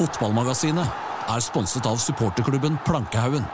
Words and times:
Fotballmagasinet 0.00 1.28
er 1.28 1.42
sponset 1.44 1.84
av 1.84 1.98
supporterklubben 2.00 2.78
Plankehaugen. 2.86 3.44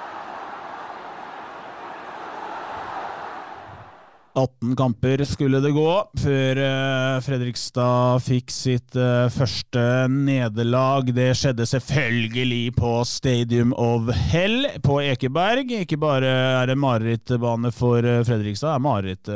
18 4.36 4.76
kamper 4.76 5.24
skulle 5.24 5.58
det 5.64 5.72
gå 5.74 5.90
før 6.20 6.58
eh, 6.60 7.16
Fredrikstad 7.24 8.22
fikk 8.22 8.52
sitt 8.52 8.94
eh, 9.00 9.26
første 9.32 9.82
nederlag. 10.12 11.08
Det 11.16 11.30
skjedde 11.40 11.66
selvfølgelig 11.66 12.76
på 12.76 12.92
Stadium 13.08 13.72
of 13.72 14.12
Hell 14.30 14.68
på 14.84 15.00
Ekeberg. 15.02 15.72
Ikke 15.80 15.98
bare 15.98 16.30
er 16.60 16.70
det 16.70 16.78
marerittbane 16.78 17.74
for 17.74 18.04
eh, 18.04 18.22
Fredrikstad, 18.28 18.76
det 18.76 18.76
er 18.76 18.86
mareritt 18.86 19.32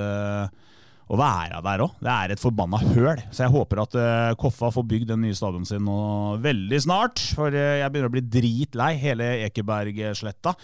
å 1.10 1.18
være 1.18 1.58
der 1.66 1.82
òg. 1.84 1.96
Det 1.98 2.12
er 2.12 2.32
et 2.34 2.42
forbanna 2.42 2.78
høl. 2.92 3.18
Så 3.34 3.44
jeg 3.44 3.54
håper 3.54 3.82
at 3.82 3.96
uh, 3.98 4.30
Koffa 4.38 4.70
får 4.74 4.86
bygd 4.92 5.10
den 5.10 5.24
nye 5.24 5.36
stadion 5.36 5.66
sin 5.66 5.82
nå 5.86 5.98
veldig 6.42 6.80
snart. 6.86 7.22
For 7.36 7.50
uh, 7.50 7.80
jeg 7.80 7.90
begynner 7.90 8.12
å 8.12 8.14
bli 8.14 8.24
dritlei 8.38 8.92
hele 9.00 9.30
Ekebergsletta. 9.48 10.54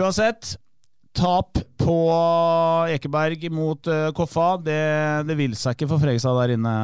Uansett, 0.00 0.54
tap 1.16 1.60
på 1.80 1.96
Ekeberg 2.94 3.48
mot 3.52 3.90
uh, 3.90 4.08
Koffa, 4.16 4.54
det, 4.64 4.80
det 5.28 5.36
vil 5.36 5.56
seg 5.58 5.76
ikke 5.76 5.90
for 5.92 6.06
Fregstad 6.06 6.40
der 6.40 6.56
inne. 6.56 6.74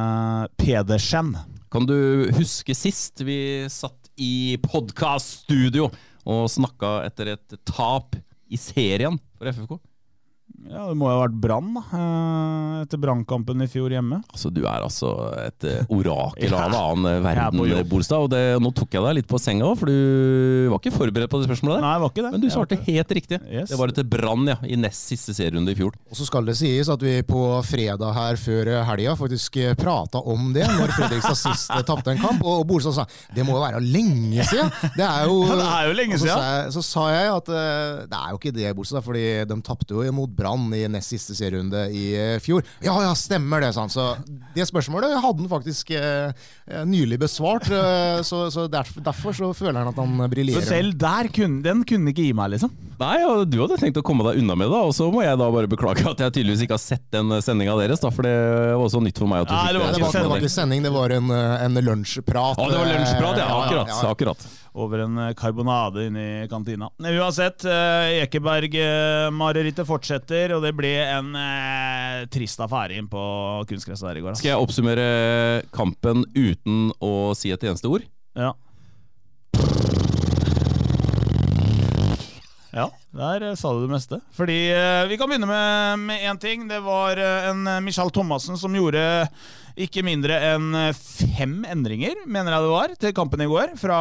Pedersen. 0.61 1.33
Kan 1.73 1.89
du 1.89 1.97
huske 2.37 2.77
sist 2.77 3.25
vi 3.25 3.65
satt 3.71 4.11
i 4.21 4.57
podkaststudio 4.61 5.89
og 6.27 6.47
snakka 6.51 6.99
etter 7.07 7.33
et 7.33 7.59
tap 7.67 8.17
i 8.47 8.59
serien 8.59 9.17
for 9.37 9.49
FFK? 9.49 9.79
Ja, 10.67 10.87
Det 10.89 10.97
må 10.97 11.05
jo 11.07 11.13
ha 11.19 11.27
vært 11.27 11.35
Brann, 11.39 11.67
da. 11.77 11.81
eh, 11.93 12.81
Etter 12.83 12.97
Brannkampen 12.99 13.61
i 13.63 13.67
fjor 13.69 13.93
hjemme. 13.93 14.17
Altså, 14.33 14.49
Du 14.53 14.63
er 14.65 14.81
altså 14.83 15.11
et 15.45 15.63
eh, 15.69 15.85
orakel 15.93 16.53
av 16.57 16.65
en 16.67 16.75
annen 16.77 17.09
er 17.11 17.21
verden. 17.23 17.85
Bolstad. 17.87 18.25
Og 18.25 18.31
det, 18.33 18.41
nå 18.63 18.71
tok 18.75 18.97
jeg 18.97 19.03
deg 19.05 19.15
litt 19.19 19.27
på 19.29 19.39
senga 19.39 19.67
òg, 19.69 19.77
for 19.79 19.87
du 19.91 20.67
var 20.73 20.81
ikke 20.81 20.93
forberedt 20.97 21.29
på 21.31 21.39
det 21.41 21.47
spørsmålet 21.49 21.77
der. 21.77 21.85
Nei, 21.85 21.93
det 21.93 22.03
var 22.03 22.11
ikke 22.11 22.25
det. 22.25 22.31
Men 22.33 22.41
du 22.43 22.49
svarte 22.51 22.77
ikke 22.79 22.95
helt 22.97 23.13
riktig. 23.19 23.39
Yes. 23.47 23.69
Det 23.71 23.79
var 23.79 23.93
etter 23.93 24.07
Brann 24.11 24.47
ja, 24.49 24.57
i 24.65 24.79
nest 24.81 25.07
siste 25.13 25.35
serierunde 25.37 25.71
i 25.71 25.77
fjor. 25.77 25.93
Og 26.09 26.17
så 26.19 26.27
skal 26.27 26.49
det 26.49 26.57
sies 26.59 26.89
at 26.91 27.05
vi 27.05 27.15
på 27.27 27.43
fredag 27.67 28.11
her 28.17 28.41
før 28.41 28.73
helga 28.89 29.15
faktisk 29.19 29.59
prata 29.79 30.19
om 30.25 30.49
det, 30.57 30.65
når 30.67 30.93
Fredrikstad 30.97 31.37
sist 31.39 31.71
tapte 31.87 32.11
en 32.15 32.21
kamp. 32.21 32.43
Og 32.43 32.65
Bolstad 32.69 32.97
sa 32.97 33.07
det 33.35 33.45
må 33.47 33.55
jo 33.55 33.63
være 33.63 33.81
lenge 33.85 34.43
siden. 34.49 34.73
Det 34.97 35.05
er 35.05 35.29
jo, 35.29 35.37
Ja, 35.51 35.55
det 35.61 35.69
er 35.71 35.87
jo 35.91 35.95
lenge 36.01 36.17
og 36.17 36.21
så 36.21 36.27
siden. 36.27 36.35
sa 36.41 36.49
jeg- 36.57 36.73
Så 36.77 36.83
sa 36.89 37.07
jeg 37.13 37.31
at 37.37 37.49
eh, 37.53 38.03
det 38.11 38.17
er 38.19 38.29
jo 38.33 38.41
ikke 38.41 38.55
det, 38.57 38.75
Bolstad, 38.77 39.05
fordi 39.05 39.25
de 39.47 39.61
tapte 39.63 39.93
jo 39.95 40.11
mot 40.17 40.29
Brann 40.37 40.55
i 40.75 40.83
nest 40.91 41.13
siste 41.13 41.35
serierunde 41.37 41.85
i 41.93 42.05
eh, 42.17 42.39
fjor. 42.43 42.63
Ja 42.83 42.95
ja, 43.05 43.13
stemmer 43.17 43.61
det, 43.63 43.73
sa 43.75 43.85
han. 43.85 43.93
Så 43.93 44.07
det 44.55 44.65
spørsmålet 44.69 45.13
hadde 45.21 45.43
han 45.43 45.51
faktisk 45.51 45.91
eh, 45.97 46.31
nylig 46.87 47.19
besvart. 47.21 47.69
eh, 47.71 48.21
så 48.27 48.45
så 48.53 48.67
derfor, 48.71 49.01
derfor 49.05 49.33
så 49.37 49.51
føler 49.55 49.79
han 49.83 49.91
at 49.93 49.95
han 50.01 50.17
Så 50.17 50.29
briljerer. 50.33 50.67
selv 50.67 50.97
der 50.97 51.29
kunne 51.33 51.61
den 51.63 51.83
kunne 51.87 52.11
ikke 52.13 52.25
gi 52.27 52.33
meg, 52.37 52.51
liksom. 52.55 52.71
Nei, 52.97 53.17
og 53.29 53.45
Du 53.51 53.59
hadde 53.61 53.77
tenkt 53.77 53.97
å 53.99 54.03
komme 54.05 54.25
deg 54.25 54.39
unna 54.41 54.55
med 54.57 54.71
det, 54.73 54.77
og 54.89 54.93
så 54.97 55.05
må 55.13 55.21
jeg 55.21 55.37
da 55.37 55.47
bare 55.53 55.69
beklage 55.69 56.01
at 56.09 56.17
jeg 56.25 56.33
tydeligvis 56.39 56.63
ikke 56.65 56.73
har 56.79 56.81
sett 56.81 57.03
den 57.13 57.29
sendinga 57.45 57.75
deres. 57.77 58.01
da, 58.01 58.09
For 58.09 58.25
det 58.25 58.33
var 58.73 58.81
også 58.87 59.01
nytt 59.05 59.19
for 59.21 59.29
meg. 59.29 59.45
at 59.45 59.51
du 59.51 59.53
Nei, 59.53 59.73
det 59.73 59.81
var 59.83 59.91
det, 59.91 59.99
ikke 60.01 60.07
var, 60.07 60.21
det 60.23 60.31
var 60.33 60.41
ikke 60.41 60.55
sending, 60.55 60.81
det 60.87 60.93
var 60.95 61.13
en, 61.19 61.29
eh, 61.29 61.65
en 61.67 61.81
lunsjprat. 61.87 62.57
Å, 62.57 62.69
det 62.71 62.79
var 62.81 62.89
lunsjprat, 62.95 63.37
ja. 63.37 63.45
Eh, 63.45 63.59
Akkurat. 63.67 63.87
ja, 63.93 63.99
ja. 64.01 64.09
akkurat. 64.15 64.47
Over 64.77 65.01
en 65.07 65.17
eh, 65.17 65.31
karbonade 65.33 66.03
inne 66.05 66.23
i 66.43 66.47
kantina. 66.51 66.91
Uansett, 67.01 67.65
eh, 67.65 68.19
Ekeberg-marerittet 68.21 69.87
fortsetter, 69.89 70.53
og 70.53 70.61
det 70.61 70.73
ble 70.77 70.91
en 71.01 71.31
eh, 71.33 72.27
trist 72.29 72.61
affære 72.61 72.99
inn 72.99 73.09
på 73.09 73.23
kunstgresset 73.69 74.11
der 74.11 74.19
i 74.19 74.23
går. 74.25 74.35
ass. 74.35 74.43
Skal 74.43 74.53
jeg 74.53 74.67
oppsummere 74.67 75.07
kampen 75.73 76.27
uten 76.37 76.91
å 77.01 77.33
si 77.37 77.49
et 77.55 77.65
eneste 77.65 77.89
ord? 77.89 78.05
Ja. 78.37 78.53
Ja, 82.77 82.91
der 83.17 83.49
eh, 83.49 83.55
sa 83.59 83.73
du 83.73 83.83
det 83.83 83.93
meste. 83.93 84.19
Fordi 84.37 84.57
eh, 84.71 85.05
Vi 85.09 85.17
kan 85.19 85.29
begynne 85.29 85.49
med 85.99 86.23
én 86.23 86.39
ting. 86.41 86.67
Det 86.69 86.81
var 86.85 87.17
eh, 87.17 87.49
en 87.51 87.63
Michael 87.85 88.13
Thomassen 88.13 88.57
som 88.59 88.75
gjorde 88.75 89.03
ikke 89.77 90.01
mindre 90.01 90.39
enn 90.55 90.71
fem 90.97 91.59
endringer, 91.69 92.23
mener 92.25 92.49
jeg 92.49 92.65
det 92.65 92.71
var, 92.71 92.93
til 92.97 93.11
kampen 93.13 93.43
i 93.45 93.49
går. 93.49 93.75
Fra 93.77 93.99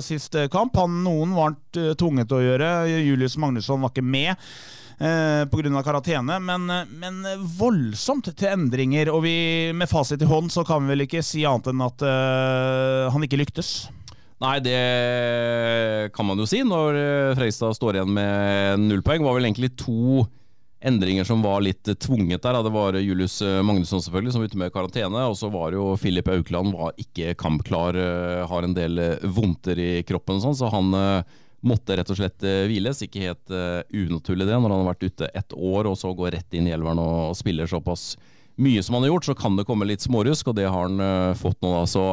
sist 0.00 0.32
kamp. 0.48 0.78
Han, 0.80 1.02
noen 1.04 1.34
var 1.36 1.52
tvunget 1.76 2.30
til 2.30 2.38
å 2.38 2.46
gjøre. 2.46 2.70
Julius 3.04 3.36
Magnusson 3.36 3.84
var 3.84 3.92
ikke 3.92 4.06
med. 4.08 4.48
Eh, 4.98 5.44
Pga. 5.46 5.82
karantene, 5.84 6.40
men, 6.40 6.64
men 6.98 7.20
voldsomt 7.58 8.32
til 8.34 8.48
endringer. 8.50 9.12
Og 9.12 9.22
vi, 9.22 9.36
med 9.76 9.90
fasit 9.90 10.22
i 10.22 10.28
hånd 10.28 10.50
så 10.50 10.64
kan 10.66 10.82
vi 10.82 10.94
vel 10.94 11.04
ikke 11.06 11.22
si 11.22 11.44
annet 11.46 11.70
enn 11.70 11.84
at 11.86 12.02
eh, 12.02 13.04
han 13.12 13.28
ikke 13.28 13.38
lyktes. 13.44 13.90
Nei, 14.38 14.56
det 14.62 16.12
kan 16.14 16.28
man 16.28 16.38
jo 16.38 16.46
si 16.46 16.60
når 16.62 16.94
Freistad 16.94 17.38
Fredrikstad 17.40 17.78
står 17.78 17.98
igjen 17.98 18.12
med 18.14 18.84
null 18.84 19.02
poeng. 19.02 19.22
Det 19.22 19.26
var 19.26 19.38
vel 19.40 19.48
egentlig 19.48 19.72
to 19.80 20.26
endringer 20.78 21.26
som 21.26 21.42
var 21.42 21.60
litt 21.64 21.82
tvunget 22.00 22.42
der. 22.42 22.60
Det 22.62 22.70
var 22.70 22.98
Julius 23.02 23.40
eh, 23.42 23.62
Magnusson 23.66 24.02
selvfølgelig 24.02 24.32
som 24.32 24.42
var 24.42 24.52
ute 24.52 24.60
med 24.60 24.72
karantene. 24.74 25.24
Og 25.26 25.36
så 25.40 25.50
var 25.50 25.74
jo 25.74 25.90
Filip 25.98 26.30
Aukland 26.30 26.74
var 26.76 26.94
ikke 27.02 27.34
kampklar, 27.38 27.98
eh, 27.98 28.46
har 28.46 28.66
en 28.66 28.78
del 28.78 29.02
eh, 29.02 29.26
vondter 29.26 29.78
i 29.82 29.90
kroppen 30.06 30.40
sånn, 30.44 30.56
så 30.58 30.70
han 30.72 30.94
eh, 30.94 31.36
måtte 31.66 31.98
rett 31.98 32.10
og 32.14 32.20
slett 32.20 32.46
eh, 32.46 32.66
hviles. 32.70 33.02
Ikke 33.04 33.26
helt 33.26 33.50
eh, 33.54 33.82
unaturlig 33.90 34.46
det, 34.46 34.54
når 34.54 34.70
han 34.70 34.84
har 34.84 34.92
vært 34.92 35.08
ute 35.08 35.30
ett 35.34 35.54
år 35.56 35.90
og 35.90 35.98
så 35.98 36.14
går 36.14 36.36
rett 36.38 36.58
inn 36.58 36.70
i 36.70 36.74
elveren 36.76 37.02
og, 37.02 37.34
spiller 37.38 37.70
såpass 37.70 38.12
mye 38.58 38.82
som 38.82 38.96
han 38.96 39.06
har 39.06 39.16
gjort, 39.16 39.28
så 39.28 39.38
kan 39.38 39.58
det 39.58 39.66
komme 39.68 39.86
litt 39.86 40.02
smårusk, 40.02 40.50
og 40.50 40.58
det 40.58 40.66
har 40.66 40.86
han 40.86 41.02
eh, 41.02 41.34
fått 41.38 41.58
nå. 41.62 41.74
da, 41.74 41.86
så 41.90 42.04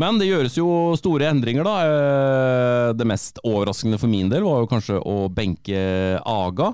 men 0.00 0.18
det 0.20 0.28
gjøres 0.30 0.56
jo 0.56 0.68
store 0.98 1.28
endringer, 1.30 1.66
da. 1.66 1.74
Eh, 1.88 2.92
Det 2.96 3.06
mest 3.08 3.40
overraskende 3.44 3.98
for 4.00 4.10
min 4.12 4.30
del 4.32 4.44
var 4.46 4.62
jo 4.62 4.70
kanskje 4.70 4.98
å 5.00 5.28
benke 5.32 5.82
Aga. 6.24 6.72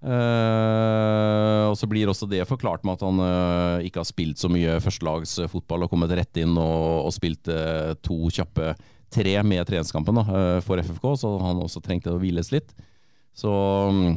Eh, 0.00 1.64
og 1.68 1.76
så 1.76 1.88
blir 1.90 2.08
også 2.08 2.28
det 2.30 2.46
forklart 2.48 2.84
med 2.84 2.96
at 2.96 3.04
han 3.04 3.20
eh, 3.24 3.88
ikke 3.88 4.00
har 4.00 4.08
spilt 4.08 4.40
så 4.40 4.48
mye 4.52 4.78
førstelagsfotball 4.80 5.84
og 5.84 5.92
kommet 5.92 6.14
rett 6.16 6.40
inn 6.40 6.56
og, 6.56 7.06
og 7.06 7.12
spilt 7.12 7.50
to 8.04 8.18
kjappe 8.32 8.74
tre 9.10 9.34
med 9.42 9.66
treningskampen 9.66 10.20
da, 10.20 10.24
for 10.62 10.78
FFK, 10.78 11.06
så 11.18 11.34
han 11.42 11.58
også 11.64 11.82
trengte 11.82 12.12
å 12.14 12.20
hviles 12.22 12.52
litt. 12.54 12.70
Så 13.34 13.50
mm, 13.50 14.12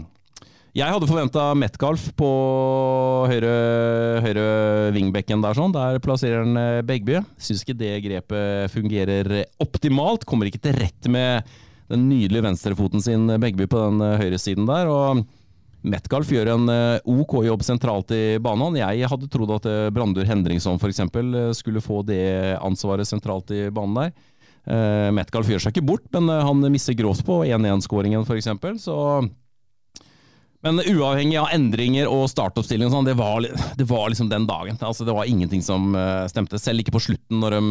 jeg 0.74 0.90
hadde 0.90 1.06
forventa 1.10 1.52
Metcalf 1.54 2.08
på 2.18 2.30
høyre, 3.30 3.52
høyre 4.26 4.46
wingbacken 4.96 5.44
der. 5.44 5.54
sånn. 5.54 5.76
Der 5.76 6.00
plasserer 6.02 6.42
han 6.42 6.58
eh, 6.58 6.80
Begby. 6.86 7.20
Syns 7.38 7.62
ikke 7.62 7.78
det 7.78 7.92
grepet 8.08 8.74
fungerer 8.74 9.44
optimalt. 9.62 10.26
Kommer 10.26 10.50
ikke 10.50 10.64
til 10.66 10.80
rett 10.80 11.12
med 11.14 11.46
den 11.94 12.10
nydelige 12.10 12.44
venstrefoten 12.48 13.02
sin, 13.02 13.30
eh, 13.30 13.38
Begby, 13.38 13.68
på 13.68 13.78
den 13.86 14.02
eh, 14.02 14.18
høyresiden 14.22 14.66
der. 14.66 14.90
og 14.90 15.24
Metcalf 15.84 16.30
gjør 16.32 16.48
en 16.54 16.70
OK 17.12 17.42
jobb 17.44 17.64
sentralt 17.68 18.12
i 18.16 18.40
banen. 18.40 18.78
Jeg 18.80 19.04
hadde 19.12 19.28
trodd 19.28 19.52
at 19.52 19.66
Brandur 19.92 20.24
Hendringsson 20.24 20.80
eh, 20.80 21.52
skulle 21.52 21.82
få 21.84 22.02
det 22.08 22.56
ansvaret 22.64 23.06
sentralt 23.06 23.52
i 23.52 23.70
banen 23.70 24.00
der. 24.00 24.14
Metcalf 25.12 25.50
gjør 25.52 25.60
seg 25.60 25.74
ikke 25.76 25.86
bort, 25.86 26.06
men 26.16 26.30
han 26.32 26.62
misser 26.72 26.96
grovt 26.96 27.26
på 27.28 27.42
1-1-skåringen 27.44 28.24
f.eks. 28.24 28.48
Så 28.80 28.96
men 30.64 30.80
uavhengig 30.80 31.38
av 31.42 31.50
endringer 31.54 32.08
og 32.08 32.26
startoppstilling, 32.32 32.88
og 32.88 32.94
sånn, 32.96 33.06
det, 33.10 33.18
var, 33.20 33.44
det 33.78 33.86
var 33.90 34.10
liksom 34.14 34.30
den 34.32 34.46
dagen. 34.48 34.78
Altså, 34.80 35.06
det 35.08 35.14
var 35.16 35.28
ingenting 35.30 35.62
som 35.66 35.94
eh, 35.96 36.26
stemte. 36.32 36.60
Selv 36.62 36.80
ikke 36.84 36.96
på 36.96 37.02
slutten, 37.04 37.40
når 37.44 37.58
de 37.58 37.64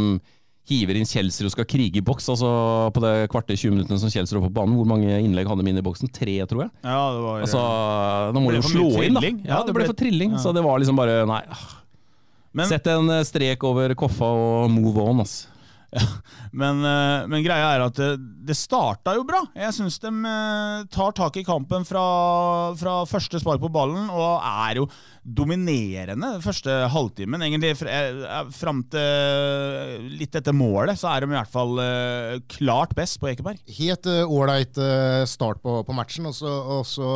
hiver 0.71 0.95
inn 0.95 1.09
Kjelsrud 1.09 1.49
og 1.49 1.53
skal 1.57 1.67
krige 1.67 1.99
i 1.99 2.05
boks. 2.07 2.29
altså 2.31 2.49
På 2.95 3.01
det 3.03 3.15
kvarte 3.33 3.57
20 3.59 3.73
minuttene 3.75 3.99
som 3.99 4.13
Kjelsrud 4.13 4.39
var 4.39 4.47
på 4.47 4.55
banen, 4.61 4.77
hvor 4.79 4.87
mange 4.87 5.09
innlegg 5.19 5.49
hadde 5.51 5.65
de 5.67 5.73
inn 5.73 5.81
i 5.81 5.83
boksen? 5.83 6.13
Tre, 6.15 6.37
tror 6.47 6.67
jeg. 6.67 6.71
Ja, 6.87 7.01
det 7.17 7.23
var 7.25 7.41
Altså, 7.43 7.63
Da 8.37 8.43
må 8.45 8.53
de 8.55 8.61
jo 8.61 8.69
slå 8.71 8.91
inn, 9.03 9.19
da. 9.19 9.33
Ja, 9.49 9.63
det 9.67 9.75
ble 9.75 9.89
for 9.89 9.99
trilling. 9.99 10.37
ja. 10.37 10.43
Så 10.45 10.53
det 10.55 10.63
var 10.63 10.79
liksom 10.79 11.01
bare 11.01 11.25
Nei. 11.27 11.41
Men- 12.53 12.69
Sett 12.69 12.87
en 12.93 13.09
eh, 13.11 13.25
strek 13.27 13.65
over 13.65 13.95
Koffa 13.99 14.29
og 14.29 14.71
move 14.71 15.01
on, 15.03 15.25
ass. 15.25 15.49
Men, 16.53 16.83
eh, 16.85 17.27
men 17.33 17.45
greia 17.45 17.71
er 17.75 17.85
at 17.87 17.97
det, 17.97 18.11
det 18.49 18.57
starta 18.59 19.15
jo 19.17 19.25
bra. 19.29 19.41
Jeg 19.57 19.73
syns 19.77 19.99
de 20.03 20.11
eh, 20.13 20.85
tar 20.93 21.15
tak 21.17 21.39
i 21.41 21.45
kampen 21.47 21.87
fra, 21.89 22.05
fra 22.79 22.97
første 23.09 23.41
spark 23.41 23.63
på 23.63 23.71
ballen 23.73 24.11
og 24.13 24.45
er 24.69 24.83
jo 24.83 24.87
dominerende 25.23 26.35
første 26.43 26.75
halvtimen. 26.93 27.45
Egentlig 27.47 27.77
fram 28.57 28.83
til 28.91 30.09
litt 30.19 30.35
etter 30.37 30.57
målet 30.57 30.99
så 30.99 31.13
er 31.13 31.23
de 31.23 31.31
i 31.31 31.37
hvert 31.37 31.53
fall 31.53 31.79
klart 32.51 32.97
best 32.99 33.21
på 33.23 33.31
Ekeberg. 33.31 33.63
Helt 33.79 34.09
ålreit 34.11 34.81
start 35.31 35.63
på, 35.63 35.79
på 35.87 35.95
matchen, 35.97 36.27
og 36.27 36.83
så 36.91 37.13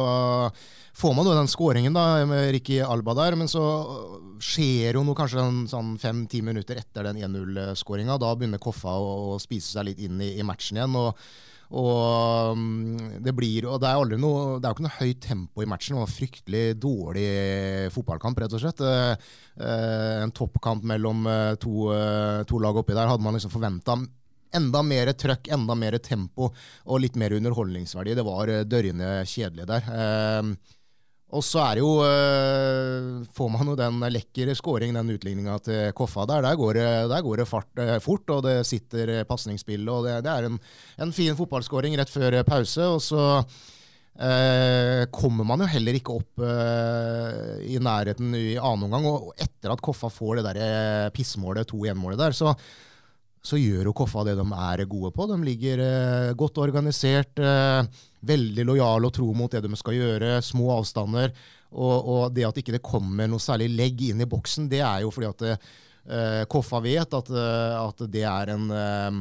får 0.97 1.17
man 1.17 1.29
jo 1.29 1.35
den 1.37 1.51
skåringen 1.51 1.97
da, 1.97 2.25
med 2.29 2.51
Ricky 2.57 2.79
Alba 2.85 3.15
der, 3.19 3.37
men 3.37 3.51
så 3.53 3.65
skjer 4.43 4.97
jo 4.97 5.05
noe 5.05 5.17
kanskje 5.19 5.45
sånn 5.71 5.97
fem-ti 6.01 6.41
minutter 6.45 6.81
etter 6.81 7.11
den 7.11 7.21
1-0-skåringa. 7.21 8.17
Da 8.21 8.33
begynner 8.37 8.63
Koffa 8.63 8.97
å, 8.97 9.13
å, 9.35 9.37
spise 9.43 9.77
seg 9.77 9.91
litt 9.91 10.01
inn 10.07 10.23
i, 10.25 10.35
i 10.41 10.47
matchen 10.47 10.81
igjen. 10.81 10.97
og 11.01 11.29
og 11.75 12.55
mm, 12.55 13.23
det 13.25 13.33
blir, 13.35 13.67
og 13.67 13.81
det 13.83 13.89
er, 13.89 13.99
aldri 13.99 14.19
noe, 14.23 14.59
det 14.61 14.69
er 14.69 14.71
jo 14.71 14.77
ikke 14.77 14.85
noe 14.87 14.99
høyt 15.01 15.25
tempo 15.25 15.65
i 15.65 15.67
matchen. 15.67 15.97
Det 15.97 16.03
var 16.03 16.07
en 16.07 16.15
fryktelig 16.15 16.65
dårlig 16.83 17.31
fotballkamp, 17.95 18.39
rett 18.43 18.55
og 18.55 18.63
slett. 18.63 18.83
Eh, 18.87 19.33
eh, 19.59 20.13
en 20.23 20.35
toppkamp 20.37 20.87
mellom 20.87 21.27
eh, 21.27 21.57
to, 21.63 21.91
to 22.47 22.63
lag 22.63 22.79
oppi 22.79 22.95
der 22.95 23.11
hadde 23.11 23.27
man 23.27 23.35
liksom 23.35 23.55
forventa 23.55 23.99
enda 24.57 24.81
mer 24.87 25.11
trøkk, 25.19 25.51
enda 25.53 25.75
mer 25.77 25.99
tempo 26.01 26.47
og 26.87 27.01
litt 27.03 27.19
mer 27.19 27.35
underholdningsverdi. 27.37 28.15
Det 28.15 28.25
var 28.25 28.53
dørgende 28.71 29.11
kjedelig 29.29 29.67
der. 29.69 29.91
Og 31.35 31.43
så 31.43 31.59
er 31.65 31.81
jo 31.83 31.89
øh, 32.07 33.25
Får 33.35 33.49
man 33.51 33.73
jo 33.73 33.75
den 33.79 34.05
lekre 34.15 34.55
skåringen, 34.55 34.99
den 35.01 35.17
utligninga 35.17 35.59
til 35.59 35.93
Koffa 35.97 36.27
der. 36.31 36.45
Der 36.47 36.59
går 36.59 36.79
det, 36.79 36.87
der 37.11 37.23
går 37.23 37.43
det 37.43 37.49
fart, 37.51 37.71
øh, 37.83 37.99
fort, 38.01 38.31
og 38.31 38.45
det 38.47 38.61
sitter 38.67 39.25
pasningsspill. 39.25 39.89
og 39.89 40.07
Det, 40.07 40.21
det 40.25 40.33
er 40.33 40.47
en, 40.47 40.61
en 41.03 41.13
fin 41.13 41.37
fotballskåring 41.37 41.99
rett 41.99 42.13
før 42.13 42.43
pause. 42.47 42.87
Og 42.87 43.03
så 43.03 43.43
øh, 43.43 45.03
kommer 45.11 45.45
man 45.45 45.67
jo 45.67 45.73
heller 45.75 45.99
ikke 45.99 46.15
opp 46.15 46.47
i 47.67 47.79
nærheten 47.83 48.35
i 48.39 48.57
annen 48.57 48.87
omgang. 48.87 49.11
Og 49.11 49.33
etter 49.35 49.75
at 49.75 49.83
Koffa 49.83 50.09
får 50.09 50.41
det 50.41 50.51
der 50.55 51.11
pissmålet, 51.11 51.73
2-1-målet 51.75 52.23
der, 52.23 52.39
så 52.39 52.55
så 53.47 53.59
gjør 53.61 53.91
jo 53.91 53.95
Koffa 53.97 54.25
det 54.27 54.37
de 54.39 54.47
er 54.47 54.85
gode 54.91 55.13
på. 55.15 55.27
De 55.31 55.37
ligger 55.47 55.83
eh, 55.85 56.35
godt 56.39 56.59
organisert, 56.63 57.39
eh, 57.39 57.87
veldig 58.27 58.65
lojale 58.67 59.09
og 59.09 59.15
tro 59.15 59.31
mot 59.37 59.53
det 59.53 59.63
de 59.65 59.79
skal 59.79 59.97
gjøre, 59.97 60.37
små 60.45 60.71
avstander. 60.77 61.33
Og, 61.77 61.97
og, 61.97 62.23
det 62.35 62.47
at 62.47 62.61
ikke 62.61 62.77
det 62.77 62.85
kommer 62.85 63.29
noe 63.29 63.43
særlig 63.43 63.69
legg 63.75 64.05
inn 64.09 64.23
i 64.23 64.29
boksen, 64.31 64.69
det 64.71 64.81
er 64.87 65.03
jo 65.05 65.11
fordi 65.13 65.31
at 65.33 65.47
uh, 65.51 66.43
Koffa 66.51 66.81
vet 66.85 67.17
at, 67.19 67.33
eh, 67.35 67.77
at 67.81 68.05
det 68.13 68.23
er 68.31 68.53
en 68.53 68.69
eh, 68.71 69.17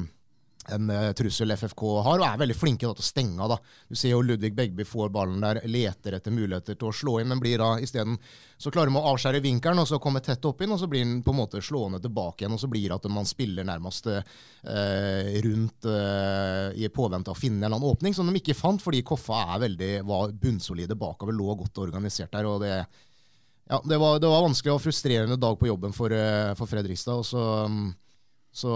en 0.74 0.90
uh, 0.90 1.12
trussel 1.18 1.54
FFK 1.56 1.84
har, 2.06 2.22
og 2.22 2.26
er 2.28 2.42
veldig 2.42 2.58
flinke 2.58 2.88
da, 2.88 2.96
til 2.98 3.06
å 3.06 3.08
stenge 3.10 3.46
av. 3.46 3.56
Du 3.90 3.98
ser 3.98 4.16
jo 4.16 4.24
Ludvig 4.26 4.54
Begby 4.56 4.86
får 4.88 5.12
ballen 5.14 5.44
der, 5.44 5.62
leter 5.70 6.18
etter 6.18 6.34
muligheter 6.34 6.78
til 6.80 6.90
å 6.90 6.96
slå 6.96 7.20
inn, 7.22 7.30
men 7.32 7.42
blir 7.42 7.62
da 7.62 7.76
isteden 7.84 8.18
så 8.58 8.72
klarer 8.72 8.90
de 8.90 9.00
å 9.00 9.08
avskjære 9.12 9.42
vinkelen 9.44 9.82
og 9.82 9.88
så 9.90 10.00
komme 10.02 10.22
tett 10.24 10.46
opp 10.48 10.64
inn, 10.64 10.72
og 10.72 10.80
så 10.80 10.88
blir 10.90 11.04
den 11.04 11.20
på 11.26 11.34
en 11.34 11.40
måte 11.42 11.62
slående 11.64 12.00
tilbake 12.04 12.44
igjen. 12.44 12.56
og 12.56 12.62
Så 12.62 12.70
blir 12.72 12.88
det 12.88 12.96
at 12.96 13.10
man 13.12 13.28
spiller 13.28 13.68
nærmest 13.68 14.08
eh, 14.08 15.34
rundt 15.46 15.90
eh, 15.92 16.70
i 16.80 16.92
påvente 16.94 17.34
av 17.34 17.36
å 17.36 17.40
finne 17.40 17.60
en 17.60 17.68
eller 17.68 17.82
annen 17.82 17.92
åpning, 17.92 18.16
som 18.16 18.30
de 18.30 18.40
ikke 18.40 18.58
fant, 18.58 18.82
fordi 18.82 19.04
Koffa 19.06 19.42
er 19.58 19.66
veldig, 19.68 19.92
var 20.08 20.32
bunnsolide 20.40 20.98
bakover, 21.00 21.36
lå 21.36 21.58
godt 21.60 21.84
organisert 21.84 22.32
der. 22.32 22.48
og 22.48 22.64
det 22.64 22.78
ja, 23.66 23.80
det 23.82 23.98
var, 23.98 24.20
det 24.22 24.30
var 24.30 24.44
vanskelig 24.46 24.76
og 24.76 24.82
frustrerende 24.84 25.40
dag 25.42 25.56
på 25.58 25.66
jobben 25.66 25.94
for, 25.94 26.14
for 26.56 26.70
Fredrikstad. 26.70 27.22
og 27.22 27.26
så... 27.28 27.46
Så 28.56 28.72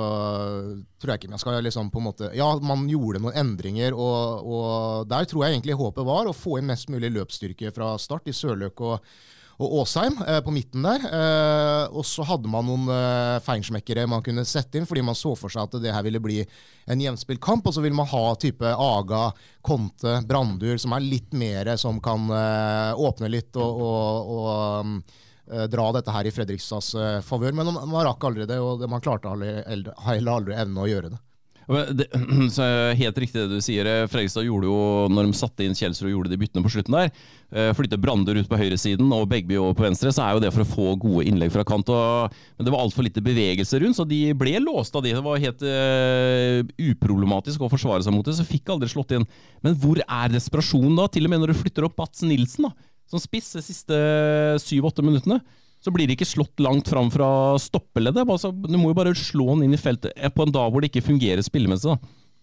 tror 1.00 1.14
jeg 1.14 1.22
ikke 1.22 1.32
man 1.32 1.40
skal 1.40 1.62
liksom 1.64 1.88
på 1.94 2.02
en 2.02 2.08
måte 2.10 2.30
Ja, 2.36 2.52
man 2.60 2.84
gjorde 2.92 3.22
noen 3.24 3.38
endringer, 3.40 3.96
og, 3.96 4.44
og, 4.44 5.08
der 5.08 5.28
tror 5.30 5.46
jeg 5.46 5.56
egentlig 5.56 5.80
håpet 5.80 6.08
var 6.08 6.28
å 6.28 6.36
få 6.36 6.58
inn 6.60 6.68
mest 6.68 6.92
mulig 6.92 7.14
løpsstyrke 7.16 7.72
fra 7.76 7.94
start 8.02 8.28
i 8.28 8.36
Sørløk 8.36 8.84
og, 8.84 9.06
og 9.60 9.78
Åsheim 9.80 10.18
eh, 10.26 10.42
på 10.44 10.52
midten 10.56 10.84
der. 10.84 11.06
Eh, 11.08 11.86
og 11.96 12.04
så 12.08 12.28
hadde 12.28 12.52
man 12.52 12.68
noen 12.68 12.92
eh, 12.92 13.38
feinschmeckere 13.46 14.04
man 14.12 14.24
kunne 14.26 14.44
sette 14.48 14.80
inn, 14.80 14.88
fordi 14.90 15.06
man 15.08 15.16
så 15.20 15.32
for 15.40 15.52
seg 15.52 15.70
at 15.70 15.80
det 15.84 15.96
her 15.96 16.04
ville 16.08 16.24
bli 16.24 16.42
en 16.44 17.06
jevnspilt 17.06 17.44
kamp. 17.44 17.68
Og 17.68 17.76
så 17.76 17.84
vil 17.84 17.96
man 17.96 18.08
ha 18.12 18.26
type 18.40 18.76
Aga, 18.76 19.30
Konte, 19.64 20.20
Brandur, 20.28 20.76
som 20.80 20.96
er 20.96 21.08
litt 21.08 21.32
mer 21.32 21.72
som 21.80 22.04
kan 22.04 22.28
eh, 22.36 23.00
åpne 23.00 23.32
litt 23.32 23.60
og, 23.60 23.84
og 24.36 24.94
Eh, 24.96 25.29
dra 25.72 25.88
dette 25.96 26.14
her 26.14 26.28
i 26.30 26.34
Fredrikstads 26.34 26.94
uh, 26.98 27.08
favør. 27.26 27.56
Men 27.58 27.74
man 27.74 28.06
rakk 28.06 28.30
aldri 28.30 28.48
det, 28.50 28.60
og 28.62 28.86
man 28.90 29.02
klarte 29.04 29.32
heller 29.34 30.36
aldri, 30.36 30.56
evne 30.58 30.86
å 30.86 30.90
gjøre 30.90 31.16
det. 31.16 31.24
Det, 31.70 32.08
så 32.56 32.66
helt 32.98 33.18
riktig 33.22 33.44
det 33.44 33.60
du 33.60 33.62
sier. 33.62 33.86
Eh, 33.86 34.08
Fredrikstad 34.10 34.48
gjorde 34.48 34.70
jo, 34.70 34.80
når 35.14 35.28
de 35.28 35.38
satte 35.38 35.66
inn 35.66 35.78
Kjelsrud 35.78 36.08
og 36.08 36.16
gjorde 36.16 36.32
de 36.32 36.40
byttene 36.42 36.66
på 36.66 36.72
slutten 36.74 36.98
der, 36.98 37.12
flytte 37.78 37.98
Brander 38.02 38.38
ut 38.38 38.50
på 38.50 38.58
høyresiden 38.58 39.10
og 39.14 39.28
Begby 39.30 39.56
over 39.58 39.76
på 39.78 39.86
venstre, 39.86 40.12
så 40.14 40.22
er 40.26 40.36
jo 40.36 40.42
det 40.44 40.52
for 40.54 40.66
å 40.66 40.70
få 40.70 40.88
gode 41.02 41.28
innlegg 41.30 41.54
fra 41.54 41.66
kant. 41.66 41.90
Og, 41.94 42.36
men 42.58 42.66
det 42.68 42.74
var 42.74 42.84
altfor 42.84 43.06
lite 43.06 43.24
bevegelse 43.26 43.80
rundt, 43.82 43.98
så 43.98 44.06
de 44.10 44.20
ble 44.38 44.56
låst 44.66 44.98
av 44.98 45.06
de. 45.06 45.16
Det 45.18 45.24
var 45.26 45.42
helt 45.42 45.66
uh, 45.66 46.60
uproblematisk 46.92 47.66
å 47.66 47.72
forsvare 47.72 48.06
seg 48.06 48.14
mot 48.14 48.26
det, 48.26 48.38
så 48.38 48.46
fikk 48.46 48.70
aldri 48.74 48.90
slått 48.90 49.16
inn. 49.18 49.26
Men 49.66 49.78
hvor 49.82 50.02
er 50.06 50.34
desperasjonen 50.34 50.98
da? 51.02 51.10
Til 51.10 51.26
og 51.26 51.34
med 51.34 51.42
når 51.42 51.54
du 51.54 51.62
flytter 51.64 51.90
opp 51.90 51.98
Bats 51.98 52.26
Nilsen, 52.26 52.70
da 52.70 52.90
som 53.10 53.22
spiss 53.22 53.56
de 53.58 53.64
siste 53.66 54.00
syv-åtte 54.64 55.06
minuttene, 55.06 55.40
så 55.80 55.92
blir 55.96 56.10
det 56.10 56.18
ikke 56.18 56.28
slått 56.28 56.60
langt 56.62 56.90
fram 56.92 57.08
fra 57.12 57.56
stoppeleddet. 57.62 58.28
Du 58.68 58.78
må 58.78 58.92
jo 58.92 58.98
bare 58.98 59.16
slå 59.16 59.54
den 59.54 59.70
inn 59.70 59.78
i 59.78 59.80
feltet 59.80 60.12
eh, 60.16 60.32
på 60.32 60.46
en 60.46 60.54
dag 60.56 60.72
hvor 60.72 60.84
det 60.84 60.92
ikke 60.92 61.08
fungerer 61.08 61.44
spillemessig. 61.46 61.96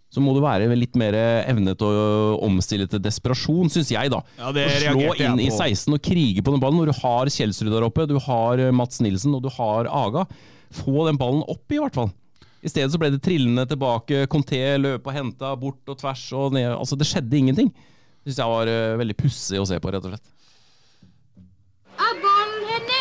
Så 0.06 0.22
må 0.22 0.32
du 0.36 0.38
være 0.40 0.70
litt 0.78 0.94
mer 0.96 1.16
evnet 1.18 1.76
til 1.80 1.90
å 1.90 2.36
omstille 2.46 2.86
til 2.88 3.02
desperasjon, 3.02 3.68
syns 3.74 3.90
jeg, 3.90 4.12
da. 4.12 4.20
Ja, 4.38 4.52
det 4.54 4.66
å 4.70 4.76
slå 4.94 5.16
inn 5.18 5.40
i 5.42 5.48
16 5.50 5.96
og 5.96 5.98
krige 6.00 6.44
på 6.46 6.54
den 6.54 6.62
ballen 6.62 6.78
når 6.78 6.92
du 6.92 7.00
har 7.02 7.32
Kjelsrud 7.34 7.72
der 7.74 7.84
oppe, 7.88 8.06
du 8.08 8.16
har 8.22 8.62
eh, 8.62 8.72
Mats 8.74 9.02
Nilsen 9.04 9.34
og 9.36 9.42
du 9.44 9.50
har 9.58 9.90
Aga. 9.90 10.24
Få 10.78 11.04
den 11.08 11.18
ballen 11.20 11.42
opp, 11.44 11.66
i 11.74 11.82
hvert 11.82 11.98
fall. 11.98 12.14
I 12.64 12.72
stedet 12.72 12.94
så 12.94 12.98
ble 12.98 13.12
det 13.12 13.20
trillende 13.22 13.66
tilbake. 13.68 14.24
Conté 14.32 14.62
løp 14.80 15.04
og 15.06 15.14
henta 15.14 15.52
bort 15.60 15.92
og 15.92 16.00
tvers 16.00 16.24
og 16.34 16.56
ned. 16.56 16.70
Altså, 16.72 16.96
det 16.98 17.06
skjedde 17.06 17.38
ingenting. 17.38 17.68
Det 18.24 18.32
syns 18.32 18.40
jeg 18.42 18.54
var 18.54 18.72
veldig 19.02 19.18
pussig 19.20 19.60
å 19.60 19.68
se 19.68 19.76
på, 19.82 19.92
rett 19.92 20.08
og 20.08 20.16
slett. 20.16 20.32
Er 21.96 22.18
ballen 22.20 22.64
henne? 22.68 23.00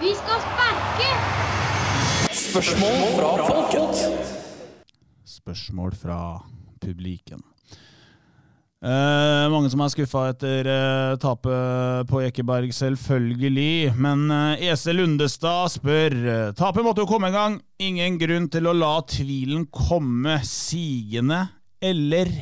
Vi 0.00 0.10
skal 0.18 0.40
sparke! 0.42 1.10
Spørsmål 2.34 3.04
fra 3.14 3.30
folket. 3.46 4.00
Spørsmål 5.24 5.94
fra 5.94 6.18
publiken. 6.82 7.42
Eh, 8.82 9.44
mange 9.52 9.70
som 9.70 9.84
er 9.84 9.92
skuffa 9.94 10.24
etter 10.32 10.66
eh, 10.66 11.12
tapet 11.22 12.08
på 12.10 12.24
Ekeberg, 12.26 12.72
selvfølgelig. 12.74 13.92
Men 13.94 14.26
eh, 14.34 14.66
Ese 14.72 14.90
Lundestad 14.96 15.70
spør 15.76 16.18
Tapet 16.58 16.82
måtte 16.82 17.04
jo 17.04 17.10
komme 17.12 17.30
en 17.30 17.38
gang. 17.38 17.60
Ingen 17.78 18.18
grunn 18.18 18.50
til 18.50 18.66
å 18.66 18.74
la 18.74 18.96
tvilen 19.06 19.68
komme 19.70 20.40
sigende, 20.48 21.44
eller? 21.78 22.34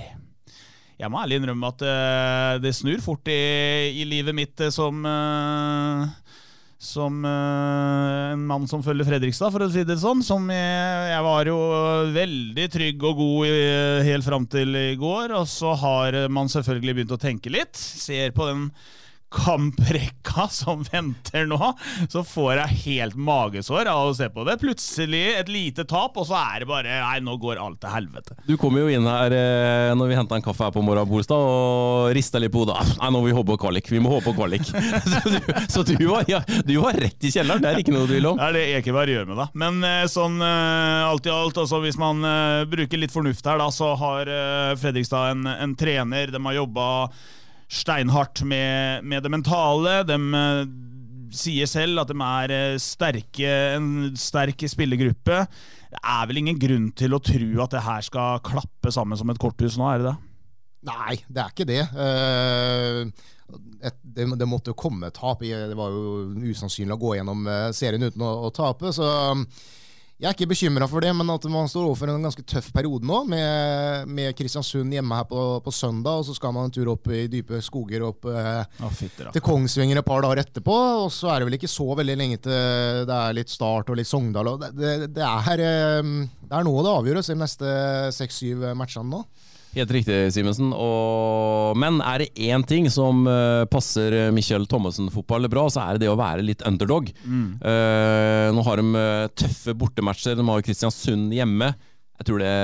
Jeg 1.00 1.09
må 1.09 1.21
ærlig 1.23 1.38
innrømme 1.40 1.71
at 1.73 1.83
uh, 1.87 2.54
det 2.61 2.75
snur 2.76 3.00
fort 3.00 3.28
i, 3.33 3.40
i 4.02 4.04
livet 4.09 4.37
mitt 4.37 4.61
uh, 4.61 4.69
som 4.75 5.00
uh, 5.07 6.09
som 6.80 7.19
en 7.28 8.45
mann 8.49 8.62
som 8.64 8.80
følger 8.80 9.04
Fredrikstad, 9.04 9.52
for 9.52 9.66
å 9.66 9.66
si 9.69 9.83
det 9.85 9.99
sånn. 10.00 10.23
Som 10.25 10.47
jeg, 10.49 11.11
jeg 11.11 11.25
var 11.26 11.50
jo 11.50 11.59
veldig 12.14 12.64
trygg 12.73 13.04
og 13.04 13.19
god 13.19 13.50
i, 13.50 13.59
helt 14.07 14.25
fram 14.25 14.47
til 14.49 14.78
i 14.80 14.95
går. 14.97 15.35
Og 15.37 15.45
så 15.45 15.75
har 15.76 16.16
man 16.33 16.49
selvfølgelig 16.49 16.95
begynt 16.97 17.12
å 17.12 17.21
tenke 17.21 17.52
litt. 17.52 17.76
Ser 17.76 18.33
på 18.33 18.49
den 18.49 18.64
kamprekka 19.30 20.49
som 20.60 20.82
venter 20.92 21.46
nå, 21.49 21.72
så 22.10 22.22
får 22.26 22.60
jeg 22.60 22.78
helt 22.84 23.18
magesår 23.18 23.88
av 23.90 24.10
å 24.10 24.14
se 24.16 24.28
på 24.32 24.44
det. 24.46 24.58
Plutselig 24.60 25.22
et 25.38 25.50
lite 25.50 25.87
tap, 25.88 26.18
og 26.18 26.26
så 26.28 26.38
er 26.40 26.64
det 26.64 26.70
bare 26.70 26.99
Nei, 27.00 27.20
nå 27.25 27.37
går 27.40 27.60
alt 27.62 27.80
til 27.82 27.92
helvete. 27.94 28.37
Du 28.46 28.56
kom 28.60 28.76
jo 28.78 28.88
inn 28.90 29.06
her 29.08 29.34
eh, 29.34 29.92
når 29.96 30.10
vi 30.10 30.18
henta 30.18 30.37
en 30.37 30.44
kaffe 30.44 30.66
her 30.66 30.75
på 30.75 30.82
morgenen, 30.84 31.08
Bolstad, 31.10 31.38
og 31.38 32.10
rista 32.16 32.42
litt 32.42 32.52
på 32.52 32.64
hodet. 32.64 32.78
Nei, 32.99 33.10
nå 33.10 33.22
må 33.22 33.30
vi 33.30 33.37
håpe 33.37 33.54
på 33.54 33.60
kvalik. 33.64 33.90
Vi 33.90 34.02
må 34.02 34.12
håpe 34.12 34.30
på 34.30 34.37
kvalik. 34.40 34.66
så, 35.12 35.22
du, 35.25 35.38
så 35.70 35.84
du, 35.87 35.96
var, 36.10 36.26
ja, 36.30 36.42
du, 36.66 36.75
var, 36.82 36.99
rett 37.00 37.26
i 37.26 37.32
kjelleren, 37.32 37.62
det 37.62 37.72
er 37.72 37.82
ikke 37.82 37.94
noe 37.94 38.08
du 38.10 38.16
vil 38.16 38.30
om. 38.32 38.38
Det 38.40 38.50
er 38.50 38.58
det 38.58 38.66
Ekeberg 38.80 39.14
gjør 39.14 39.28
med 39.30 39.42
deg. 39.42 39.58
Men 39.64 39.82
eh, 39.87 40.06
sånn 40.10 40.38
eh, 40.44 41.08
alt 41.08 41.26
i 41.26 41.34
alt, 41.34 41.62
altså, 41.64 41.82
hvis 41.84 41.99
man 42.00 42.22
bruker 42.70 43.00
litt 43.00 43.14
fornuft 43.14 43.46
her, 43.46 43.60
da, 43.60 43.70
så 43.75 43.94
har 43.99 44.28
Fredrikstad 44.80 45.34
en, 45.34 45.46
en 45.50 45.76
trener. 45.78 46.32
De 46.34 46.40
har 46.44 46.58
jobba 46.62 46.87
steinhardt 47.70 48.42
med, 48.48 49.04
med 49.06 49.22
det 49.24 49.32
mentale. 49.32 50.00
De 50.08 50.18
uh, 50.18 50.62
sier 51.34 51.68
selv 51.70 52.02
at 52.02 52.10
de 52.10 52.16
er 52.26 52.54
uh, 52.74 52.80
sterke, 52.82 53.52
en 53.76 54.10
sterk 54.18 54.66
spillergruppe. 54.70 55.44
Det 55.90 56.00
er 56.00 56.30
vel 56.30 56.42
ingen 56.42 56.58
grunn 56.60 56.90
til 56.98 57.14
å 57.14 57.22
tro 57.22 57.50
at 57.64 57.76
det 57.76 57.84
her 57.86 58.06
skal 58.06 58.42
klappe 58.46 58.94
sammen 58.94 59.18
som 59.18 59.30
et 59.32 59.40
korthus 59.42 59.78
nå, 59.78 59.88
er 59.90 60.02
det 60.02 60.10
det? 60.10 60.16
Nei, 60.90 61.18
det 61.28 61.42
er 61.42 61.52
ikke 61.52 61.68
det. 61.68 61.82
Uh, 61.94 63.10
et, 63.80 63.98
det, 64.02 64.26
det, 64.38 64.48
måtte 64.48 64.72
jo 64.72 64.78
komme 64.78 65.10
tap. 65.14 65.42
Det 65.42 65.76
var 65.78 65.94
jo 65.94 66.30
usannsynlig 66.50 66.94
å 66.94 67.02
gå 67.02 67.16
gjennom 67.18 67.46
serien 67.74 68.06
uten 68.06 68.22
å, 68.22 68.32
å 68.46 68.50
tape. 68.54 68.92
så 68.94 69.08
jeg 70.20 70.28
er 70.28 70.34
ikke 70.36 70.50
bekymra 70.50 70.84
for 70.84 71.00
det, 71.00 71.10
men 71.16 71.30
at 71.32 71.44
man 71.48 71.68
står 71.70 71.86
overfor 71.88 72.10
en 72.12 72.26
ganske 72.26 72.42
tøff 72.44 72.66
periode 72.74 73.08
nå, 73.08 73.22
med, 73.30 74.10
med 74.12 74.34
Kristiansund 74.36 74.92
hjemme 74.92 75.16
her 75.16 75.24
på, 75.30 75.44
på, 75.64 75.72
søndag, 75.72 76.20
og 76.20 76.26
så 76.28 76.34
skal 76.36 76.52
man 76.52 76.68
en 76.68 76.74
tur 76.74 76.90
opp 76.92 77.08
i 77.08 77.22
dype 77.32 77.62
skoger 77.64 78.04
opp 78.04 78.28
eh, 78.28 78.60
oh, 78.84 78.92
fitter, 78.92 79.30
til 79.32 79.44
Kongsvinger 79.44 80.02
et 80.02 80.06
par 80.06 80.20
dager 80.26 80.42
etterpå. 80.42 80.76
Og 81.06 81.08
så 81.14 81.32
er 81.32 81.40
det 81.40 81.48
vel 81.48 81.56
ikke 81.56 81.72
så 81.72 81.88
veldig 82.02 82.18
lenge 82.20 82.40
til 82.44 83.06
det 83.08 83.16
er 83.16 83.38
litt 83.38 83.52
Start 83.52 83.88
og 83.88 83.96
litt 83.96 84.10
Sogndal. 84.10 84.52
Og 84.52 84.60
det, 84.60 84.74
det, 84.76 84.92
det, 85.16 85.24
er, 85.24 85.64
eh, 85.64 86.12
det 86.44 86.58
er 86.58 86.68
nå 86.68 86.76
det 86.84 86.92
avgjøres 86.98 87.32
de 87.32 87.38
neste 87.40 87.72
seks-syv 88.20 88.68
matchene 88.76 89.08
nå. 89.16 89.24
Helt 89.70 89.90
riktig, 89.94 90.16
Simensen. 90.34 90.72
Men 91.78 92.00
er 92.02 92.24
det 92.24 92.32
én 92.42 92.62
ting 92.66 92.88
som 92.90 93.22
uh, 93.28 93.62
passer 93.70 94.32
Michael 94.34 94.66
Thommessen-fotball 94.66 95.46
bra, 95.52 95.68
så 95.70 95.84
er 95.84 95.94
det 95.94 96.06
det 96.06 96.10
å 96.10 96.18
være 96.18 96.42
litt 96.42 96.64
underdog. 96.66 97.12
Mm. 97.22 97.52
Uh, 97.62 98.48
nå 98.56 98.64
har 98.66 98.82
de 98.82 98.86
uh, 98.98 99.28
tøffe 99.38 99.76
bortematcher. 99.78 100.34
De 100.38 100.46
har 100.48 100.64
Kristiansund 100.66 101.30
hjemme. 101.36 101.70
Jeg 102.18 102.28
tror, 102.28 102.42
det, 102.42 102.54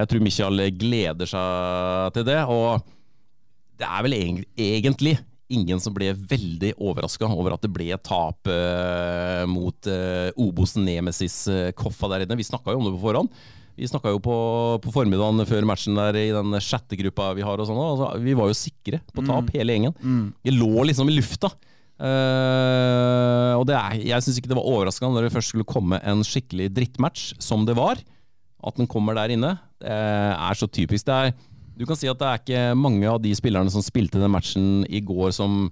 jeg 0.00 0.08
tror 0.10 0.24
Michael 0.24 0.64
gleder 0.80 1.28
seg 1.30 2.16
til 2.16 2.24
det. 2.30 2.38
Og 2.48 2.80
det 3.78 3.90
er 3.90 4.08
vel 4.08 4.16
egentlig 4.18 5.18
ingen 5.52 5.80
som 5.80 5.94
ble 5.96 6.10
veldig 6.16 6.72
overraska 6.80 7.28
over 7.28 7.54
at 7.54 7.62
det 7.64 7.70
ble 7.72 7.92
tap 8.04 8.50
mot 9.48 9.88
Obos 10.44 10.74
Nemesis 10.76 11.38
Koffa 11.78 12.10
der 12.10 12.26
inne. 12.26 12.36
Vi 12.36 12.48
snakka 12.48 12.74
jo 12.74 12.82
om 12.82 12.88
det 12.88 12.96
på 12.96 13.04
forhånd. 13.06 13.30
Vi 13.78 13.86
snakka 13.86 14.10
jo 14.10 14.18
på, 14.22 14.36
på, 14.82 14.92
formiddagen 14.94 15.46
før 15.46 15.66
matchen 15.68 15.98
der 15.98 16.16
i 16.18 16.28
den 16.34 16.56
sjette 16.64 16.98
gruppa 16.98 17.30
vi 17.38 17.44
har. 17.46 17.60
og 17.60 17.68
sånn, 17.68 17.78
altså, 17.78 18.10
Vi 18.24 18.34
var 18.38 18.50
jo 18.50 18.58
sikre 18.58 18.98
på 19.14 19.22
tap, 19.22 19.46
mm. 19.46 19.52
hele 19.54 19.76
gjengen. 19.76 19.96
Mm. 20.02 20.24
Vi 20.42 20.54
lå 20.56 20.86
liksom 20.88 21.10
i 21.10 21.14
lufta. 21.14 21.52
Uh, 21.98 23.58
og 23.58 23.70
er, 23.74 23.96
jeg 24.06 24.22
syns 24.22 24.36
ikke 24.38 24.50
det 24.52 24.58
var 24.58 24.66
overraskende 24.70 25.16
når 25.16 25.26
det 25.26 25.34
først 25.34 25.50
skulle 25.50 25.66
komme 25.66 25.98
en 26.06 26.22
skikkelig 26.26 26.70
drittmatch, 26.74 27.32
som 27.42 27.66
det 27.68 27.78
var. 27.78 28.02
At 28.66 28.78
den 28.78 28.90
kommer 28.90 29.14
der 29.18 29.34
inne. 29.34 29.54
Det 29.78 29.94
er 29.94 30.58
så 30.58 30.66
typisk. 30.66 31.06
Det 31.06 31.14
er, 31.14 31.34
du 31.78 31.86
kan 31.86 31.98
si 31.98 32.10
at 32.10 32.18
det 32.18 32.28
er 32.28 32.42
ikke 32.42 32.64
mange 32.78 33.06
av 33.06 33.22
de 33.22 33.34
spillerne 33.38 33.70
som 33.70 33.84
spilte 33.84 34.18
den 34.18 34.34
matchen 34.34 34.82
i 34.90 35.02
går, 35.06 35.30
som 35.38 35.68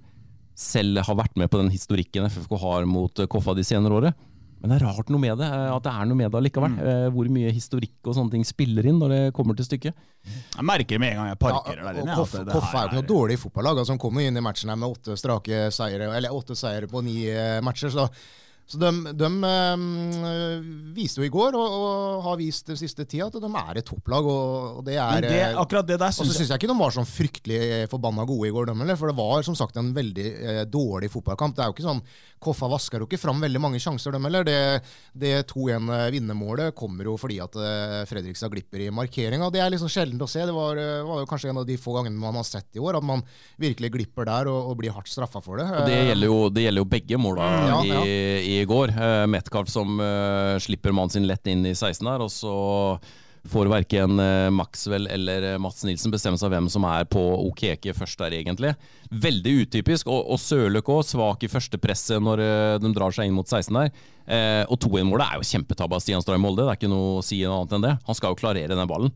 selv 0.57 1.03
har 1.05 1.19
vært 1.19 1.35
med 1.37 1.51
på 1.51 1.59
den 1.59 1.69
historikken 1.69 2.25
FFK 2.31 2.55
har 2.63 2.87
mot 2.89 3.27
Koffa 3.29 3.53
de 3.57 3.67
senere 3.67 3.99
året. 3.99 4.27
Men 4.61 4.71
det 4.71 4.77
er 4.79 4.85
rart 4.87 5.11
noe 5.13 5.21
med 5.21 5.37
det, 5.37 5.47
eh, 5.47 5.73
at 5.75 5.85
det 5.85 5.91
er 5.93 6.07
noe 6.09 6.17
med 6.17 6.31
det 6.33 6.39
allikevel. 6.39 6.73
Mm. 6.73 6.79
Eh, 6.89 7.03
hvor 7.13 7.29
mye 7.33 7.51
historikk 7.53 8.09
og 8.09 8.17
sånne 8.17 8.33
ting 8.33 8.47
spiller 8.47 8.89
inn 8.89 8.97
når 9.01 9.13
det 9.13 9.21
kommer 9.37 9.57
til 9.57 9.67
stykket. 9.67 10.07
Jeg 10.55 10.65
merker 10.65 11.01
med 11.03 11.13
en 11.13 11.21
gang 11.21 11.29
jeg 11.31 11.39
parkerer 11.43 11.83
ja, 11.83 11.85
der 11.91 12.01
inne. 12.01 12.17
Koff, 12.17 12.33
er 12.33 12.49
jo 12.49 12.89
ikke 12.89 12.99
noe 12.99 13.09
dårlig 13.13 13.37
fotballag. 13.43 13.83
Altså, 13.83 13.93
han 13.93 14.01
kom 14.01 14.19
inn 14.23 14.39
i 14.39 14.43
matchen 14.43 14.73
her 14.73 14.79
med 14.81 14.97
åtte 14.97 15.17
strake 15.19 15.67
seire, 15.75 16.09
eller 16.17 16.33
åtte 16.33 16.57
seire 16.57 16.89
på 16.89 17.03
ni 17.05 17.21
eh, 17.29 17.59
matcher. 17.65 17.93
så 17.93 18.09
så 18.67 18.79
de, 18.81 18.89
de 19.15 19.27
øh, 19.47 20.63
viste 20.91 21.21
jo 21.21 21.27
i 21.27 21.31
går, 21.31 21.55
og, 21.55 21.75
og, 21.77 22.23
har 22.25 22.39
vist 22.41 22.67
den 22.67 22.75
siste 22.75 23.05
tida, 23.07 23.29
at 23.29 23.37
de 23.39 23.47
er 23.47 23.79
et 23.79 23.87
topplag. 23.87 24.27
Og, 24.27 24.79
og 24.79 24.81
det 24.83 24.97
er, 24.99 25.23
det, 25.23 25.37
akkurat 25.55 25.87
det 25.87 25.95
der 26.01 26.11
synes 26.11 26.25
Og 26.25 26.33
så 26.33 26.41
syns 26.41 26.51
jeg 26.51 26.59
ikke 26.59 26.71
de 26.73 26.75
var 26.81 26.95
sånn 26.95 27.07
fryktelig 27.07 27.59
forbanna 27.93 28.25
gode 28.27 28.49
i 28.49 28.51
går, 28.51 28.67
de, 28.67 28.97
for 28.99 29.07
det 29.07 29.15
var 29.21 29.45
som 29.47 29.55
sagt 29.55 29.79
en 29.79 29.93
veldig 29.95 30.25
eh, 30.35 30.63
dårlig 30.67 31.11
fotballkamp. 31.13 31.55
Det 31.55 31.63
er 31.63 31.71
jo 31.71 31.77
ikke 31.77 31.87
sånn 31.87 32.03
Koffa 32.37 32.67
vasker 32.69 33.01
jo 33.01 33.07
ikke 33.07 33.17
fram 33.17 33.39
veldig 33.41 33.59
mange 33.63 33.79
sjanser, 33.81 34.13
de 34.13 34.19
heller. 34.21 34.43
Det, 34.45 34.57
det 35.17 35.31
2-1-vinnermålet 35.49 36.75
kommer 36.77 37.07
jo 37.07 37.15
fordi 37.17 37.39
at 37.41 37.55
eh, 37.57 38.03
Fredrikstad 38.05 38.51
glipper 38.53 38.83
i 38.83 38.91
markeringa. 38.93 39.47
Det 39.53 39.63
er 39.63 39.71
liksom 39.73 39.89
sjeldent 39.89 40.21
å 40.21 40.27
se. 40.29 40.43
Det 40.45 40.53
var, 40.53 40.77
var, 41.07 41.23
jo 41.23 41.29
kanskje 41.31 41.49
en 41.49 41.63
av 41.63 41.65
de 41.65 41.79
få 41.81 41.95
gangene 41.95 42.19
man 42.19 42.37
har 42.37 42.45
sett 42.45 42.77
i 42.77 42.83
år, 42.83 42.99
at 42.99 43.07
man 43.07 43.23
virkelig 43.57 43.89
glipper 43.95 44.27
der 44.27 44.51
og, 44.51 44.73
og 44.73 44.77
blir 44.83 44.93
hardt 44.93 45.09
straffa 45.09 45.41
for 45.41 45.63
det. 45.63 45.65
Og 45.71 45.89
det 45.89 45.97
gjelder 46.11 46.29
jo, 46.29 46.37
det 46.53 46.67
gjelder 46.67 46.83
jo 46.83 46.91
begge 46.91 47.21
måla 47.23 47.47
ja, 47.47 47.63
ja, 47.71 47.81
ja. 47.95 48.03
i, 48.05 48.56
i, 48.61 48.65
går. 48.69 48.95
Uh, 48.97 49.23
Metcalf 49.29 49.71
som 49.71 49.99
uh, 50.01 50.57
slipper 50.63 50.95
mannen 50.95 51.13
sin 51.13 51.29
lett 51.29 51.47
inn 51.49 51.65
i 51.65 51.75
16 51.75 52.03
der, 52.05 52.25
og 52.25 52.33
så 52.33 52.57
får 53.47 53.69
verken 53.71 54.19
eh, 54.19 54.49
Maxwell 54.49 55.07
eller 55.07 55.53
eh, 55.53 55.57
Mats 55.61 55.83
Nilsen 55.87 56.11
bestemme 56.11 56.39
seg 56.39 56.51
hvem 56.51 56.67
som 56.71 56.85
er 56.87 57.07
på 57.09 57.21
Okeke 57.47 57.93
først 57.95 58.19
der, 58.21 58.35
egentlig. 58.39 58.73
Veldig 59.11 59.53
utypisk. 59.63 60.09
Og, 60.11 60.25
og 60.33 60.41
Sørløk 60.41 60.89
òg, 60.91 61.03
svak 61.07 61.45
i 61.45 61.51
første 61.51 61.79
presset 61.81 62.23
når 62.23 62.43
eh, 62.43 62.73
de 62.83 62.91
drar 62.95 63.15
seg 63.15 63.29
inn 63.29 63.37
mot 63.37 63.47
16 63.47 63.79
der. 63.79 63.93
Eh, 64.25 64.63
og 64.67 64.79
2-1-målet 64.83 65.25
er 65.27 65.39
jo 65.39 65.49
kjempetabbe 65.53 65.97
av 65.97 66.03
Stian 66.03 66.23
Stray 66.23 66.41
Molde, 66.41 66.65
det 66.65 66.73
er 66.73 66.81
ikke 66.81 66.91
noe 66.91 67.17
å 67.21 67.25
si 67.25 67.41
noe 67.43 67.61
annet 67.61 67.77
enn 67.77 67.87
det. 67.87 67.95
Han 68.09 68.19
skal 68.19 68.33
jo 68.33 68.41
klarere 68.41 68.75
den 68.75 68.89
ballen. 68.89 69.15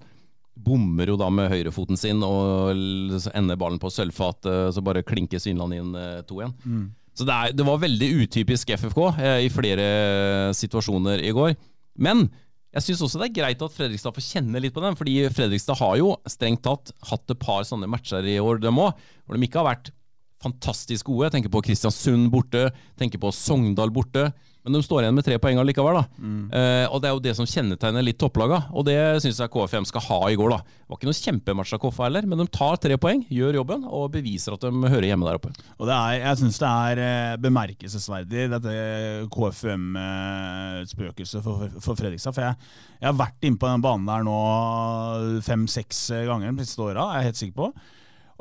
Bommer 0.61 1.09
jo 1.09 1.17
da 1.19 1.29
med 1.33 1.49
høyrefoten 1.51 1.97
sin 1.99 2.21
og 2.27 2.75
ender 3.33 3.59
ballen 3.59 3.79
på 3.81 3.89
sølvfat, 3.91 4.49
så 4.75 4.83
bare 4.83 5.03
klinker 5.07 5.39
Svinland 5.41 5.73
inn 5.73 5.93
2-1. 6.27 6.51
Mm. 6.67 6.89
Så 7.21 7.27
det, 7.27 7.33
er, 7.37 7.53
det, 7.53 7.65
var 7.67 7.81
veldig 7.83 8.07
utypisk 8.23 8.71
FFK 8.81 9.01
eh, 9.21 9.43
i 9.45 9.49
flere 9.53 9.83
situasjoner 10.57 11.21
i 11.21 11.33
går. 11.37 11.51
Men 12.01 12.25
jeg 12.73 12.85
syns 12.87 13.03
også 13.05 13.19
det 13.21 13.27
er 13.27 13.35
greit 13.35 13.61
at 13.61 13.75
Fredrikstad 13.75 14.15
får 14.15 14.25
kjenne 14.25 14.61
litt 14.63 14.73
på 14.73 14.81
dem, 14.81 14.95
fordi 14.97 15.19
Fredrikstad 15.29 15.77
har 15.77 15.99
jo 15.99 16.15
strengt 16.25 16.63
tatt 16.65 16.93
hatt 17.11 17.33
et 17.33 17.41
par 17.41 17.61
sånne 17.67 17.89
matcher 17.91 18.25
i 18.25 18.39
år, 18.41 18.61
dem 18.63 18.79
òg, 18.81 18.97
hvor 19.27 19.37
de 19.37 19.45
ikke 19.45 19.61
har 19.61 19.69
vært 19.69 19.91
fantastisk 20.41 21.11
gode. 21.11 21.27
Jeg 21.27 21.35
tenker 21.35 21.53
på 21.53 21.61
Kristiansund 21.67 22.31
borte, 22.33 22.71
tenker 22.97 23.21
på 23.21 23.29
Sogndal 23.35 23.93
borte. 23.93 24.31
Men 24.61 24.77
de 24.77 24.85
står 24.85 25.01
igjen 25.01 25.15
med 25.17 25.25
tre 25.25 25.39
poeng 25.41 25.57
allikevel. 25.57 25.97
da. 25.97 26.05
Mm. 26.21 26.53
Eh, 26.53 26.85
og 26.93 27.01
Det 27.01 27.09
er 27.09 27.15
jo 27.15 27.25
det 27.25 27.33
som 27.37 27.47
kjennetegner 27.49 28.03
litt 28.05 28.19
topplaga, 28.21 28.59
og 28.69 28.85
det 28.85 28.93
syns 29.23 29.39
jeg 29.41 29.49
KFM 29.49 29.85
skal 29.89 30.05
ha 30.05 30.19
i 30.29 30.37
går. 30.37 30.49
da. 30.53 30.59
Det 30.61 30.85
var 30.91 30.97
ikke 30.99 31.09
noe 31.09 31.23
kjempematch 31.25 31.73
av 31.73 31.81
Koffa 31.81 32.03
heller, 32.05 32.23
men 32.27 32.37
de 32.37 32.45
tar 32.47 32.77
tre 32.77 32.97
poeng, 32.97 33.25
gjør 33.31 33.53
jobben 33.61 33.83
og 33.87 34.11
beviser 34.13 34.53
at 34.53 34.61
de 34.61 34.71
hører 34.91 35.07
hjemme 35.09 35.25
der 35.25 35.35
oppe. 35.39 35.49
Og 35.79 35.87
det 35.89 35.95
er, 35.95 36.13
Jeg 36.21 36.37
syns 36.37 36.59
det 36.61 36.69
er 36.69 36.97
eh, 37.01 37.37
bemerkelsesverdig, 37.41 38.49
dette 38.51 38.71
KFM-spøkelset 39.33 41.41
for, 41.41 41.65
for, 41.79 41.95
Fredrikstad. 41.95 42.33
For 42.35 42.41
jeg, 42.45 42.55
jeg 43.01 43.09
har 43.09 43.17
vært 43.17 43.41
inne 43.41 43.57
på 43.57 43.67
den 43.71 43.81
banen 43.81 44.05
der 44.05 44.21
nå 44.27 44.37
fem-seks 45.41 46.11
ganger 46.29 46.53
de 46.53 46.65
siste 46.67 46.81
åra, 46.85 47.09
er 47.09 47.17
jeg 47.21 47.25
helt 47.31 47.41
sikker 47.41 47.57
på. 47.57 47.73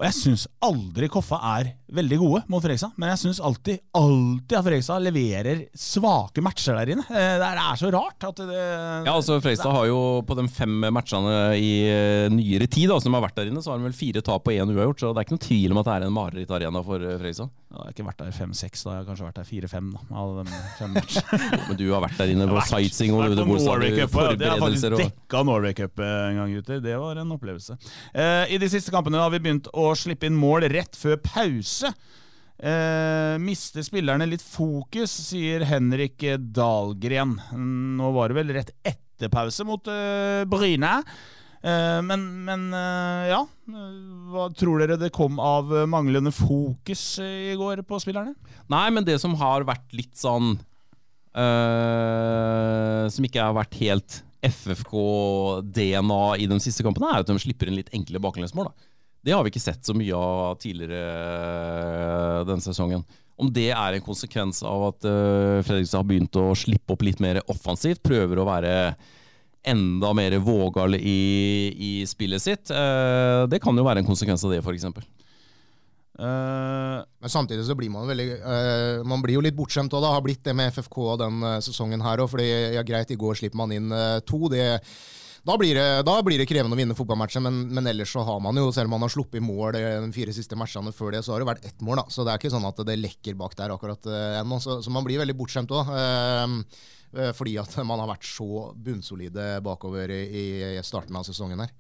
Og 0.00 0.06
jeg 0.08 0.16
syns 0.16 0.46
aldri 0.64 1.10
Koffa 1.12 1.36
er 1.58 1.74
veldig 1.94 2.18
gode 2.20 2.40
mot 2.52 2.62
Fredrikstad, 2.62 2.92
men 3.00 3.10
jeg 3.12 3.20
syns 3.24 3.40
alltid, 3.44 3.80
alltid 3.98 4.56
at 4.58 4.66
Fredrikstad 4.66 5.04
leverer 5.04 5.62
svake 5.76 6.42
matcher 6.44 6.78
der 6.78 6.92
inne. 6.94 7.04
Eh, 7.10 7.34
det 7.40 7.48
er, 7.50 7.78
så 7.80 7.90
rart 7.94 8.26
at 8.28 8.42
det 8.46 8.58
Ja, 8.60 9.14
altså 9.14 9.38
Fredrikstad 9.42 9.74
har 9.74 9.88
jo 9.90 10.00
på 10.26 10.36
de 10.38 10.46
fem 10.54 10.76
matchene 10.94 11.34
i 11.58 11.70
eh, 11.90 12.26
nyere 12.32 12.68
tid 12.70 12.90
da, 12.92 13.00
som 13.02 13.16
har 13.16 13.24
vært 13.26 13.40
der 13.40 13.50
inne, 13.50 13.62
så 13.64 13.72
har 13.74 13.80
de 13.80 13.88
vel 13.88 13.96
fire 13.96 14.22
tap 14.26 14.46
og 14.46 14.54
én 14.54 14.74
uavgjort, 14.74 15.02
så 15.02 15.10
det 15.14 15.22
er 15.22 15.28
ikke 15.28 15.36
noen 15.36 15.46
tvil 15.48 15.74
om 15.74 15.82
at 15.82 15.88
det 15.90 15.96
er 15.96 16.06
en 16.06 16.16
marerittarena 16.18 16.84
for 16.86 17.06
Fredrikstad. 17.08 17.50
Ja, 17.70 17.76
Jeg 17.76 17.86
har 17.86 17.94
ikke 17.94 18.06
vært 18.08 18.22
der 18.24 18.30
fem-seks, 18.34 18.80
da. 18.82 18.94
Jeg 18.96 19.04
har 19.04 19.08
kanskje 19.10 19.26
vært 19.28 19.36
der 19.38 19.46
fire-fem 19.46 19.90
av 20.10 20.32
de 20.40 20.54
fem 20.78 20.94
matchene. 20.98 21.50
men 21.68 21.78
du 21.78 21.84
har 21.92 22.02
vært 22.02 22.18
der 22.18 22.32
inne 22.34 22.48
på 22.50 22.64
sightseeing 22.66 23.14
og 23.14 23.36
Cup. 24.00 24.16
Jeg 24.40 24.50
har 24.50 24.58
faktisk 24.58 24.96
dekka 24.98 25.42
Norway 25.46 25.76
Cup 25.78 26.02
en 26.02 26.40
gang, 26.40 26.54
gutter. 26.56 26.80
Det 26.82 26.96
var 26.98 27.20
en 27.22 27.36
opplevelse. 27.36 27.76
I 28.50 28.58
de 28.58 28.68
siste 28.72 28.90
kampene 28.90 29.22
har 29.22 29.30
vi 29.30 29.38
begynt 29.44 29.70
å 29.70 29.92
slippe 29.98 30.26
inn 30.26 30.34
mål 30.38 30.66
rett 30.72 30.98
før 30.98 31.20
pause. 31.22 31.79
Eh, 31.86 33.36
mister 33.40 33.80
spillerne 33.86 34.26
litt 34.28 34.44
fokus, 34.44 35.12
sier 35.30 35.64
Henrik 35.64 36.20
Dahlgren. 36.52 37.38
Nå 37.96 38.10
var 38.12 38.28
det 38.28 38.36
vel 38.36 38.52
rett 38.58 38.72
etter 38.84 39.32
pause 39.32 39.64
mot 39.64 39.88
eh, 39.88 40.44
Bryne. 40.50 40.98
Eh, 41.60 42.00
men, 42.04 42.26
men 42.44 42.66
eh, 42.76 43.30
ja. 43.32 43.40
Hva 44.30 44.48
tror 44.56 44.80
dere 44.82 44.98
det 45.00 45.12
kom 45.16 45.40
av 45.40 45.72
manglende 45.88 46.32
fokus 46.36 47.18
i 47.24 47.56
går 47.60 47.84
på 47.88 48.00
spillerne? 48.02 48.34
Nei, 48.72 48.86
men 48.92 49.08
det 49.08 49.18
som 49.22 49.36
har 49.40 49.64
vært 49.68 49.88
litt 49.96 50.16
sånn 50.18 50.54
eh, 51.36 53.04
Som 53.12 53.26
ikke 53.28 53.44
har 53.44 53.56
vært 53.56 53.76
helt 53.80 54.20
FFK-DNA 54.40 56.22
i 56.40 56.46
de 56.48 56.60
siste 56.64 56.84
kampene, 56.84 57.10
er 57.12 57.24
at 57.24 57.28
de 57.28 57.36
slipper 57.40 57.68
inn 57.68 57.76
litt 57.76 57.92
enkle 57.96 58.22
baklengsmål. 58.24 58.70
da 58.70 58.89
det 59.20 59.34
har 59.34 59.44
vi 59.44 59.52
ikke 59.52 59.62
sett 59.62 59.84
så 59.84 59.94
mye 59.96 60.16
av 60.16 60.56
tidligere 60.60 61.00
eh, 61.00 62.36
denne 62.48 62.64
sesongen. 62.64 63.04
Om 63.40 63.48
det 63.52 63.70
er 63.72 63.96
en 63.96 64.04
konsekvens 64.04 64.60
av 64.68 64.82
at 64.90 65.06
uh, 65.08 65.62
Fredrikstad 65.64 66.02
har 66.02 66.08
begynt 66.08 66.36
å 66.36 66.50
slippe 66.52 66.92
opp 66.92 67.04
litt 67.06 67.22
mer 67.24 67.38
offensivt, 67.48 68.02
prøver 68.04 68.36
å 68.36 68.44
være 68.44 68.74
enda 69.64 70.10
mer 70.16 70.36
vågal 70.44 70.98
i, 70.98 71.22
i 71.72 71.90
spillet 72.08 72.44
sitt, 72.44 72.72
uh, 72.72 73.48
det 73.48 73.62
kan 73.64 73.76
jo 73.76 73.86
være 73.86 74.04
en 74.04 74.08
konsekvens 74.08 74.44
av 74.44 74.52
det, 74.52 74.60
f.eks. 74.60 74.84
Uh, 76.20 77.00
Men 77.20 77.32
samtidig 77.32 77.64
så 77.64 77.72
blir 77.78 77.88
man 77.88 78.04
veldig 78.04 78.26
uh, 78.42 79.06
Man 79.08 79.22
blir 79.24 79.38
jo 79.38 79.44
litt 79.46 79.56
bortskjemt 79.56 79.94
òg, 79.96 80.04
Har 80.04 80.20
blitt 80.20 80.42
det 80.44 80.52
med 80.52 80.68
FFK 80.74 80.98
den 81.22 81.38
uh, 81.40 81.54
sesongen 81.64 82.04
her 82.04 82.20
òg. 82.20 82.28
Fordi 82.34 82.48
ja, 82.76 82.84
greit, 82.84 83.14
i 83.14 83.16
går 83.20 83.40
slipper 83.40 83.60
man 83.62 83.72
inn 83.72 83.88
to. 84.28 84.42
Det 84.52 84.66
da 85.46 85.56
blir, 85.56 85.74
det, 85.74 86.02
da 86.04 86.14
blir 86.24 86.40
det 86.40 86.46
krevende 86.48 86.76
å 86.76 86.80
vinne 86.80 86.96
fotballmatchen, 86.96 87.44
men, 87.46 87.60
men, 87.72 87.88
ellers 87.88 88.12
så 88.12 88.24
har 88.26 88.40
man 88.44 88.58
jo, 88.60 88.68
selv 88.74 88.90
om 88.90 88.96
man 88.98 89.06
har 89.06 89.12
sluppet 89.12 89.44
mål 89.44 89.78
de 89.78 90.12
fire 90.14 90.34
siste 90.36 90.58
matchene 90.58 90.92
før 90.92 91.16
det, 91.16 91.22
så 91.24 91.34
har 91.34 91.42
det 91.42 91.48
vært 91.48 91.68
ett 91.68 91.84
mål. 91.84 92.02
da, 92.02 92.06
Så 92.12 92.26
det 92.26 92.34
er 92.34 92.42
ikke 92.42 92.52
sånn 92.52 92.68
at 92.68 92.82
det 92.86 92.98
lekker 93.00 93.38
bak 93.40 93.56
der 93.58 93.72
akkurat 93.74 94.08
uh, 94.10 94.40
ennå. 94.42 94.60
Så, 94.60 94.80
så, 94.84 94.92
man 94.92 95.06
blir 95.06 95.22
veldig 95.22 95.36
bortskjemt 95.38 95.72
òg. 95.76 95.92
Uh, 95.94 97.30
fordi 97.34 97.56
at 97.58 97.72
man 97.82 97.98
har 97.98 98.06
vært 98.12 98.22
så 98.28 98.68
bunnsolide 98.78 99.56
bakover 99.66 100.12
i 100.14 100.76
starten 100.86 101.16
av 101.18 101.24
sesongen 101.26 101.64
her. 101.64 101.72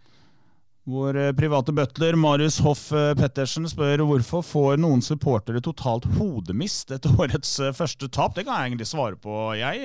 Vår 0.90 1.16
eh, 1.16 1.32
private 1.32 1.72
butler 1.72 2.16
Marius 2.18 2.58
Hoff 2.64 2.88
eh, 2.92 3.12
Pettersen 3.18 3.68
spør 3.70 4.02
hvorfor 4.08 4.42
får 4.42 4.80
noen 4.82 5.02
supportere 5.04 5.62
totalt 5.62 6.08
hodemist 6.16 6.90
etter 6.96 7.14
årets 7.22 7.52
eh, 7.62 7.74
første 7.76 8.08
tap. 8.10 8.34
Det 8.34 8.46
kan 8.48 8.58
jeg 8.58 8.72
egentlig 8.72 8.88
svare 8.90 9.18
på, 9.20 9.36
jeg. 9.60 9.84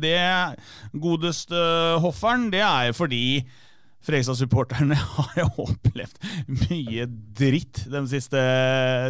Det 0.00 0.16
godeste 1.02 1.60
Hofferen, 2.00 2.48
det 2.54 2.62
er 2.64 2.96
fordi 2.96 3.24
Fredrikstad-supporterne 4.06 4.96
har 5.16 5.32
jo 5.40 5.48
opplevd 5.66 6.20
mye 6.46 7.06
dritt 7.36 7.82
de 7.90 8.02
siste 8.10 8.40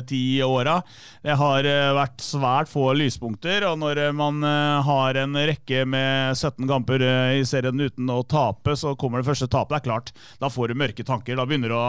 ti 0.08 0.20
åra. 0.44 0.78
Det 1.24 1.36
har 1.36 1.68
eh, 1.68 1.92
vært 1.96 2.24
svært 2.24 2.70
få 2.70 2.88
lyspunkter, 2.96 3.66
og 3.68 3.76
når 3.82 4.00
man 4.16 4.40
eh, 4.46 4.86
har 4.86 5.20
en 5.20 5.36
rekke 5.36 5.84
med 5.88 6.36
17 6.36 6.64
kamper 6.70 7.04
eh, 7.04 7.34
i 7.40 7.44
serien 7.48 7.76
uten 7.76 8.08
å 8.12 8.22
tape, 8.24 8.76
så 8.78 8.94
kommer 8.98 9.20
det 9.20 9.28
første 9.28 9.50
tapet. 9.52 9.74
Det 9.76 9.80
er 9.82 9.86
klart, 9.90 10.12
da 10.40 10.50
får 10.52 10.72
du 10.72 10.80
mørke 10.80 11.04
tanker. 11.06 11.36
Da 11.36 11.46
begynner 11.48 11.72
Du 11.72 11.76
å 11.76 11.84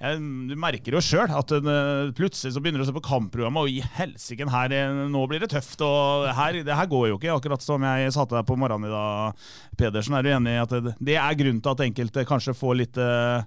eh, 0.00 0.18
Du 0.48 0.56
merker 0.58 0.96
jo 0.96 1.02
sjøl 1.04 1.30
at 1.30 1.54
eh, 1.54 2.10
plutselig 2.18 2.56
så 2.56 2.62
begynner 2.64 2.82
du 2.82 2.86
å 2.86 2.90
se 2.90 2.96
på 2.96 3.04
kampprogrammet, 3.06 3.62
og 3.62 3.70
i 3.70 3.84
helsike, 3.98 4.48
her 4.48 4.74
eh, 4.74 5.02
nå 5.12 5.24
blir 5.30 5.44
det 5.44 5.52
tøft. 5.54 5.78
og 5.84 6.26
her, 6.34 6.62
Det 6.66 6.78
her 6.80 6.90
går 6.90 7.10
jo 7.12 7.20
ikke, 7.20 7.34
akkurat 7.36 7.64
som 7.64 7.86
jeg 7.86 8.14
satte 8.16 8.38
deg 8.38 8.48
på 8.48 8.58
morgenen 8.58 8.90
i 8.90 8.94
dag, 8.94 9.48
Pedersen. 9.78 10.18
Er 10.18 10.26
du 10.26 10.32
enig 10.34 10.56
i 10.56 10.62
at 10.64 10.76
det 10.98 11.18
er 11.20 11.38
grunnen 11.38 11.62
til 11.62 11.74
at 11.74 11.86
enkelte 11.86 12.26
kanskje 12.28 12.47
får 12.56 12.76
litt 12.78 12.96
uh, 13.00 13.42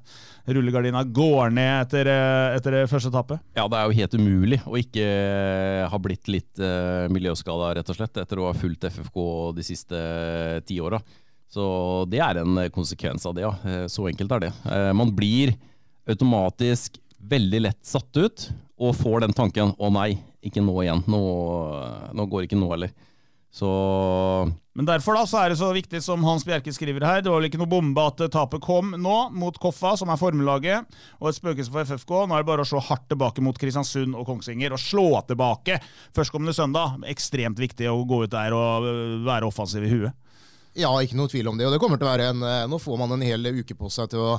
rullegardina 0.46 1.04
går 1.06 1.52
ned 1.54 1.86
etter, 1.86 2.10
eh, 2.12 2.56
etter 2.58 2.72
det 2.72 2.84
første 2.90 3.10
etappet? 3.10 3.42
Ja, 3.56 3.68
det 3.70 3.78
er 3.78 3.88
jo 3.90 3.98
helt 4.00 4.14
umulig 4.18 4.62
å 4.66 4.78
ikke 4.80 5.06
eh, 5.06 5.88
ha 5.90 6.00
blitt 6.02 6.28
litt 6.28 6.62
uh, 6.62 7.08
miljøskada, 7.14 7.76
rett 7.78 7.90
og 7.90 7.98
slett, 7.98 8.18
etter 8.18 8.42
å 8.42 8.50
ha 8.50 8.54
fulgt 8.58 8.84
FFK 8.90 9.20
de 9.58 9.66
siste 9.66 10.02
ti 10.68 10.80
åra. 10.82 11.02
Så 11.52 11.64
det 12.08 12.22
er 12.24 12.40
en 12.42 12.60
konsekvens 12.72 13.26
av 13.28 13.36
det, 13.36 13.44
ja. 13.44 13.52
Eh, 13.68 13.86
Så 13.92 14.08
enkelt 14.08 14.32
er 14.32 14.46
det. 14.48 14.52
Eh, 14.72 14.92
Man 14.96 15.12
blir 15.16 15.54
automatisk 16.08 16.98
veldig 17.22 17.62
lett 17.68 17.86
satt 17.86 18.18
ut, 18.18 18.50
og 18.82 18.96
får 18.98 19.22
den 19.22 19.34
tanken 19.34 19.76
'å 19.78 19.92
nei, 19.94 20.18
ikke 20.42 20.64
nå 20.64 20.74
igjen'. 20.82 21.04
Nå, 21.06 21.20
nå 22.14 22.26
går 22.26 22.48
ikke 22.48 22.58
nå 22.58 22.72
heller. 22.72 22.90
Så 23.52 23.68
Men 24.74 24.88
derfor 24.88 25.18
da, 25.18 25.26
så 25.28 25.42
er 25.42 25.52
det 25.52 25.58
så 25.60 25.74
viktig 25.76 26.00
som 26.04 26.24
Hans 26.24 26.46
Bjerke 26.48 26.72
skriver 26.72 27.04
her. 27.04 27.20
Det 27.20 27.28
var 27.28 27.42
vel 27.42 27.50
ikke 27.50 27.60
noe 27.60 27.72
bombe 27.72 28.06
at 28.08 28.24
tapet 28.32 28.64
kom 28.64 28.94
nå, 28.96 29.18
mot 29.36 29.58
Koffa, 29.60 29.98
som 30.00 30.10
er 30.14 30.20
formelaget, 30.20 30.88
og 31.20 31.28
et 31.28 31.38
spøkelse 31.38 31.74
for 31.74 31.84
FFK. 31.90 32.14
Nå 32.24 32.38
er 32.38 32.46
det 32.46 32.50
bare 32.54 32.64
å 32.64 32.70
slå 32.70 32.80
hardt 32.88 33.10
tilbake 33.12 33.44
mot 33.44 33.60
Kristiansund 33.60 34.16
og 34.16 34.24
Kongsvinger, 34.30 34.72
og 34.72 34.80
slå 34.80 35.10
tilbake 35.28 35.82
førstkommende 36.16 36.56
søndag. 36.56 37.02
Ekstremt 37.12 37.60
viktig 37.60 37.92
å 37.92 38.06
gå 38.08 38.24
ut 38.24 38.32
der 38.32 38.56
og 38.56 38.88
øh, 38.88 39.18
være 39.28 39.52
offensiv 39.52 39.84
i 39.84 39.92
huet. 39.98 40.16
Ja, 40.80 40.94
ikke 41.04 41.20
noe 41.20 41.28
tvil 41.28 41.52
om 41.52 41.60
det. 41.60 41.68
Og 41.68 41.76
det 41.76 41.82
kommer 41.84 42.00
til 42.00 42.08
å 42.08 42.14
være 42.14 42.30
en 42.32 42.46
eh, 42.48 42.68
Nå 42.72 42.80
får 42.80 43.00
man 43.02 43.18
en 43.18 43.28
hel 43.28 43.52
uke 43.52 43.76
på 43.76 43.92
seg 43.92 44.14
til 44.14 44.24
å, 44.24 44.38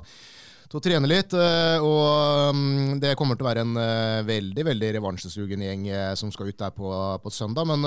til 0.73 0.81
å 0.81 0.85
trene 0.85 1.09
litt. 1.11 1.35
eh, 1.37 1.85
Og 1.85 2.57
mm, 2.57 3.00
det 3.02 3.12
kommer 3.21 3.37
til 3.37 3.45
å 3.45 3.50
være 3.50 3.64
en 3.67 3.76
eh, 3.76 4.25
veldig 4.25 4.64
veldig 4.71 4.91
revansjesugen 4.97 5.64
gjeng 5.67 5.87
eh, 5.93 6.12
som 6.19 6.33
skal 6.33 6.49
ut 6.49 6.59
der 6.59 6.73
på, 6.73 6.88
på 7.23 7.33
søndag. 7.33 7.69
Men 7.69 7.85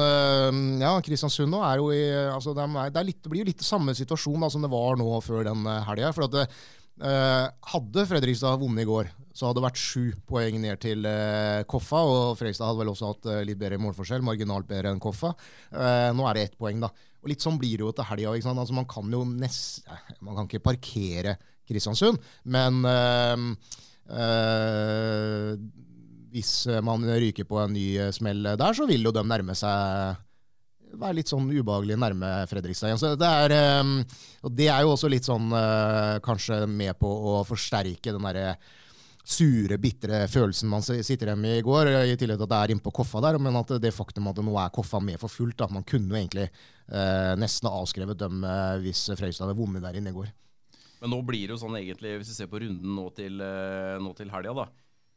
ja, 0.82 0.94
Kristiansund 1.06 1.50
nå 1.51 1.63
er 1.65 1.82
jo 1.82 1.89
i 1.96 2.04
altså, 2.30 2.54
det, 2.54 2.65
er, 2.65 3.06
litt, 3.08 3.24
det 3.24 3.32
blir 3.32 3.42
jo 3.42 3.50
litt 3.50 3.65
samme 3.65 3.96
situasjon 3.98 4.46
da, 4.46 4.51
som 4.54 4.65
det 4.65 4.72
var 4.74 5.00
nå 5.01 5.08
før 5.25 5.48
den 5.48 5.65
helga. 5.88 6.12
For 6.15 6.27
at 6.27 6.36
det, 6.36 6.48
hadde 6.96 8.06
Fredrikstad 8.08 8.62
vunnet 8.62 8.86
i 8.86 8.88
går, 8.88 9.10
så 9.36 9.50
hadde 9.50 9.60
det 9.60 9.65
vært 9.65 9.82
sju 9.82 10.13
poeng 10.30 10.62
ned 10.63 10.80
til 10.86 11.10
Koffa. 11.68 12.04
Og 12.08 12.38
Fredrikstad 12.39 12.70
hadde 12.70 12.84
vel 12.84 12.94
også 12.94 13.10
hatt 13.10 13.27
litt 13.50 13.60
bedre 13.60 13.82
målforskjell, 13.84 14.24
marginalt 14.24 14.70
bedre 14.70 14.94
enn 14.94 15.01
Koffa. 15.04 15.34
Nå 16.15 16.30
er 16.30 16.38
det 16.38 16.46
ett 16.46 16.56
poeng, 16.62 16.86
da. 16.86 16.94
Og 17.25 17.34
litt 17.34 17.44
sånn 17.44 17.58
blir 17.60 17.82
det 17.82 17.88
jo 17.88 17.92
til 17.98 18.08
helga. 18.13 18.38
Altså, 18.38 18.77
man 18.77 18.88
kan 18.88 19.12
jo 19.12 19.25
nest, 19.27 19.84
Man 20.22 20.38
kan 20.38 20.48
ikke 20.48 20.63
parkere 20.70 21.36
Kristiansund, 21.70 22.22
men 22.44 22.86
eh, 22.90 23.48
eh, 24.20 25.50
hvis 26.36 26.54
man 26.84 27.06
ryker 27.08 27.48
på 27.48 27.62
en 27.62 27.74
ny 27.74 27.88
smell 28.16 28.44
der, 28.60 28.72
så 28.76 28.88
vil 28.90 29.08
jo 29.08 29.14
de 29.16 29.24
nærme 29.24 29.56
seg 29.56 30.20
være 31.00 31.20
litt 31.20 31.32
sånn 31.32 31.50
ubehagelig 31.52 31.98
nærme 32.00 32.32
Fredrikstad 32.50 32.92
igjen. 32.92 33.20
Det 33.20 33.30
er, 33.42 33.56
eh, 33.56 34.24
og 34.46 34.56
det 34.56 34.70
er 34.72 34.86
jo 34.86 34.96
også 34.96 35.12
litt 35.12 35.28
sånn 35.28 35.52
eh, 35.56 36.16
kanskje 36.26 36.64
med 36.70 36.98
på 37.00 37.10
å 37.10 37.38
forsterke 37.48 38.16
den 38.16 38.28
derre 38.28 38.56
sure, 39.26 39.80
bitre 39.82 40.26
følelsen 40.30 40.70
man 40.70 40.84
sitter 40.86 41.32
igjen 41.32 41.42
med 41.42 41.58
i 41.58 41.66
går, 41.66 41.90
i 42.06 42.18
tillegg 42.20 42.38
til 42.38 42.46
at 42.46 42.52
det 42.52 42.60
er 42.60 42.74
innpå 42.76 42.94
Koffa 42.94 43.24
der, 43.26 43.40
men 43.42 43.58
at 43.58 43.74
det 43.82 43.94
faktum 43.96 44.30
at 44.30 44.42
nå 44.46 44.54
er 44.62 44.74
Koffa 44.74 45.02
med 45.02 45.18
for 45.22 45.34
fullt, 45.34 45.66
at 45.66 45.74
man 45.74 45.86
kunne 45.88 46.14
jo 46.14 46.20
egentlig 46.20 46.46
eh, 46.46 47.34
nesten 47.42 47.72
avskrevet 47.72 48.22
dem 48.22 48.46
eh, 48.46 48.84
hvis 48.86 49.08
Fredrikstad 49.16 49.48
hadde 49.48 49.58
vunnet 49.58 49.86
der 49.86 49.98
inne 49.98 50.14
i 50.14 50.18
går. 50.18 50.30
Men 51.02 51.12
nå 51.12 51.20
blir 51.28 51.46
det 51.48 51.56
jo 51.56 51.62
sånn 51.62 51.78
egentlig, 51.80 52.16
hvis 52.20 52.32
vi 52.32 52.38
ser 52.40 52.50
på 52.52 52.62
runden 52.64 52.96
nå 52.98 53.10
til, 53.18 53.40
eh, 53.44 53.96
nå 54.01 54.14
til 54.18 54.31
helga, 54.34 54.55
da. 54.64 54.68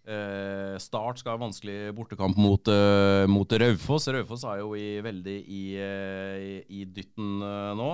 Eh, 0.09 0.77
start 0.81 1.21
skal 1.21 1.35
ha 1.35 1.43
vanskelig 1.43 1.93
bortekamp 1.93 2.37
mot, 2.41 2.69
eh, 2.73 3.27
mot 3.29 3.51
Raufoss. 3.61 4.09
Raufoss 4.09 4.45
er 4.49 4.63
jo 4.63 4.73
i, 4.73 5.03
veldig 5.05 5.37
i, 5.45 5.65
eh, 5.77 6.37
i, 6.41 6.81
i 6.81 6.85
dytten 6.87 7.43
eh, 7.45 7.75
nå. 7.77 7.91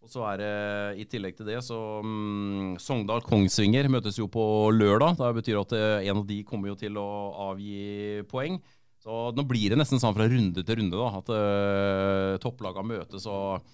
Og 0.00 0.08
så 0.08 0.24
er 0.30 0.40
det 0.40 1.02
i 1.02 1.04
tillegg 1.04 1.36
til 1.36 1.50
det, 1.50 1.58
så 1.60 1.76
mm, 2.00 2.78
Sogndal-Kongsvinger 2.80 3.90
møtes 3.92 4.16
jo 4.16 4.30
på 4.32 4.42
lørdag. 4.72 5.18
Det 5.20 5.34
betyr 5.42 5.60
at 5.60 5.74
eh, 5.76 6.08
en 6.08 6.22
av 6.22 6.24
de 6.30 6.38
kommer 6.48 6.72
jo 6.72 6.78
til 6.80 6.96
å 6.96 7.08
avgi 7.50 8.24
poeng. 8.30 8.56
Så 9.00 9.26
nå 9.36 9.44
blir 9.48 9.72
det 9.72 9.76
nesten 9.80 10.00
sånn 10.00 10.16
fra 10.16 10.28
runde 10.28 10.64
til 10.64 10.80
runde 10.80 10.96
da, 10.96 11.20
at 11.20 12.40
topplaga 12.40 12.82
møtes. 12.84 13.24
og 13.28 13.64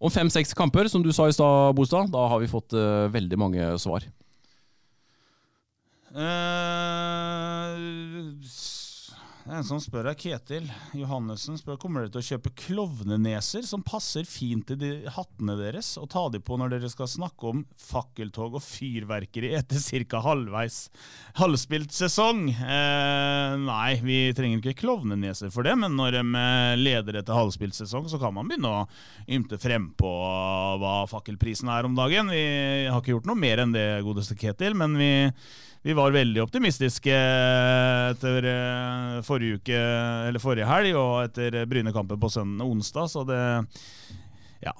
om 0.00 0.12
fem-seks 0.12 0.54
kamper, 0.56 0.88
som 0.88 1.04
du 1.04 1.12
sa 1.12 1.28
i 1.28 1.36
stad, 1.36 1.74
Bostad, 1.76 2.08
da 2.12 2.24
har 2.32 2.40
vi 2.40 2.48
fått 2.48 2.72
uh, 2.72 3.06
veldig 3.12 3.38
mange 3.40 3.66
svar. 3.82 4.06
Er 6.10 7.76
en 9.50 9.64
som 9.66 9.80
spør 9.82 10.08
er 10.10 10.16
Ketil 10.18 10.66
Johannessen 10.96 11.58
kommer 11.80 12.04
dere 12.04 12.12
til 12.14 12.20
å 12.20 12.26
kjøpe 12.28 12.52
klovneneser 12.58 13.64
som 13.66 13.82
passer 13.86 14.26
fint 14.28 14.66
til 14.68 14.78
de 14.80 14.90
hattene 15.10 15.56
deres, 15.58 15.92
og 16.00 16.08
ta 16.12 16.22
de 16.32 16.40
på 16.42 16.58
når 16.60 16.74
dere 16.74 16.90
skal 16.92 17.10
snakke 17.10 17.50
om 17.50 17.62
fakkeltog 17.82 18.58
og 18.58 18.64
fyrverkeri 18.64 19.52
etter 19.58 19.82
ca. 20.10 20.20
halvveis 20.24 20.78
halvspilt 21.40 21.94
sesong. 21.94 22.46
Eh, 22.50 23.56
nei, 23.64 23.94
vi 24.04 24.20
trenger 24.36 24.60
ikke 24.62 24.84
klovneneser 24.84 25.52
for 25.54 25.66
det, 25.66 25.74
men 25.80 25.96
når 25.98 26.18
de 26.18 26.24
eh, 26.42 26.74
leder 26.80 27.20
etter 27.20 27.38
halvspilt 27.38 27.78
sesong, 27.78 28.06
så 28.10 28.20
kan 28.22 28.36
man 28.36 28.50
begynne 28.50 28.70
å 28.70 28.84
ymte 29.30 29.58
frempå 29.60 30.12
hva 30.82 30.94
fakkelprisen 31.10 31.72
er 31.72 31.88
om 31.88 31.98
dagen. 31.98 32.30
Vi 32.30 32.44
har 32.86 33.00
ikke 33.00 33.16
gjort 33.16 33.30
noe 33.30 33.40
mer 33.40 33.64
enn 33.64 33.74
det, 33.74 33.88
godeste 34.06 34.38
Ketil, 34.38 34.78
men 34.78 34.94
vi 35.00 35.12
vi 35.82 35.94
var 35.96 36.12
veldig 36.12 36.42
optimistiske 36.44 37.14
etter 38.12 38.48
eh, 38.50 39.20
forrige 39.26 39.60
uke, 39.60 39.78
eller 40.28 40.42
forrige 40.42 40.68
helg, 40.68 40.94
og 41.00 41.22
etter 41.28 41.62
Brynekampen 41.70 42.20
på 42.20 42.30
søndag 42.32 42.66
onsdag, 42.68 43.08
så 43.12 43.24
det 43.28 43.40
Ja. 44.66 44.74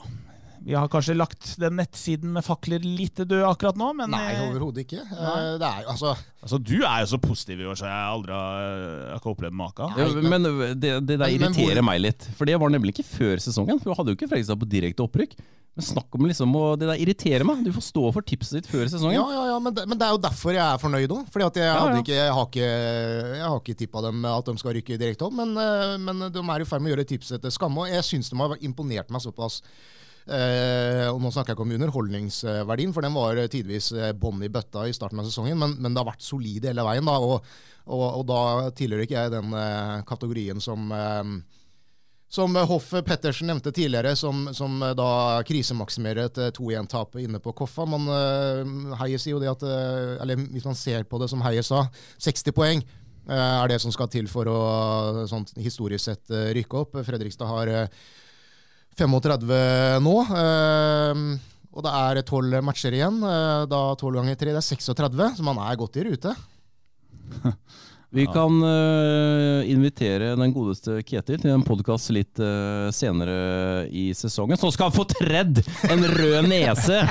Vi 0.63 0.75
har 0.77 0.91
kanskje 0.93 1.15
lagt 1.17 1.55
den 1.57 1.79
nettsiden 1.81 2.35
med 2.35 2.45
fakler 2.45 2.83
litt 2.85 3.17
død 3.17 3.47
akkurat 3.49 3.79
nå, 3.81 3.95
men 3.97 4.11
Nei, 4.13 4.35
eh, 4.35 4.43
overhodet 4.51 4.83
ikke. 4.85 5.01
Nei. 5.09 5.57
Det 5.57 5.65
er 5.71 5.87
jo 5.87 5.89
altså 5.95 6.11
Altså, 6.43 6.59
Du 6.63 6.75
er 6.85 6.99
jo 7.01 7.07
så 7.17 7.19
positiv 7.21 7.61
i 7.61 7.65
år, 7.65 7.79
så 7.81 7.85
jeg 7.89 7.97
har 7.97 8.13
aldri 8.13 8.33
har 8.37 9.17
ikke 9.17 9.33
opplevd 9.33 9.57
maken. 9.57 9.97
Ja, 9.97 10.29
men 10.29 10.43
det, 10.81 10.81
det 10.81 11.07
der 11.07 11.17
Men- 11.17 11.41
men 11.41 11.53
irriterer 11.55 11.81
hvor- 11.81 11.85
meg 11.89 12.01
litt. 12.01 12.29
For 12.37 12.45
det 12.45 12.59
var 12.61 12.69
nemlig 12.69 12.93
ikke 12.93 13.09
før 13.09 13.37
sesongen. 13.41 13.81
For 13.81 13.89
vi 13.91 13.97
hadde 13.97 14.13
jo 14.13 14.17
ikke 14.21 14.29
Fredrikstad 14.29 14.61
på 14.61 14.69
direkte 14.69 15.01
opprykk. 15.09 15.33
Men 15.81 15.87
snakk 15.89 16.17
om 16.19 16.27
liksom 16.29 16.57
og 16.61 16.79
Det 16.81 16.89
der 16.91 17.01
irriterer 17.01 17.47
meg. 17.49 17.63
Du 17.65 17.73
får 17.73 17.87
stå 17.89 18.03
for 18.13 18.27
tipset 18.27 18.61
ditt 18.61 18.69
før 18.71 18.85
sesongen. 18.93 19.17
Ja, 19.17 19.25
ja, 19.33 19.45
ja, 19.55 19.59
men 19.65 19.75
det, 19.77 19.87
men 19.89 20.01
det 20.01 20.07
er 20.07 20.13
jo 20.15 20.21
derfor 20.23 20.53
jeg 20.53 20.65
er 20.67 20.83
fornøyd 20.83 21.15
òg. 21.17 21.31
Fordi 21.33 21.47
jeg, 21.63 21.71
Ja, 21.71 21.87
ja. 21.89 22.03
ikke, 22.05 22.19
jeg 22.19 22.35
har 22.37 22.51
ikke, 22.51 22.69
jeg 23.41 23.47
har 23.49 23.63
ikke 23.63 23.79
tippa 23.81 24.03
dem 24.05 24.25
at 24.29 24.51
de 24.51 24.57
skal 24.61 24.77
rykke 24.77 24.99
direkte 25.01 25.25
opp, 25.27 25.39
men, 25.41 25.57
eh, 25.57 25.97
men 26.05 26.27
de 26.35 26.43
er 26.45 26.61
i 26.61 26.69
ferd 26.69 26.85
med 26.85 26.93
å 26.93 26.95
gjøre 26.99 27.09
tipset 27.15 27.41
til 27.43 27.55
skamme. 27.57 27.87
Og 27.87 27.89
jeg 27.95 28.05
syns 28.07 28.29
de 28.31 28.39
har 28.43 28.57
imponert 28.61 29.11
meg 29.15 29.25
såpass. 29.25 29.63
Eh, 30.31 31.07
og 31.11 31.19
Nå 31.25 31.31
snakker 31.33 31.55
jeg 31.55 31.57
ikke 31.59 31.65
om 31.65 31.73
underholdningsverdien, 31.79 32.93
for 32.95 33.07
den 33.07 33.17
var 33.17 33.41
tidvis 33.51 33.91
eh, 33.97 34.13
bånn 34.13 34.43
i 34.47 34.51
bøtta 34.53 34.85
i 34.87 34.93
starten 34.95 35.19
av 35.23 35.27
sesongen, 35.27 35.57
men, 35.59 35.75
men 35.81 35.95
det 35.97 36.03
har 36.03 36.11
vært 36.13 36.27
solid 36.27 36.69
hele 36.69 36.85
veien. 36.87 37.09
da, 37.09 37.17
Og, 37.25 37.41
og, 37.91 38.05
og 38.21 38.27
da 38.29 38.43
tilhører 38.77 39.07
ikke 39.09 39.17
jeg 39.25 39.33
den 39.35 39.57
eh, 39.57 39.97
kategorien 40.07 40.61
som 40.63 40.93
eh, 40.95 41.33
som 42.31 42.55
Hoff 42.71 42.93
Pettersen 43.07 43.51
nevnte 43.51 43.73
tidligere, 43.75 44.15
som, 44.17 44.45
som 44.55 44.79
eh, 44.87 44.95
da 44.95 45.43
krisemaksimerer 45.47 46.29
et 46.29 46.39
eh, 46.39 46.53
2-1-tap 46.55 47.19
inne 47.19 47.41
på 47.43 47.55
Koffa. 47.59 47.87
Man, 47.91 48.07
uh, 48.07 49.03
sier 49.17 49.35
jo 49.35 49.43
det 49.43 49.51
at 49.51 49.65
eh, 49.67 50.15
Eller 50.23 50.39
hvis 50.39 50.69
man 50.69 50.79
ser 50.79 51.05
på 51.11 51.19
det 51.19 51.27
som 51.33 51.43
Heie 51.43 51.65
sa, 51.67 51.83
60 52.23 52.55
poeng 52.55 52.85
eh, 52.87 53.35
er 53.35 53.73
det 53.73 53.81
som 53.83 53.91
skal 53.95 54.11
til 54.13 54.31
for 54.31 54.47
å 54.47 54.61
sånn, 55.31 55.49
historisk 55.59 56.07
sett 56.07 56.31
eh, 56.31 56.53
rykke 56.61 56.85
opp. 56.85 57.01
Fredrikstad 57.07 57.51
har 57.51 57.75
eh, 57.75 58.01
35 59.01 59.51
nå. 60.07 60.17
eh, 60.31 61.25
og 61.71 61.87
det 61.87 61.99
er 61.99 62.23
12 62.23 62.63
matcher 62.67 62.95
igjen. 62.95 63.21
eh, 63.27 63.67
da 63.71 63.83
12 63.97 64.21
ganger 64.21 64.39
3, 64.39 64.55
det 64.55 64.63
er 64.63 64.71
36, 64.71 65.27
så 65.39 65.51
man 65.51 65.59
er 65.67 65.83
godt 65.83 65.99
i 65.99 66.07
rute. 66.13 66.39
Vi 68.13 68.27
kan 68.27 68.63
uh, 68.63 69.71
invitere 69.71 70.33
den 70.35 70.51
godeste 70.51 70.97
Ketil 71.07 71.39
til 71.39 71.53
en 71.55 71.63
podkast 71.63 72.11
litt 72.11 72.41
uh, 72.43 72.89
senere 72.91 73.85
i 73.87 74.09
sesongen. 74.19 74.59
Så 74.59 74.73
skal 74.75 74.89
han 74.89 74.97
få 74.97 75.05
tredd 75.13 75.61
en 75.87 76.03
rød 76.11 76.49
nese 76.51 77.05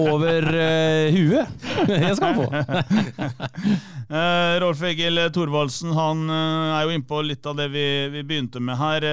over 0.00 0.46
uh, 0.48 1.12
huet! 1.12 1.66
Det 1.90 2.14
skal 2.16 2.32
han 2.32 2.38
få. 2.40 2.46
Rolf 4.62 4.80
Egil 4.86 5.20
Thorvaldsen 5.34 5.92
han 5.92 6.30
er 6.30 6.86
jo 6.86 6.94
innpå 6.94 7.18
litt 7.26 7.44
av 7.50 7.58
det 7.58 7.66
vi, 7.74 7.84
vi 8.14 8.22
begynte 8.24 8.62
med 8.62 8.78
her. 8.78 9.04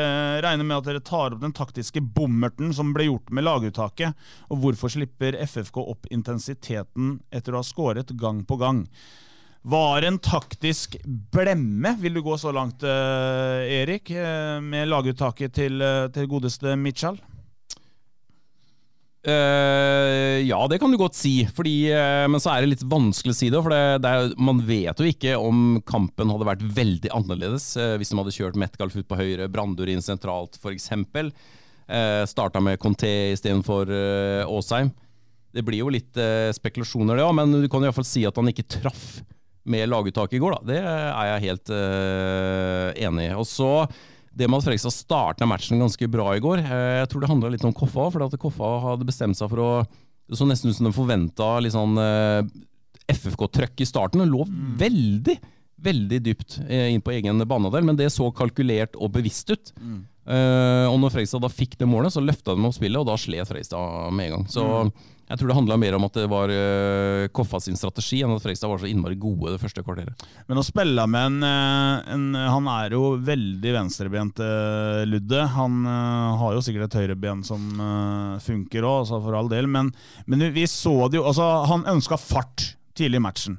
regner 0.46 0.68
med 0.70 0.78
at 0.78 0.88
dere 0.88 1.02
tar 1.04 1.34
opp 1.34 1.42
den 1.42 1.56
taktiske 1.56 2.00
bommerten 2.16 2.72
som 2.78 2.94
ble 2.96 3.10
gjort 3.10 3.34
med 3.34 3.48
laguttaket. 3.48 4.16
Og 4.54 4.62
hvorfor 4.64 4.94
slipper 4.94 5.36
FFK 5.44 5.82
opp 5.82 6.08
intensiteten 6.14 7.18
etter 7.34 7.52
å 7.52 7.64
ha 7.64 7.68
skåret 7.68 8.14
gang 8.22 8.46
på 8.48 8.60
gang? 8.62 8.86
Var 9.64 10.04
en 10.04 10.18
taktisk 10.20 10.98
blemme, 11.32 11.94
vil 12.02 12.18
du 12.18 12.22
gå 12.22 12.36
så 12.38 12.52
langt, 12.52 12.84
eh, 12.84 13.62
Erik, 13.80 14.12
eh, 14.12 14.60
med 14.60 14.90
laguttaket 14.92 15.54
til, 15.54 15.82
eh, 15.82 16.08
til 16.12 16.28
godeste 16.28 16.76
Mitchell? 16.76 17.16
Uh, 19.24 20.44
ja, 20.44 20.58
det 20.68 20.82
kan 20.82 20.92
du 20.92 20.98
godt 21.00 21.16
si. 21.16 21.46
Fordi, 21.56 21.88
uh, 21.96 22.28
men 22.28 22.42
så 22.44 22.52
er 22.52 22.62
det 22.62 22.74
litt 22.74 22.84
vanskelig 22.84 23.32
å 23.32 23.38
si 23.38 23.48
det. 23.54 23.62
For 23.64 23.72
det, 23.72 24.02
det 24.04 24.10
er, 24.12 24.34
man 24.36 24.60
vet 24.68 25.00
jo 25.00 25.08
ikke 25.08 25.38
om 25.40 25.80
kampen 25.88 26.28
hadde 26.28 26.50
vært 26.50 26.66
veldig 26.76 27.08
annerledes 27.16 27.70
uh, 27.80 27.96
hvis 27.96 28.12
de 28.12 28.20
hadde 28.20 28.36
kjørt 28.36 28.60
Metcalf 28.60 28.98
ut 29.00 29.08
på 29.08 29.16
høyre, 29.16 29.48
Brandurin 29.48 30.04
sentralt 30.04 30.60
f.eks. 30.60 30.92
Uh, 30.92 32.28
Starta 32.28 32.60
med 32.60 32.82
Conté 32.84 33.32
istedenfor 33.32 33.88
uh, 33.88 34.44
Aasheim. 34.44 34.92
Det 35.56 35.64
blir 35.64 35.86
jo 35.86 35.92
litt 35.94 36.18
spekulasjoner, 36.58 37.16
det 37.16 37.24
òg, 37.24 37.36
men 37.38 37.52
du 37.62 37.68
kan 37.70 37.84
iallfall 37.86 38.08
si 38.10 38.24
at 38.26 38.40
han 38.42 38.50
ikke 38.50 38.66
traff 38.66 39.22
med 39.64 39.88
laguttaket 39.90 40.38
i 40.38 40.42
går. 40.44 40.58
Da. 40.58 40.74
Det 40.74 40.80
er 40.82 41.30
jeg 41.30 41.46
helt 41.48 41.72
uh, 41.72 42.90
enig 43.08 43.30
i. 43.30 43.38
Og 43.38 43.48
så 43.48 43.72
det 44.34 44.50
med 44.50 44.60
at 44.60 44.66
Fredrikstad 44.66 44.96
starta 44.96 45.48
matchen 45.48 45.82
ganske 45.82 46.10
bra 46.12 46.32
i 46.36 46.44
går, 46.44 46.64
uh, 46.66 47.00
jeg 47.00 47.10
tror 47.12 47.24
det 47.24 47.32
handla 47.32 47.54
litt 47.54 47.66
om 47.68 47.76
Koffa. 47.76 48.10
For 48.14 48.26
at 48.26 48.38
Koffa 48.42 48.76
hadde 48.90 49.08
bestemt 49.08 49.40
seg 49.40 49.52
for 49.52 49.64
å 49.64 49.72
Det 50.24 50.40
så 50.40 50.48
nesten 50.48 50.72
ut 50.72 50.78
som 50.78 50.88
de 50.88 50.96
forventa 50.96 51.58
litt 51.60 51.76
sånn 51.76 51.98
uh, 52.00 52.40
eh, 52.40 53.12
FFK-trøkk 53.12 53.84
i 53.84 53.88
starten. 53.88 54.24
Det 54.24 54.32
lå 54.32 54.46
mm. 54.48 54.72
veldig 54.80 55.40
veldig 55.84 56.18
dypt 56.24 56.54
inn 56.72 57.02
på 57.04 57.12
egen 57.12 57.42
banedel, 57.44 57.84
men 57.84 57.98
det 58.00 58.06
så 58.14 58.30
kalkulert 58.32 58.94
og 58.96 59.10
bevisst 59.18 59.50
ut. 59.52 59.74
Mm. 59.76 59.98
Og 60.88 60.96
når 61.02 61.12
Fredrikstad 61.12 61.44
da 61.44 61.50
fikk 61.52 61.74
det 61.82 61.90
målet, 61.92 62.14
så 62.16 62.24
løfta 62.24 62.56
de 62.56 62.64
opp 62.64 62.78
spillet, 62.78 63.02
og 63.02 63.10
da 63.10 63.18
slet 63.20 63.50
Fredrikstad 63.50 64.14
med 64.16 64.30
en 64.30 64.34
gang. 64.38 64.46
Så 64.54 64.64
mm. 64.64 64.94
Jeg 65.24 65.40
tror 65.40 65.50
det 65.50 65.56
handla 65.56 65.78
mer 65.80 65.96
om 65.96 66.04
at 66.06 66.18
det 66.20 66.26
var 66.32 66.52
uh, 66.52 67.26
Koffa 67.34 67.62
sin 67.64 67.78
strategi, 67.80 68.20
enn 68.24 68.34
at 68.34 68.44
Fredrikstad 68.44 68.72
var 68.72 68.82
så 68.82 68.90
innmari 68.90 69.16
gode 69.20 69.54
det 69.54 69.62
første 69.62 69.84
kvarteret. 69.86 70.26
Men 70.50 70.60
å 70.60 70.66
spille 70.68 71.06
med 71.08 71.30
en, 71.30 71.38
eh, 71.48 72.12
en 72.14 72.26
Han 72.36 72.68
er 72.68 72.96
jo 72.98 73.16
veldig 73.24 73.74
venstrebent, 73.78 74.42
uh, 74.44 75.04
Ludde. 75.08 75.46
Han 75.56 75.80
uh, 75.88 76.36
har 76.42 76.58
jo 76.58 76.64
sikkert 76.66 76.90
et 76.90 77.00
høyreben 77.02 77.44
som 77.48 77.62
funker 78.44 78.84
òg, 78.84 79.04
altså 79.04 79.22
for 79.24 79.38
all 79.38 79.50
del. 79.52 79.70
Men, 79.72 79.94
men, 80.28 80.44
vi 80.54 80.66
så 80.70 81.08
det 81.08 81.20
jo 81.22 81.28
altså, 81.30 81.46
Han 81.72 81.88
ønska 81.90 82.20
fart 82.20 82.74
tidlig 82.94 83.18
i 83.18 83.24
matchen. 83.24 83.58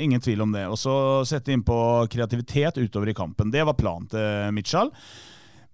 ingen 0.00 0.20
tvil 0.20 0.40
om 0.40 0.52
det. 0.54 0.64
Og 0.70 0.78
så 0.80 0.94
sette 1.28 1.52
inn 1.52 1.66
på 1.66 2.06
kreativitet 2.10 2.78
utover 2.78 3.10
i 3.10 3.16
kampen. 3.16 3.50
Det 3.52 3.66
var 3.66 3.76
planen 3.76 4.08
til 4.08 4.54
Mitchell. 4.56 4.88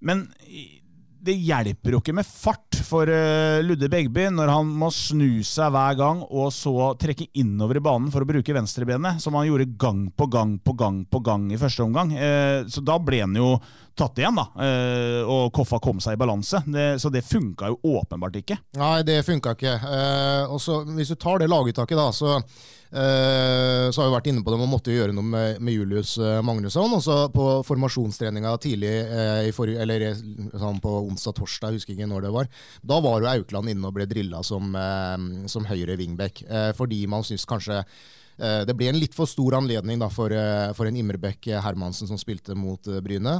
Men 0.00 0.26
det 1.26 1.34
hjelper 1.42 1.96
jo 1.96 2.00
ikke 2.02 2.14
med 2.16 2.26
fart 2.26 2.78
for 2.86 3.10
uh, 3.10 3.58
Ludde 3.64 3.88
Begby 3.90 4.28
når 4.32 4.52
han 4.52 4.68
må 4.80 4.90
snu 4.94 5.42
seg 5.46 5.72
hver 5.74 5.96
gang 5.98 6.22
og 6.26 6.52
så 6.54 6.92
trekke 7.00 7.28
innover 7.40 7.80
i 7.80 7.84
banen 7.84 8.12
for 8.14 8.22
å 8.22 8.28
bruke 8.28 8.54
venstrebenet, 8.54 9.20
som 9.22 9.34
han 9.38 9.48
gjorde 9.48 9.68
gang 9.80 10.06
på 10.14 10.28
gang 10.32 10.56
på 10.62 10.76
gang 10.78 11.02
på 11.10 11.22
gang 11.26 11.48
i 11.50 11.60
første 11.60 11.86
omgang. 11.86 12.14
Uh, 12.14 12.62
så 12.70 12.84
da 12.84 12.98
ble 13.02 13.24
han 13.24 13.36
jo 13.38 13.56
tatt 13.96 14.20
igjen, 14.20 14.38
da. 14.38 14.46
Uh, 14.54 15.20
og 15.32 15.52
Koffa 15.56 15.80
kom 15.82 16.00
seg 16.04 16.16
i 16.16 16.20
balanse. 16.20 16.62
Det, 16.66 16.88
så 17.02 17.12
det 17.12 17.24
funka 17.26 17.72
jo 17.72 17.96
åpenbart 17.96 18.40
ikke. 18.42 18.58
Nei, 18.80 19.00
det 19.06 19.22
funka 19.26 19.56
ikke. 19.56 19.76
og 20.52 20.60
så 20.62 20.82
Hvis 20.96 21.14
du 21.14 21.16
tar 21.20 21.40
det 21.40 21.50
laguttaket, 21.50 21.96
da, 21.98 22.10
så 22.14 22.40
Eh, 22.96 23.90
så 23.90 24.00
har 24.00 24.06
vi 24.06 24.14
vært 24.14 24.28
inne 24.30 24.44
på 24.46 24.52
det, 24.52 24.58
man 24.60 24.70
måtte 24.70 24.92
jo 24.92 25.00
gjøre 25.00 25.14
noe 25.16 25.26
med, 25.26 25.58
med 25.64 25.74
Julius 25.74 26.14
eh, 26.22 26.38
Magnusson. 26.46 26.94
Også 26.96 27.16
på 27.34 27.46
formasjonstreninga 27.66 28.52
tidlig 28.62 28.92
eh, 29.02 29.48
forrige, 29.56 29.82
eller 29.82 30.06
sånn 30.56 30.78
på 30.82 30.92
onsdag-torsdag, 31.10 31.76
husker 31.76 31.96
ikke 31.96 32.10
når 32.10 32.28
det 32.28 32.34
var. 32.36 32.50
Da 32.86 33.00
var 33.04 33.20
jo 33.20 33.32
Aukland 33.32 33.72
inne 33.72 33.90
og 33.90 33.96
ble 33.96 34.06
drilla 34.08 34.42
som, 34.46 34.76
som 35.50 35.66
høyre 35.68 35.96
wingback. 35.98 36.44
fordi 36.78 37.06
man 37.10 37.24
syns 37.26 37.46
kanskje 37.48 37.82
det 38.36 38.74
ble 38.76 38.90
en 38.90 38.98
litt 39.00 39.14
for 39.16 39.28
stor 39.28 39.54
anledning 39.56 39.98
da, 40.00 40.10
for, 40.12 40.32
for 40.76 40.88
en 40.88 40.98
Imrebekk 41.00 41.48
Hermansen 41.64 42.08
som 42.08 42.20
spilte 42.20 42.54
mot 42.58 42.84
Bryne. 43.02 43.38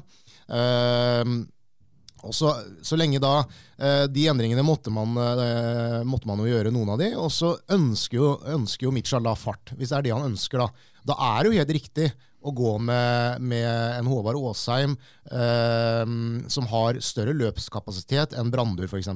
Og 2.27 2.35
så, 2.35 2.53
så 2.85 2.99
lenge 2.99 3.21
da 3.23 3.39
eh, 3.43 4.05
De 4.11 4.27
endringene 4.31 4.65
måtte 4.67 4.93
man, 4.95 5.17
eh, 5.21 6.01
måtte 6.09 6.29
man 6.29 6.43
jo 6.43 6.49
gjøre, 6.51 6.73
noen 6.75 6.95
av 6.95 7.03
de. 7.03 7.13
Og 7.21 7.31
så 7.35 7.55
ønsker 7.73 8.19
jo, 8.19 8.31
ønsker 8.57 8.89
jo 8.89 8.95
Mitchell 8.95 9.27
da 9.27 9.37
fart, 9.39 9.75
hvis 9.77 9.93
det 9.93 10.01
er 10.01 10.09
det 10.09 10.17
han 10.17 10.31
ønsker. 10.33 10.65
Da 10.65 10.95
Da 11.07 11.19
er 11.37 11.45
det 11.45 11.53
jo 11.53 11.59
helt 11.61 11.77
riktig 11.77 12.09
å 12.47 12.53
gå 12.55 12.77
med, 12.79 13.43
med 13.43 13.67
en 13.67 14.09
Håvard 14.11 14.39
Aasheim 14.39 14.97
eh, 15.35 16.17
som 16.53 16.67
har 16.71 16.99
større 17.03 17.35
løpskapasitet 17.35 18.37
enn 18.39 18.53
Brandur, 18.55 18.87
f.eks. 18.87 19.11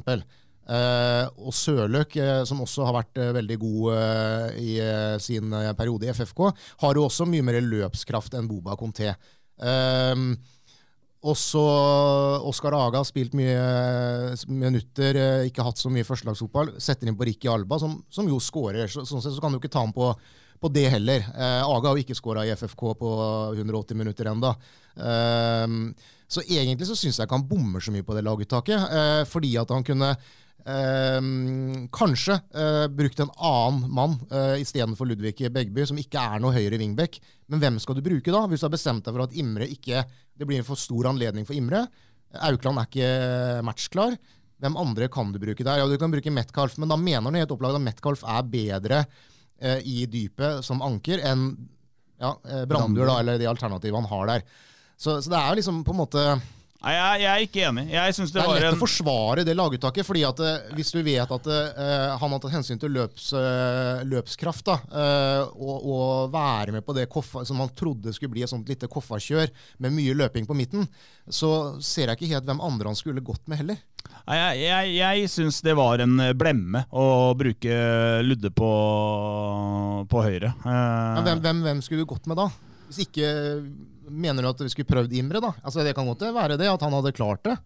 Eh, 0.71 1.27
og 1.38 1.55
Sørløk, 1.55 2.14
eh, 2.19 2.43
som 2.47 2.62
også 2.62 2.87
har 2.87 2.97
vært 3.01 3.19
eh, 3.23 3.33
veldig 3.35 3.59
god 3.62 4.57
i 4.62 4.73
sin 5.23 5.55
periode 5.79 6.07
i 6.07 6.14
FFK, 6.14 6.47
har 6.83 6.99
jo 6.99 7.07
også 7.07 7.27
mye 7.31 7.47
mer 7.47 7.61
løpskraft 7.62 8.35
enn 8.38 8.51
Boba 8.51 8.79
Conté. 8.79 9.14
Eh, 9.62 10.27
og 11.20 11.37
så 11.37 11.62
Oskar 12.48 12.72
Aga 12.72 13.02
har 13.02 13.09
spilt 13.09 13.35
mye 13.37 14.37
minutter, 14.48 15.18
eh, 15.20 15.48
ikke 15.50 15.66
hatt 15.66 15.80
så 15.80 15.92
mye 15.92 16.06
førstelagsfotball. 16.09 16.74
Setter 16.80 17.11
inn 17.11 17.18
på 17.18 17.26
Ricky 17.28 17.50
Alba, 17.52 17.76
som, 17.83 17.98
som 18.09 18.28
jo 18.28 18.38
skårer. 18.40 18.88
Så, 18.88 19.04
sånn 19.09 19.20
sett 19.20 19.37
så 19.37 19.42
kan 19.44 19.52
du 19.52 19.59
ikke 19.61 19.72
ta 19.72 19.83
ham 19.85 19.92
på, 19.92 20.09
på 20.61 20.70
det 20.72 20.87
heller. 20.94 21.26
Eh, 21.35 21.61
Aga 21.61 21.90
har 21.90 21.98
jo 21.98 22.06
ikke 22.06 22.16
skåra 22.16 22.46
i 22.48 22.54
FFK 22.56 22.87
på 23.02 23.12
180 23.52 24.00
minutter 24.00 24.33
ennå. 24.33 24.54
Eh, 24.96 25.76
så 26.30 26.44
egentlig 26.46 26.87
så 26.88 26.96
syns 26.96 27.18
jeg 27.18 27.26
ikke 27.26 27.37
han 27.37 27.48
bommer 27.50 27.85
så 27.85 27.92
mye 27.92 28.06
på 28.06 28.16
det 28.16 28.24
laguttaket, 28.24 28.78
eh, 28.78 29.22
fordi 29.28 29.56
at 29.61 29.72
han 29.74 29.85
kunne 29.85 30.14
Eh, 30.61 31.20
kanskje 31.94 32.37
eh, 32.55 32.87
brukt 32.92 33.23
en 33.23 33.33
annen 33.37 33.87
mann 33.96 34.18
eh, 34.31 34.61
istedenfor 34.64 35.09
Ludvig 35.09 35.46
Begby, 35.53 35.87
som 35.88 35.99
ikke 36.01 36.20
er 36.20 36.42
noe 36.42 36.55
høyre 36.57 36.81
wingback. 36.81 37.20
Men 37.51 37.62
hvem 37.62 37.81
skal 37.83 37.99
du 37.99 38.05
bruke 38.05 38.35
da, 38.35 38.44
hvis 38.51 38.62
du 38.62 38.68
har 38.68 38.77
bestemt 38.77 39.07
deg 39.07 39.16
for 39.16 39.25
at 39.27 39.37
Imre 39.40 39.68
ikke 39.70 40.05
det 40.37 40.49
blir 40.49 40.61
en 40.61 40.68
for 40.68 40.81
stor 40.81 41.11
anledning 41.11 41.49
for 41.49 41.57
Imre? 41.57 41.87
Aukland 42.46 42.79
er 42.79 42.88
ikke 42.88 43.64
matchklar. 43.66 44.14
Hvem 44.61 44.77
andre 44.77 45.09
kan 45.12 45.33
du 45.33 45.40
bruke 45.40 45.64
der? 45.64 45.81
Ja, 45.81 45.88
Du 45.88 45.96
kan 45.99 46.12
bruke 46.12 46.31
Metcalf, 46.31 46.77
men 46.79 46.90
da 46.90 46.96
mener 47.01 47.31
han 47.31 47.40
helt 47.40 47.53
opplagt 47.55 47.79
at 47.79 47.85
Metcalf 47.85 48.23
er 48.29 48.42
bedre 48.44 49.05
eh, 49.59 49.81
i 49.88 50.05
dypet 50.07 50.64
som 50.66 50.83
anker 50.85 51.23
enn 51.25 51.46
ja, 52.20 52.35
eh, 52.44 52.66
Brandur, 52.68 53.07
da, 53.09 53.18
eller 53.23 53.40
de 53.40 53.49
alternativene 53.49 54.05
han 54.05 54.12
har 54.12 54.33
der. 54.35 54.44
Så, 55.01 55.16
så 55.25 55.33
det 55.33 55.40
er 55.40 55.57
liksom 55.57 55.81
på 55.87 55.94
en 55.94 56.01
måte 56.03 56.25
Nei, 56.81 56.95
jeg, 56.97 57.21
jeg, 57.21 57.29
er 57.31 57.43
ikke 57.45 57.64
enig. 57.69 57.83
Jeg 57.93 58.14
synes 58.16 58.31
Det, 58.33 58.40
det 58.40 58.45
er 58.47 58.62
lett 58.62 58.71
en... 58.71 58.79
å 58.79 58.81
forsvare 58.81 59.43
det 59.45 59.55
laguttaket. 59.57 60.07
fordi 60.07 60.23
at 60.25 60.38
uh, 60.40 60.71
Hvis 60.79 60.93
du 60.95 61.03
vet 61.05 61.35
at 61.37 61.49
uh, 61.53 62.14
han 62.16 62.33
har 62.33 62.40
tatt 62.40 62.55
hensyn 62.55 62.81
til 62.81 62.95
løps, 62.97 63.27
uh, 63.37 64.01
løpskraft, 64.09 64.64
da, 64.71 64.79
og, 65.51 65.77
og, 65.77 66.33
være 66.33 66.73
med 66.73 66.85
på 66.87 66.95
det 66.97 67.07
koffa, 67.12 67.43
som 67.49 67.61
han 67.61 67.73
trodde 67.77 68.14
skulle 68.16 68.33
bli 68.33 68.45
et 68.47 68.53
sånt 68.53 68.69
lite 68.69 68.88
kofferkjør 68.90 69.53
med 69.85 69.95
mye 69.97 70.16
løping 70.16 70.49
på 70.49 70.57
midten, 70.57 70.88
så 71.29 71.77
ser 71.85 72.09
jeg 72.09 72.19
ikke 72.19 72.33
helt 72.33 72.49
hvem 72.49 72.62
andre 72.64 72.90
han 72.90 72.99
skulle 72.99 73.25
gått 73.25 73.45
med 73.51 73.61
heller. 73.61 73.81
Nei, 74.25 74.38
jeg 74.38 74.64
jeg, 74.64 74.95
jeg 74.97 75.31
syns 75.33 75.61
det 75.64 75.77
var 75.77 76.01
en 76.05 76.16
blemme 76.38 76.85
å 76.97 77.07
bruke 77.38 77.77
Ludde 78.25 78.53
på, 78.57 78.73
på 80.11 80.25
høyre. 80.25 80.55
Hvem, 80.64 81.45
hvem, 81.45 81.64
hvem 81.66 81.85
skulle 81.85 82.05
du 82.07 82.12
gått 82.12 82.29
med 82.31 82.40
da? 82.40 82.49
Hvis 82.88 83.05
ikke 83.05 83.31
Mener 84.11 84.42
du 84.44 84.51
at 84.51 84.64
vi 84.64 84.73
skulle 84.73 84.90
prøvd 84.90 85.14
Imre, 85.18 85.42
da? 85.42 85.55
Altså 85.62 85.87
Det 85.87 85.94
kan 85.96 86.09
godt 86.11 86.27
være 86.35 86.59
det, 86.61 86.68
at 86.70 86.83
han 86.83 86.96
hadde 86.99 87.14
klart 87.16 87.44
det. 87.46 87.57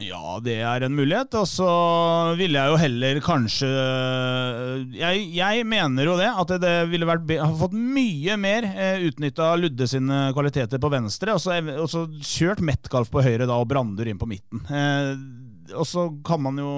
Ja, 0.00 0.38
det 0.40 0.54
er 0.64 0.86
en 0.86 0.94
mulighet. 0.96 1.34
Og 1.36 1.44
så 1.50 1.68
ville 2.38 2.56
jeg 2.56 2.72
jo 2.72 2.78
heller 2.80 3.20
kanskje 3.24 3.68
Jeg, 4.96 5.26
jeg 5.36 5.66
mener 5.68 6.08
jo 6.08 6.16
det, 6.16 6.30
at 6.30 6.54
det 6.62 6.74
ville 6.92 7.08
vært 7.08 7.28
har 7.36 7.54
fått 7.60 7.76
mye 7.76 8.38
mer 8.40 8.68
eh, 8.72 9.04
utnytta 9.10 9.52
Ludde 9.60 9.88
sine 9.90 10.24
kvaliteter 10.36 10.80
på 10.80 10.92
venstre, 10.92 11.36
og 11.36 11.42
så, 11.44 11.58
og 11.76 11.88
så 11.92 12.06
kjørt 12.24 12.64
Metcalf 12.64 13.12
på 13.12 13.24
høyre 13.24 13.48
da, 13.48 13.58
og 13.58 13.68
Brandur 13.68 14.08
inn 14.08 14.20
på 14.20 14.30
midten. 14.30 14.64
Eh, 14.72 15.12
og 15.76 15.86
så 15.88 16.08
kan 16.24 16.40
man 16.44 16.58
jo 16.60 16.72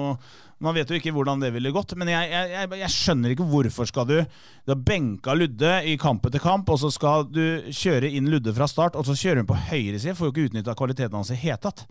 man 0.63 0.75
vet 0.77 0.89
jo 0.89 0.95
ikke 0.95 1.11
hvordan 1.11 1.41
det 1.43 1.49
ville 1.51 1.73
gått, 1.75 1.93
men 1.99 2.09
jeg, 2.13 2.29
jeg, 2.31 2.69
jeg 2.79 2.93
skjønner 2.93 3.33
ikke 3.33 3.47
hvorfor 3.49 3.89
skal 3.89 4.07
du 4.07 4.15
Du 4.23 4.71
har 4.71 4.79
benka 4.87 5.35
Ludde 5.35 5.73
i 5.83 5.97
kamp 5.99 6.25
etter 6.29 6.43
kamp, 6.43 6.69
og 6.71 6.79
så 6.79 6.91
skal 6.93 7.27
du 7.27 7.67
kjøre 7.75 8.11
inn 8.15 8.29
Ludde 8.31 8.53
fra 8.55 8.67
start, 8.71 8.95
og 8.95 9.07
så 9.07 9.17
kjører 9.19 9.43
hun 9.43 9.49
på 9.49 9.59
høyre 9.67 9.99
side. 9.99 10.15
Får 10.15 10.29
jo 10.29 10.33
ikke 10.33 10.47
utnytta 10.49 10.77
kvaliteten 10.77 11.17
hans 11.17 11.33
i 11.35 11.39
hele 11.41 11.59
tatt. 11.61 11.83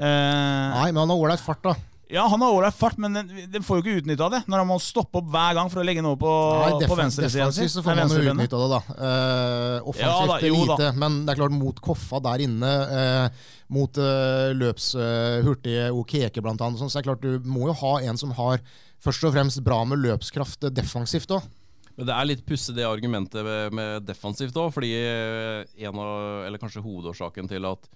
Uh, 0.00 0.06
Nei, 0.06 0.88
men 0.94 1.02
han 1.02 1.12
har 1.12 1.20
ålreit 1.20 1.44
fart, 1.44 1.60
da. 1.66 1.76
Ja, 2.10 2.24
han 2.26 2.42
har 2.42 2.52
ålreit 2.56 2.74
fart, 2.74 2.98
men 2.98 3.14
den, 3.14 3.30
den 3.52 3.62
får 3.62 3.78
jo 3.78 3.84
ikke 3.84 4.02
utnytta 4.02 4.28
det. 4.32 4.40
Når 4.50 4.62
han 4.64 4.68
må 4.68 4.76
stoppe 4.82 5.20
opp 5.20 5.30
hver 5.30 5.54
gang 5.58 5.70
for 5.70 5.82
å 5.82 5.86
legge 5.86 6.02
noe 6.04 6.18
på, 6.18 6.32
Nei, 6.58 6.88
på 6.90 6.98
venstresida 6.98 7.46
si. 7.54 7.68
så 7.70 7.84
får 7.86 8.00
man 8.00 8.10
jo 8.10 8.20
utnytta 8.32 8.60
det, 8.64 8.68
da. 8.74 8.80
Uh, 8.90 9.88
offensivt 9.92 10.04
Ja 10.08 10.26
da, 10.26 10.38
jo 10.50 10.60
da. 10.64 10.76
lite, 10.76 10.92
men 10.98 11.22
det 11.24 11.34
er 11.34 11.40
klart 11.44 11.54
mot 11.54 11.82
Koffa 11.86 12.20
der 12.26 12.44
inne, 12.46 12.74
uh, 12.90 13.48
mot 13.70 14.02
uh, 14.02 14.50
løpshurtige 14.58 15.88
uh, 15.92 15.98
Okeke 16.02 16.42
blant 16.44 16.66
annet, 16.66 16.82
så 16.82 16.90
det 16.90 17.04
er 17.04 17.10
klart 17.12 17.26
du 17.26 17.50
må 17.50 17.70
jo 17.70 17.78
ha 17.84 17.96
en 18.10 18.18
som 18.18 18.34
har 18.38 18.62
først 19.04 19.24
og 19.26 19.34
fremst 19.36 19.62
bra 19.64 19.80
med 19.88 20.02
løpskraft 20.04 20.68
eh, 20.68 20.74
defensivt 20.74 21.32
òg. 21.36 21.48
Men 21.96 22.08
det 22.08 22.16
er 22.16 22.28
litt 22.28 22.44
pussig 22.48 22.76
det 22.76 22.86
argumentet 22.88 23.44
med, 23.44 23.74
med 23.76 24.06
defensivt 24.08 24.56
òg, 24.60 24.70
fordi 24.74 24.92
eh, 24.96 25.64
en 25.86 26.00
av, 26.00 26.46
eller 26.46 26.60
kanskje 26.60 26.84
hovedårsaken 26.84 27.50
til 27.50 27.68
at 27.68 27.90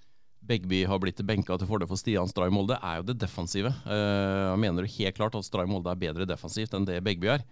Begby 0.44 0.82
har 0.88 1.00
blitt 1.00 1.20
benka 1.26 1.56
til 1.58 1.68
fordel 1.68 1.88
for 1.88 2.00
Stian 2.00 2.28
Stray 2.28 2.52
Molde, 2.52 2.76
er 2.76 3.00
jo 3.00 3.06
det 3.08 3.18
defensive. 3.22 3.72
Uh, 3.86 4.52
jeg 4.52 4.60
mener 4.64 4.84
jo 4.84 4.94
helt 4.98 5.18
klart 5.18 5.36
at 5.38 5.46
Stray 5.46 5.68
Molde 5.70 5.92
er 5.92 6.00
bedre 6.00 6.28
defensivt 6.28 6.74
enn 6.76 6.88
det 6.88 7.00
Begby 7.04 7.30
er. 7.36 7.44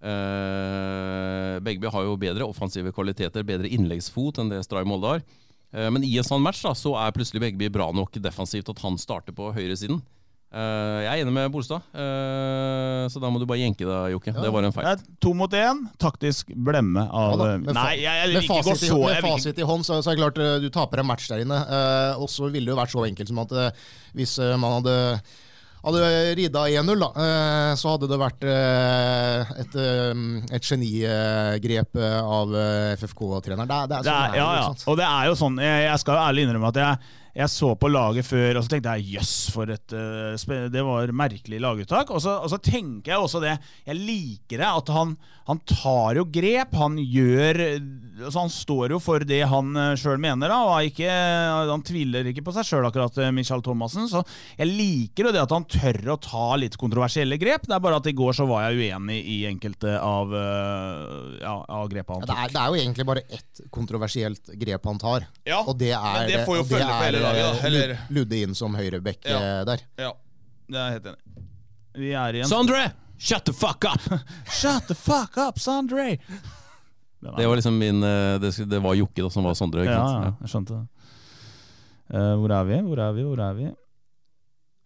Uh, 0.00 1.58
Begby 1.64 1.90
har 1.92 2.06
jo 2.06 2.16
bedre 2.20 2.48
offensive 2.48 2.92
kvaliteter, 2.96 3.44
bedre 3.44 3.68
innleggsfot 3.68 4.40
enn 4.40 4.52
det 4.52 4.62
Stray 4.64 4.88
Molde 4.88 5.16
har. 5.16 5.26
Uh, 5.74 5.90
men 5.92 6.06
i 6.06 6.14
en 6.18 6.26
sånn 6.26 6.42
match 6.44 6.62
da, 6.64 6.72
så 6.76 6.94
er 7.02 7.12
plutselig 7.16 7.44
Begby 7.44 7.68
bra 7.72 7.90
nok 7.92 8.16
defensivt 8.22 8.72
at 8.72 8.80
han 8.86 8.96
starter 9.00 9.36
på 9.36 9.52
høyresiden. 9.56 10.00
Uh, 10.00 10.19
jeg 10.50 11.10
er 11.12 11.20
enig 11.22 11.32
med 11.36 11.52
Bolstad, 11.54 11.84
uh, 11.94 13.04
så 13.12 13.20
da 13.22 13.28
må 13.30 13.38
du 13.38 13.44
bare 13.46 13.60
jenke 13.62 13.86
deg, 13.86 14.08
Jokke. 14.16 14.32
Det 14.34 14.50
var 14.50 14.66
en 14.66 14.74
feil. 14.74 14.88
Det 14.88 14.94
er 14.96 15.18
to 15.22 15.30
mot 15.38 15.52
én. 15.54 15.84
Taktisk 16.02 16.50
blemme 16.56 17.04
av 17.06 17.36
Ja 17.36 17.36
da, 17.38 17.50
med 17.62 17.76
Nei, 17.76 17.92
jeg, 18.00 18.06
jeg 18.08 18.26
med 18.26 18.34
vil 18.34 18.48
ikke 18.48 18.56
gå 18.56 18.64
fasit 18.72 18.82
i- 18.82 18.90
så 18.90 18.98
Med 18.98 19.14
jeg 19.14 19.22
vil 19.22 19.30
ikke, 19.30 19.36
fasit 19.44 19.60
i 19.62 19.68
hånd, 19.70 19.86
så, 19.86 20.00
så 20.02 20.10
er 20.10 20.18
det 20.18 20.24
klart 20.24 20.40
eh, 20.42 20.56
du 20.64 20.68
taper 20.74 21.04
en 21.04 21.06
match 21.12 21.28
der 21.30 21.44
inne. 21.44 21.60
Uh, 21.70 22.18
og 22.24 22.26
så 22.34 22.50
ville 22.50 22.66
det 22.66 22.74
jo 22.74 22.80
vært 22.80 22.96
så 22.96 23.06
enkelt 23.06 23.30
som 23.30 23.38
at 23.44 23.54
eh, 23.62 23.70
hvis 24.18 24.34
eh, 24.42 24.56
man 24.58 24.80
hadde 24.80 24.96
hadde 25.80 26.08
rida 26.36 26.66
1-0, 26.68 26.90
da, 27.00 27.06
eh, 27.24 27.70
så 27.80 27.94
hadde 27.94 28.08
det 28.10 28.18
vært 28.20 28.42
eh, 28.44 29.52
et, 29.62 29.76
eh, 29.80 30.18
et 30.58 30.66
genigrep 30.68 31.96
eh, 31.96 32.18
av 32.20 32.52
eh, 32.52 32.90
FFK-treneren. 33.00 33.70
Det, 33.70 33.78
det 33.88 33.96
er 33.96 34.04
det 34.04 34.10
sånn 34.10 34.26
er, 34.26 34.36
ja, 34.36 34.48
ja. 34.58 34.66
Og 34.92 34.98
det 35.00 35.06
er 35.08 35.30
jo 35.30 35.38
sånn, 35.40 35.56
jeg, 35.64 35.86
jeg 35.86 36.02
skal 36.02 36.18
jo 36.18 36.26
ærlig 36.26 36.44
innrømme 36.44 36.68
at 36.74 36.80
jeg, 36.82 37.16
jeg 37.36 37.50
så 37.52 37.74
på 37.78 37.90
laget 37.90 38.26
før, 38.26 38.58
og 38.58 38.64
så 38.64 38.72
tenkte 38.72 38.94
jeg 38.98 39.16
jøss, 39.16 39.34
for 39.54 39.70
et 39.70 39.94
uh, 39.94 40.66
Det 40.72 40.82
var 40.86 41.12
merkelig 41.14 41.60
laguttak. 41.62 42.10
Og 42.10 42.22
så, 42.22 42.36
og 42.42 42.50
så 42.50 42.58
tenker 42.58 43.14
jeg 43.14 43.22
også 43.22 43.42
det 43.42 43.54
Jeg 43.86 43.98
liker 43.98 44.62
det 44.62 44.66
at 44.66 44.90
han, 44.94 45.14
han 45.46 45.60
tar 45.68 46.18
jo 46.18 46.26
grep. 46.26 46.74
Han 46.80 46.98
gjør 46.98 47.62
altså 48.20 48.42
Han 48.42 48.52
står 48.52 48.96
jo 48.96 49.00
for 49.02 49.24
det 49.26 49.42
han 49.50 49.70
uh, 49.78 49.94
sjøl 49.98 50.20
mener, 50.20 50.50
da, 50.50 50.58
og 50.68 50.90
ikke, 50.90 51.08
han 51.70 51.84
tviler 51.86 52.26
ikke 52.30 52.44
på 52.46 52.54
seg 52.56 52.66
sjøl, 52.66 52.88
akkurat, 52.88 53.16
uh, 53.22 53.30
Michael 53.34 53.62
Thomassen. 53.64 54.08
Så 54.10 54.24
jeg 54.58 54.68
liker 54.68 55.28
jo 55.28 55.34
det 55.34 55.44
at 55.44 55.54
han 55.54 55.68
tør 55.70 56.14
å 56.16 56.18
ta 56.20 56.48
litt 56.60 56.76
kontroversielle 56.80 57.38
grep. 57.40 57.68
Det 57.68 57.76
er 57.76 57.84
bare 57.84 58.00
at 58.02 58.10
i 58.10 58.16
går 58.16 58.36
så 58.36 58.48
var 58.50 58.68
jeg 58.68 58.90
uenig 58.90 59.20
i 59.22 59.38
enkelte 59.48 59.94
av, 59.96 60.34
uh, 60.34 61.38
ja, 61.40 61.54
av 61.62 61.88
grepene 61.92 62.20
han 62.20 62.26
Ja, 62.26 62.34
det, 62.34 62.38
er, 62.42 62.54
det 62.56 62.62
er 62.64 62.74
jo 62.74 62.82
egentlig 62.82 63.08
bare 63.08 63.24
ett 63.30 63.64
kontroversielt 63.72 64.52
grep 64.60 64.90
han 64.90 65.00
tar. 65.00 65.28
Ja, 65.48 65.62
og 65.62 65.78
det 65.80 65.94
er, 65.94 66.12
men 66.18 66.30
det 66.30 66.44
får 66.48 66.60
jo 66.60 66.68
følge 66.74 66.90
for 66.90 67.19
hele 67.20 67.28
er, 67.28 67.36
laget, 67.36 67.60
da, 67.62 67.66
eller- 67.68 68.00
Ludde 68.16 68.40
inn 68.46 68.54
som 68.58 68.74
høyreback 68.78 69.24
Ja. 69.28 69.40
der. 69.68 69.84
Ja, 70.00 70.12
det 70.70 70.78
er 70.80 70.84
jeg 70.88 70.96
helt 70.98 71.06
enig. 71.12 71.46
Vi 72.00 72.12
er 72.14 72.38
igjen 72.38 72.48
Sondre! 72.50 72.82
Shut 73.20 73.44
the 73.44 73.52
fuck 73.52 73.84
up! 73.84 74.00
Shut 74.60 74.86
the 74.88 74.94
fuck 74.96 75.36
up, 75.36 75.58
Sondre! 75.60 76.16
Det 77.20 77.46
var 77.46 77.56
liksom 77.58 77.76
min 77.76 78.02
eh, 78.02 78.38
Det, 78.40 78.54
det 78.70 78.78
var 78.80 78.94
Jokke 78.96 79.20
da, 79.26 79.28
som 79.30 79.44
var 79.44 79.54
Sondre. 79.58 79.84
Ja, 79.84 79.92
ja, 79.92 80.30
jeg 80.40 80.48
skjønte 80.54 80.78
det. 80.78 80.86
Uh, 82.10 82.34
hvor 82.40 82.50
er 82.56 82.64
vi? 82.66 82.78
Hvor 82.86 82.98
er 83.04 83.12
vi? 83.14 83.22
Hvor 83.28 83.42
er 83.44 83.52
vi? 83.58 83.66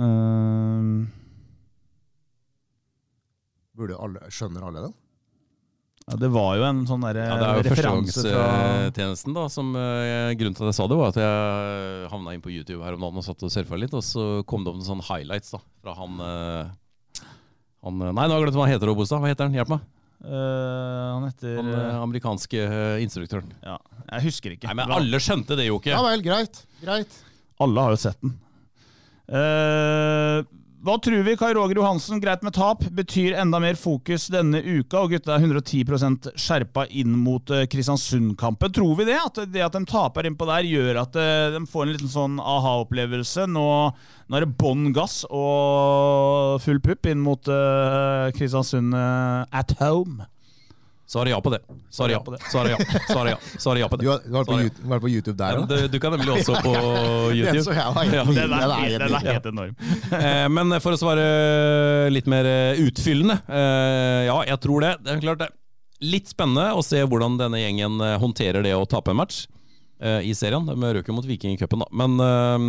Uh... 0.02 1.06
Burde 3.78 3.96
alle, 3.98 4.26
skjønner 4.34 4.66
alle 4.66 4.82
den? 4.88 4.92
Ja, 6.04 6.18
det 6.20 6.30
var 6.34 6.50
jo 6.58 6.64
en 6.68 6.82
sånn 6.88 7.04
der, 7.06 7.18
Ja, 7.22 7.36
det 7.40 7.46
er 7.48 7.58
jo 7.58 7.64
fra 7.70 7.92
førstegangstjenesten 7.96 9.36
da 9.36 9.46
som 9.52 9.70
eh, 9.78 10.34
Grunnen 10.36 10.56
til 10.58 10.66
at 10.66 10.72
jeg 10.72 10.78
sa 10.78 10.88
det, 10.90 10.98
var 11.00 11.12
at 11.14 11.20
jeg 11.22 12.08
havna 12.12 12.34
inn 12.36 12.44
på 12.44 12.52
YouTube 12.52 12.84
her 12.84 12.96
om 12.98 13.06
dagen 13.06 13.22
og 13.22 13.26
satt 13.26 13.44
og 13.46 13.52
surfa 13.54 13.80
litt, 13.80 13.96
og 13.96 14.04
så 14.04 14.26
kom 14.48 14.64
det 14.64 14.72
opp 14.72 14.80
noen 14.80 14.90
sånne 14.90 15.08
highlights 15.08 15.54
da 15.56 15.62
fra 15.84 15.96
han 15.98 16.20
eh, 16.28 16.72
han, 17.84 18.00
eh, 18.00 18.14
Nei, 18.16 18.24
nå 18.24 18.32
har 18.32 18.40
jeg 18.40 18.46
glemt 18.48 18.58
hva 18.58 18.66
han 18.66 18.74
heter, 18.74 18.88
Robostad. 18.90 19.20
Hva 19.20 19.30
heter 19.32 19.48
han? 19.48 19.56
Hjelp 19.58 19.74
meg. 19.74 19.90
Uh, 20.24 21.18
Han 21.18 21.26
heter 21.26 21.58
Han 21.58 21.66
eh, 21.68 21.96
amerikanske 22.00 22.60
eh, 22.64 23.02
instruktøren. 23.04 23.50
Ja, 23.60 23.76
jeg 24.14 24.24
husker 24.30 24.54
ikke. 24.54 24.70
Nei, 24.70 24.78
men 24.78 24.94
alle 24.96 25.20
skjønte 25.20 25.58
det, 25.58 25.66
jo 25.68 25.76
ikke. 25.82 25.92
Ja 25.92 26.00
vel, 26.06 26.24
greit. 26.24 26.62
greit. 26.80 27.18
Alle 27.60 27.84
har 27.84 27.92
jo 27.92 28.00
sett 28.00 28.20
den. 28.24 28.32
Eh, 29.28 30.38
hva 30.84 30.98
tror 31.00 31.22
vi, 31.24 31.32
Kai 31.40 31.54
Roger 31.56 31.78
Johansen? 31.80 32.18
Greit 32.20 32.42
med 32.44 32.52
tap. 32.52 32.82
Betyr 32.92 33.38
enda 33.40 33.56
mer 33.62 33.78
fokus 33.80 34.26
denne 34.28 34.60
uka, 34.60 35.00
og 35.00 35.14
gutta 35.14 35.38
er 35.38 35.46
110% 35.46 36.28
skjerpa 36.36 36.84
inn 36.92 37.14
mot 37.16 37.48
eh, 37.48 37.64
Kristiansund-kampen. 37.72 38.74
Tror 38.76 38.92
vi 38.98 39.06
det? 39.08 39.16
At 39.16 39.40
det 39.48 39.64
at 39.64 39.78
de 39.78 39.80
taper 39.88 40.28
innpå 40.28 40.44
der, 40.50 40.68
gjør 40.68 41.00
at 41.06 41.16
eh, 41.16 41.56
de 41.56 41.62
får 41.72 41.86
en 41.86 41.94
liten 41.94 42.12
sånn 42.12 42.36
aha-opplevelse? 42.36 43.46
Nå, 43.48 43.64
nå 44.28 44.36
er 44.36 44.44
det 44.44 44.58
bånn 44.60 44.92
gass 44.92 45.22
og 45.30 46.60
full 46.66 46.84
pupp 46.84 47.08
inn 47.08 47.24
mot 47.24 47.48
eh, 47.48 48.28
Kristiansund 48.36 48.92
at 48.92 49.76
home. 49.80 50.28
Svaret 51.14 51.30
ja 51.30 51.38
på 51.44 51.52
det. 51.54 51.60
Svaret 51.94 52.16
ja 52.16 52.20
på 52.26 52.34
det. 52.34 52.40
Svaret 52.50 52.74
ja. 52.74 53.00
Svaret 53.06 53.30
ja. 53.36 53.38
Svaret 53.62 53.80
ja 53.84 53.88
på 53.92 53.98
Du 54.02 54.04
det. 54.04 54.10
har, 54.10 54.22
du 54.26 54.34
har 54.34 54.42
vært 54.42 54.50
på. 54.50 54.58
YouTube, 54.64 55.00
på 55.04 55.10
YouTube 55.14 55.36
der 55.38 55.54
Ja, 55.54 55.60
òg? 55.62 55.68
du, 55.70 55.88
du 55.94 55.98
kan 56.02 56.16
nemlig 56.16 56.32
også 56.34 56.56
på 56.64 56.72
YouTube. 57.38 57.64
Den 57.70 57.78
helt 57.78 58.14
Ja. 58.18 58.24
Den 58.34 58.54
er, 58.58 58.64
helt- 58.64 58.78
helt 58.82 59.04
den 59.04 59.18
er 59.20 59.28
helt 59.30 59.46
enorm. 59.52 59.76
Eh, 60.24 60.48
Men 60.50 60.74
for 60.82 60.96
å 60.96 60.98
svare 61.00 61.26
litt 62.12 62.26
mer 62.30 62.46
eh, 62.50 62.82
utfyllende 62.84 63.38
eh, 63.46 64.24
Ja, 64.28 64.40
jeg 64.50 64.60
tror 64.66 64.82
det. 64.84 64.92
Det 65.06 65.14
er 65.14 65.22
klart 65.24 65.42
det. 65.44 65.50
Litt 66.04 66.28
spennende 66.28 66.66
å 66.76 66.82
se 66.84 66.98
hvordan 67.06 67.38
denne 67.40 67.60
gjengen 67.62 68.00
eh, 68.02 68.16
håndterer 68.20 68.66
det 68.66 68.74
å 68.76 68.84
tape 68.90 69.14
en 69.14 69.20
match 69.22 69.44
eh, 70.02 70.20
i 70.26 70.34
serien. 70.36 70.66
De 70.66 70.92
røk 70.98 71.08
jo 71.08 71.14
mot 71.16 71.24
Viking 71.28 71.54
i 71.54 71.60
cupen, 71.60 71.84
da. 71.84 71.88
Men 71.94 72.18
eh, 72.20 72.66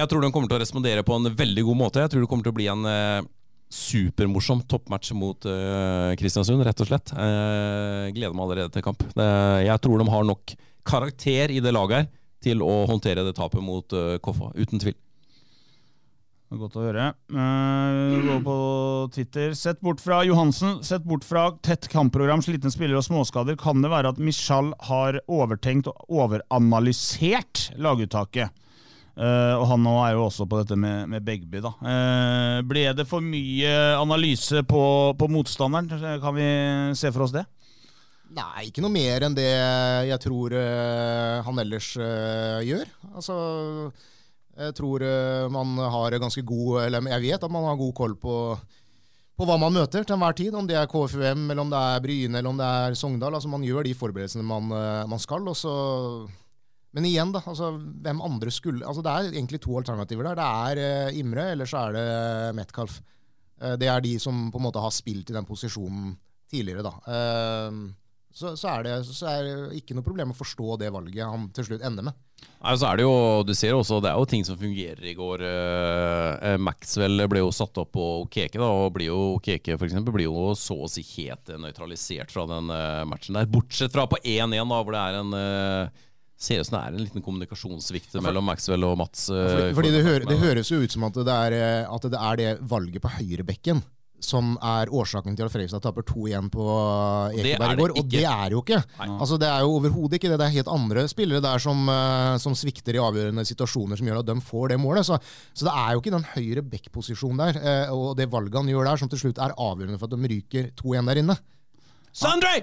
jeg 0.00 0.10
tror 0.10 0.24
de 0.24 0.32
kommer 0.34 0.50
til 0.50 0.56
å 0.58 0.62
respondere 0.64 1.04
på 1.06 1.14
en 1.20 1.28
veldig 1.38 1.62
god 1.68 1.78
måte. 1.84 2.02
Jeg 2.02 2.10
tror 2.14 2.24
det 2.24 2.30
kommer 2.32 2.46
til 2.48 2.54
å 2.54 2.58
bli 2.58 2.70
en 2.72 2.88
eh, 2.90 3.20
supermorsom 3.74 4.62
toppmatch 4.70 5.12
mot 5.18 5.46
uh, 5.50 6.12
Kristiansund, 6.18 6.62
rett 6.66 6.82
og 6.84 6.90
slett. 6.90 7.14
Uh, 7.14 8.10
gleder 8.14 8.36
meg 8.36 8.46
allerede 8.46 8.74
til 8.74 8.84
kamp. 8.86 9.02
Det, 9.16 9.30
jeg 9.66 9.82
tror 9.84 10.00
de 10.02 10.10
har 10.14 10.28
nok 10.28 10.54
karakter 10.84 11.54
i 11.54 11.62
det 11.64 11.72
laget 11.74 12.04
her 12.04 12.12
til 12.44 12.60
å 12.64 12.84
håndtere 12.90 13.24
det 13.26 13.34
tapet 13.38 13.64
mot 13.64 13.96
uh, 13.96 14.16
Koffa, 14.22 14.52
uten 14.54 14.82
tvil. 14.82 14.96
Godt 16.54 16.76
å 16.78 16.84
høre. 16.84 17.08
Uh, 17.34 18.20
gå 18.22 18.34
på 18.44 18.56
Twitter. 19.16 19.54
Sett 19.58 19.80
bort 19.82 20.02
fra 20.02 20.20
Johansen, 20.26 20.76
sett 20.86 21.06
bort 21.08 21.24
fra 21.26 21.48
tett 21.66 21.88
kampprogram, 21.90 22.44
slitne 22.44 22.70
spillere 22.70 23.00
og 23.00 23.06
småskader. 23.08 23.58
Kan 23.58 23.82
det 23.82 23.90
være 23.90 24.12
at 24.14 24.20
Michal 24.22 24.70
har 24.86 25.18
overtenkt 25.26 25.90
og 25.90 26.20
overanalysert 26.22 27.70
laguttaket? 27.80 28.54
Eh, 29.14 29.54
og 29.54 29.68
han 29.70 29.84
nå 29.84 29.92
er 30.02 30.16
jo 30.16 30.24
også 30.26 30.46
på 30.50 30.58
dette 30.58 30.76
med, 30.78 31.06
med 31.10 31.22
Begby, 31.22 31.60
da. 31.62 31.70
Uh, 31.78 32.58
ble 32.66 32.88
det 32.98 33.06
for 33.06 33.22
mye 33.22 33.70
analyse 33.94 34.64
på, 34.66 34.82
på 35.18 35.28
motstanderen? 35.30 36.18
Kan 36.22 36.34
vi 36.34 36.48
se 36.98 37.12
for 37.14 37.28
oss 37.28 37.34
det? 37.36 37.44
Nei, 38.34 38.66
ikke 38.66 38.82
noe 38.82 38.90
mer 38.90 39.28
enn 39.28 39.36
det 39.36 39.46
jeg 40.08 40.18
tror 40.24 40.56
uh, 40.58 41.44
han 41.46 41.62
ellers 41.62 41.92
gjør. 41.94 42.90
Altså, 43.14 43.36
jeg 44.58 44.74
tror 44.78 45.02
man 45.50 45.78
har 45.90 46.14
ganske 46.22 46.44
god 46.46 46.84
Eller 46.84 47.08
jeg 47.10 47.24
vet 47.24 47.42
at 47.42 47.50
man 47.50 47.64
har 47.66 47.74
god 47.74 47.90
koll 47.98 48.12
på, 48.14 48.34
på 49.34 49.46
hva 49.48 49.56
man 49.58 49.74
møter 49.74 50.02
til 50.02 50.14
enhver 50.18 50.34
tid. 50.38 50.54
Om 50.58 50.66
det 50.66 50.78
er 50.78 50.90
KFUM, 50.90 51.46
eller 51.50 51.62
om 51.62 51.70
det 51.70 51.78
er 51.78 52.02
Bryne, 52.02 52.38
eller 52.38 52.50
om 52.50 52.58
det 52.58 52.66
er 52.66 52.98
Sogndal. 52.98 53.38
Altså, 53.38 53.50
man 53.50 53.66
gjør 53.66 53.86
de 53.86 53.94
forberedelsene 53.98 54.46
man, 54.46 54.74
man 55.10 55.22
skal. 55.22 55.46
Og 55.50 55.58
så 55.58 55.74
men 56.94 57.08
igjen, 57.08 57.32
da. 57.34 57.42
altså 57.50 57.72
Hvem 57.74 58.22
andre 58.22 58.52
skulle 58.54 58.86
altså 58.86 59.02
Det 59.02 59.10
er 59.12 59.32
egentlig 59.32 59.60
to 59.64 59.74
alternativer 59.80 60.28
der. 60.30 60.38
Det 60.38 60.46
er 60.46 60.82
eh, 60.84 61.18
Imre, 61.18 61.48
eller 61.54 61.68
så 61.68 61.88
er 61.88 61.96
det 61.96 62.06
Metcalf. 62.58 63.00
Eh, 63.60 63.74
det 63.80 63.90
er 63.90 64.04
de 64.04 64.14
som 64.22 64.46
på 64.54 64.60
en 64.60 64.68
måte 64.68 64.82
har 64.82 64.94
spilt 64.94 65.30
i 65.30 65.36
den 65.36 65.48
posisjonen 65.48 66.14
tidligere, 66.50 66.86
da. 66.86 66.94
Eh, 67.10 67.82
så, 68.34 68.56
så, 68.58 68.68
er 68.72 68.86
det, 68.86 68.94
så 69.06 69.30
er 69.30 69.74
ikke 69.78 69.94
noe 69.94 70.06
problem 70.06 70.32
å 70.32 70.38
forstå 70.38 70.78
det 70.82 70.90
valget 70.94 71.22
han 71.22 71.50
til 71.54 71.68
slutt 71.68 71.84
ender 71.86 72.08
med. 72.08 72.16
Nei, 72.64 72.72
så 72.80 72.88
er 72.88 72.98
det 72.98 73.04
jo, 73.04 73.16
du 73.46 73.52
ser 73.56 73.76
også, 73.76 74.00
det 74.02 74.10
er 74.10 74.18
jo 74.18 74.28
ting 74.28 74.44
som 74.46 74.58
fungerer 74.58 75.04
i 75.06 75.14
går. 75.16 75.44
Eh, 75.44 76.30
eh, 76.50 76.56
Maxwell 76.60 77.26
ble 77.30 77.42
jo 77.44 77.52
satt 77.54 77.78
opp 77.80 77.92
på 77.94 78.06
Okeke, 78.24 78.58
da, 78.60 78.70
og 78.72 78.94
blir 78.96 79.10
jo, 79.10 79.20
Okeke 79.36 79.76
for 79.76 79.86
eksempel, 79.88 80.16
blir 80.16 80.26
jo 80.26 80.50
så 80.58 80.78
å 80.86 80.90
si 80.90 81.04
helt 81.14 81.52
eh, 81.52 81.60
nøytralisert 81.60 82.32
fra 82.34 82.46
den 82.50 82.72
eh, 82.74 83.04
matchen 83.08 83.38
der. 83.38 83.50
Bortsett 83.50 83.94
fra 83.94 84.06
på 84.10 84.18
1-1, 84.22 84.56
da, 84.56 84.80
hvor 84.80 84.96
det 84.96 85.04
er 85.04 85.20
en 85.20 85.38
eh, 85.38 86.02
Ser 86.36 86.60
ut 86.60 86.66
som 86.66 86.76
det 86.78 86.82
er 86.82 86.96
en 86.96 87.04
liten 87.04 87.22
kommunikasjonssvikt 87.24 88.16
mellom 88.24 88.44
Maxwell 88.50 88.84
og 88.88 88.98
Mats. 88.98 89.28
eh, 89.30 89.48
Fordi, 89.48 89.74
fordi 89.78 89.90
det, 89.94 90.04
hører, 90.04 90.24
det 90.28 90.38
høres 90.42 90.70
jo 90.72 90.80
ut 90.82 90.92
som 90.92 91.06
at 91.06 91.14
det 91.20 91.34
er, 91.34 91.58
eh, 91.58 91.94
at 91.94 92.08
det, 92.10 92.18
er 92.18 92.40
det 92.40 92.54
valget 92.74 93.04
på 93.04 93.12
høyrebekken 93.18 93.84
som 94.24 94.54
er 94.64 94.90
årsaken 94.94 95.36
til 95.36 95.46
at 95.46 95.52
Fredrikstad 95.52 95.82
taper 95.84 96.04
2-1 96.08 96.48
på 96.54 96.64
er 96.64 97.48
Ekeberg 97.52 97.74
i 97.74 97.80
går. 97.82 97.94
Og 98.00 98.10
det 98.10 98.24
er 98.24 98.54
jo 98.54 98.62
ikke. 98.64 98.80
Altså, 99.04 99.38
det 99.40 99.48
er 99.50 99.64
jo 99.64 99.74
overhodet 99.78 100.18
ikke 100.18 100.30
det. 100.32 100.38
Det 100.40 100.46
er 100.48 100.54
helt 100.56 100.70
andre 100.72 101.06
spillere 101.10 101.42
der 101.44 101.62
som, 101.62 101.84
eh, 101.92 102.36
som 102.42 102.56
svikter 102.58 102.96
i 102.96 103.02
avgjørende 103.04 103.44
situasjoner 103.48 104.00
som 104.00 104.08
gjør 104.10 104.22
at 104.22 104.30
de 104.30 104.36
får 104.44 104.72
det 104.72 104.80
målet. 104.80 105.06
Så, 105.08 105.18
så 105.52 105.68
det 105.68 105.74
er 105.84 105.90
jo 105.94 106.02
ikke 106.02 106.14
den 106.16 106.28
høyre 106.34 106.64
back-posisjonen 106.74 107.42
der, 107.42 107.60
eh, 107.60 107.94
og 107.94 108.14
det 108.18 108.30
valget 108.32 108.60
han 108.62 108.70
gjør 108.72 108.88
der, 108.90 109.02
som 109.02 109.12
til 109.12 109.26
slutt 109.26 109.42
er 109.44 109.56
avgjørende 109.60 110.00
for 110.00 110.08
at 110.10 110.16
de 110.16 110.32
ryker 110.34 110.70
2-1 110.80 111.12
der 111.12 111.22
inne. 111.24 111.38
Sondre! 112.14 112.56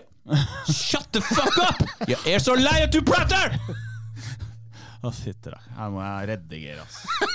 Shut 0.71 1.07
the 1.15 1.21
fuck 1.21 1.57
up! 1.65 1.81
Jeg 2.07 2.19
er 2.35 2.43
så 2.43 2.53
lei 2.59 2.81
at 2.85 2.93
du 2.93 3.01
prater! 3.05 3.57
Å, 5.01 5.09
fytti 5.09 5.49
da. 5.49 5.57
Her 5.79 5.87
må 5.89 6.01
jeg 6.05 6.27
redigere, 6.35 6.83
altså. 6.83 7.29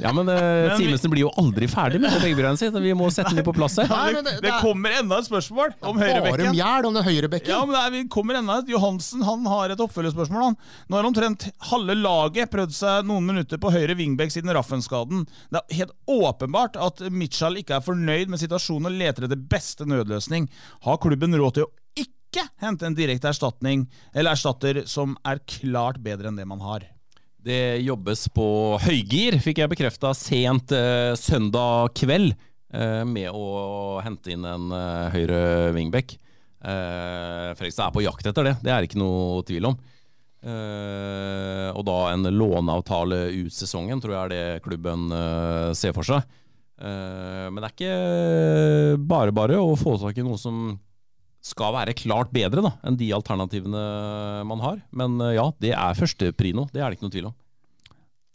Ja, 0.00 0.08
men, 0.16 0.28
uh, 0.32 0.70
Simensen 0.78 1.12
blir 1.12 1.26
jo 1.26 1.30
aldri 1.40 1.66
ferdig 1.68 1.98
med 2.00 2.14
det 2.16 2.52
sitt. 2.56 2.72
Vi 2.80 2.94
må 2.96 3.10
sette 3.12 3.34
den 3.36 3.44
på 3.44 3.52
plass 3.52 3.74
her. 3.76 3.90
Nei, 3.92 4.06
det, 4.14 4.22
det, 4.24 4.32
det- 4.38 4.42
det 4.46 4.52
er- 4.54 4.62
kommer 4.64 4.94
enda 4.96 5.18
et 5.20 5.26
spørsmål 5.28 5.74
om 5.84 5.98
Bare 6.00 6.06
høyrebekken. 6.14 6.54
mjæl 6.56 6.88
om 6.88 6.96
det 6.96 7.02
høyrebekken. 7.04 7.52
Ja, 7.52 7.58
men 7.68 7.76
det 7.76 7.82
er, 7.82 7.90
vi 7.98 8.00
kommer 8.08 8.38
enda 8.40 8.56
et. 8.62 8.70
Johansen 8.72 9.20
han 9.28 9.44
har 9.52 9.74
et 9.74 9.82
oppfølgespørsmål. 9.84 10.46
Han. 10.46 10.56
Nå 10.88 10.96
har 10.96 11.08
omtrent 11.10 11.44
halve 11.68 11.98
laget 12.00 12.48
prøvd 12.54 12.72
seg 12.78 13.04
noen 13.10 13.28
minutter 13.28 13.60
på 13.60 13.72
høyre 13.76 13.98
wingback 14.00 14.32
siden 14.32 14.54
Raffen-skaden. 14.56 15.26
Det 15.52 15.60
er 15.60 15.76
helt 15.82 15.92
åpenbart 16.08 16.80
at 16.80 17.04
Mitchell 17.12 17.60
ikke 17.60 17.76
er 17.76 17.84
fornøyd 17.84 18.32
med 18.32 18.40
situasjonen 18.40 18.88
og 18.88 18.96
leter 18.96 19.28
etter 19.28 19.44
beste 19.52 19.84
nødløsning. 19.84 20.48
Har 20.88 20.96
klubben 21.04 21.36
råd 21.36 21.58
til 21.60 21.68
å 21.68 21.72
ikke 22.30 22.46
hente 22.62 22.86
en 22.86 22.96
direkte 22.96 23.28
erstatning, 23.30 23.84
eller 24.14 24.32
erstatter 24.32 24.84
som 24.88 25.16
er 25.26 25.42
klart 25.50 26.00
bedre 26.02 26.30
enn 26.30 26.38
det 26.38 26.46
man 26.48 26.62
har? 26.62 26.86
Det 27.40 27.80
jobbes 27.82 28.26
på 28.36 28.46
høygir, 28.84 29.38
fikk 29.40 29.62
jeg 29.62 29.72
bekrefta 29.72 30.12
sent 30.16 30.74
eh, 30.76 31.14
søndag 31.18 31.94
kveld, 31.96 32.34
eh, 32.72 33.02
med 33.08 33.30
å 33.32 34.00
hente 34.04 34.34
inn 34.34 34.44
en 34.44 34.66
eh, 34.76 35.06
høyre 35.14 35.40
wingback. 35.76 36.18
Eh, 36.60 37.54
Fredrikstad 37.56 37.88
er 37.88 37.94
på 37.96 38.04
jakt 38.04 38.28
etter 38.28 38.50
det, 38.50 38.58
det 38.60 38.74
er 38.74 38.84
ikke 38.84 39.00
noe 39.00 39.40
tvil 39.48 39.70
om. 39.70 39.78
Eh, 40.40 41.68
og 41.72 41.82
da 41.88 41.96
en 42.12 42.28
låneavtale 42.28 43.26
ut 43.42 43.56
sesongen, 43.56 44.00
tror 44.00 44.14
jeg 44.14 44.20
er 44.22 44.34
det 44.34 44.44
klubben 44.64 45.08
eh, 45.12 45.72
ser 45.76 45.96
for 45.96 46.06
seg. 46.06 46.28
Eh, 46.80 47.48
men 47.48 47.60
det 47.60 47.70
er 47.70 47.74
ikke 47.76 49.02
bare 49.08 49.34
bare 49.36 49.58
å 49.60 49.74
få 49.80 49.96
tak 50.00 50.20
i 50.20 50.24
noe 50.24 50.40
som 50.40 50.76
skal 51.44 51.74
være 51.74 51.96
klart 51.96 52.32
bedre 52.34 52.64
da, 52.64 52.74
enn 52.84 52.98
de 53.00 53.12
alternativene 53.16 53.84
man 54.48 54.64
har. 54.64 54.80
Men 54.92 55.20
eh, 55.24 55.36
ja, 55.38 55.46
det 55.62 55.74
er 55.76 55.98
førsteprino. 55.98 56.68
Det 56.72 56.82
er 56.82 56.88
det 56.88 56.98
ikke 56.98 57.08
noe 57.08 57.16
tvil 57.16 57.30
om. 57.30 57.36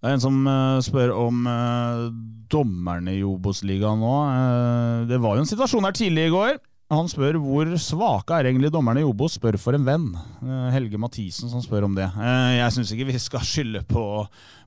Det 0.05 0.11
er 0.11 0.17
en 0.17 0.21
som 0.21 0.39
eh, 0.49 0.79
spør 0.85 1.15
om 1.17 1.45
uh, 1.49 2.07
dommerne 2.51 3.15
i 3.15 3.23
Obos-ligaen 3.25 4.01
nå. 4.01 4.15
Eh, 4.29 5.03
det 5.09 5.21
var 5.23 5.37
jo 5.37 5.45
en 5.45 5.49
situasjon 5.49 5.87
her 5.87 5.97
tidlig 5.97 6.29
i 6.29 6.33
går. 6.33 6.57
Han 6.93 7.07
spør 7.09 7.39
hvor 7.41 7.69
svake 7.81 8.35
er 8.37 8.51
egentlig 8.51 8.69
dommerne 8.73 9.01
i 9.01 9.07
Obos, 9.07 9.39
spør 9.39 9.57
for 9.57 9.77
en 9.77 9.85
venn. 9.87 10.11
Eh, 10.45 10.67
Helge 10.75 10.99
Mathisen 11.01 11.49
som 11.49 11.63
spør 11.63 11.87
om 11.87 11.95
det. 11.97 12.05
Eh, 12.13 12.57
jeg 12.59 12.75
syns 12.75 12.93
ikke 12.93 13.07
vi 13.09 13.21
skal 13.21 13.45
skylde 13.45 13.81
på, 13.89 14.03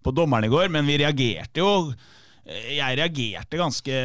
på 0.03 0.15
dommerne 0.15 0.51
i 0.51 0.53
går, 0.53 0.67
men 0.75 0.89
vi 0.89 0.99
reagerte 0.99 1.63
jo 1.63 1.71
eh, 1.93 2.18
jeg 2.49 2.97
reagerte 2.97 3.59
ganske 3.61 3.97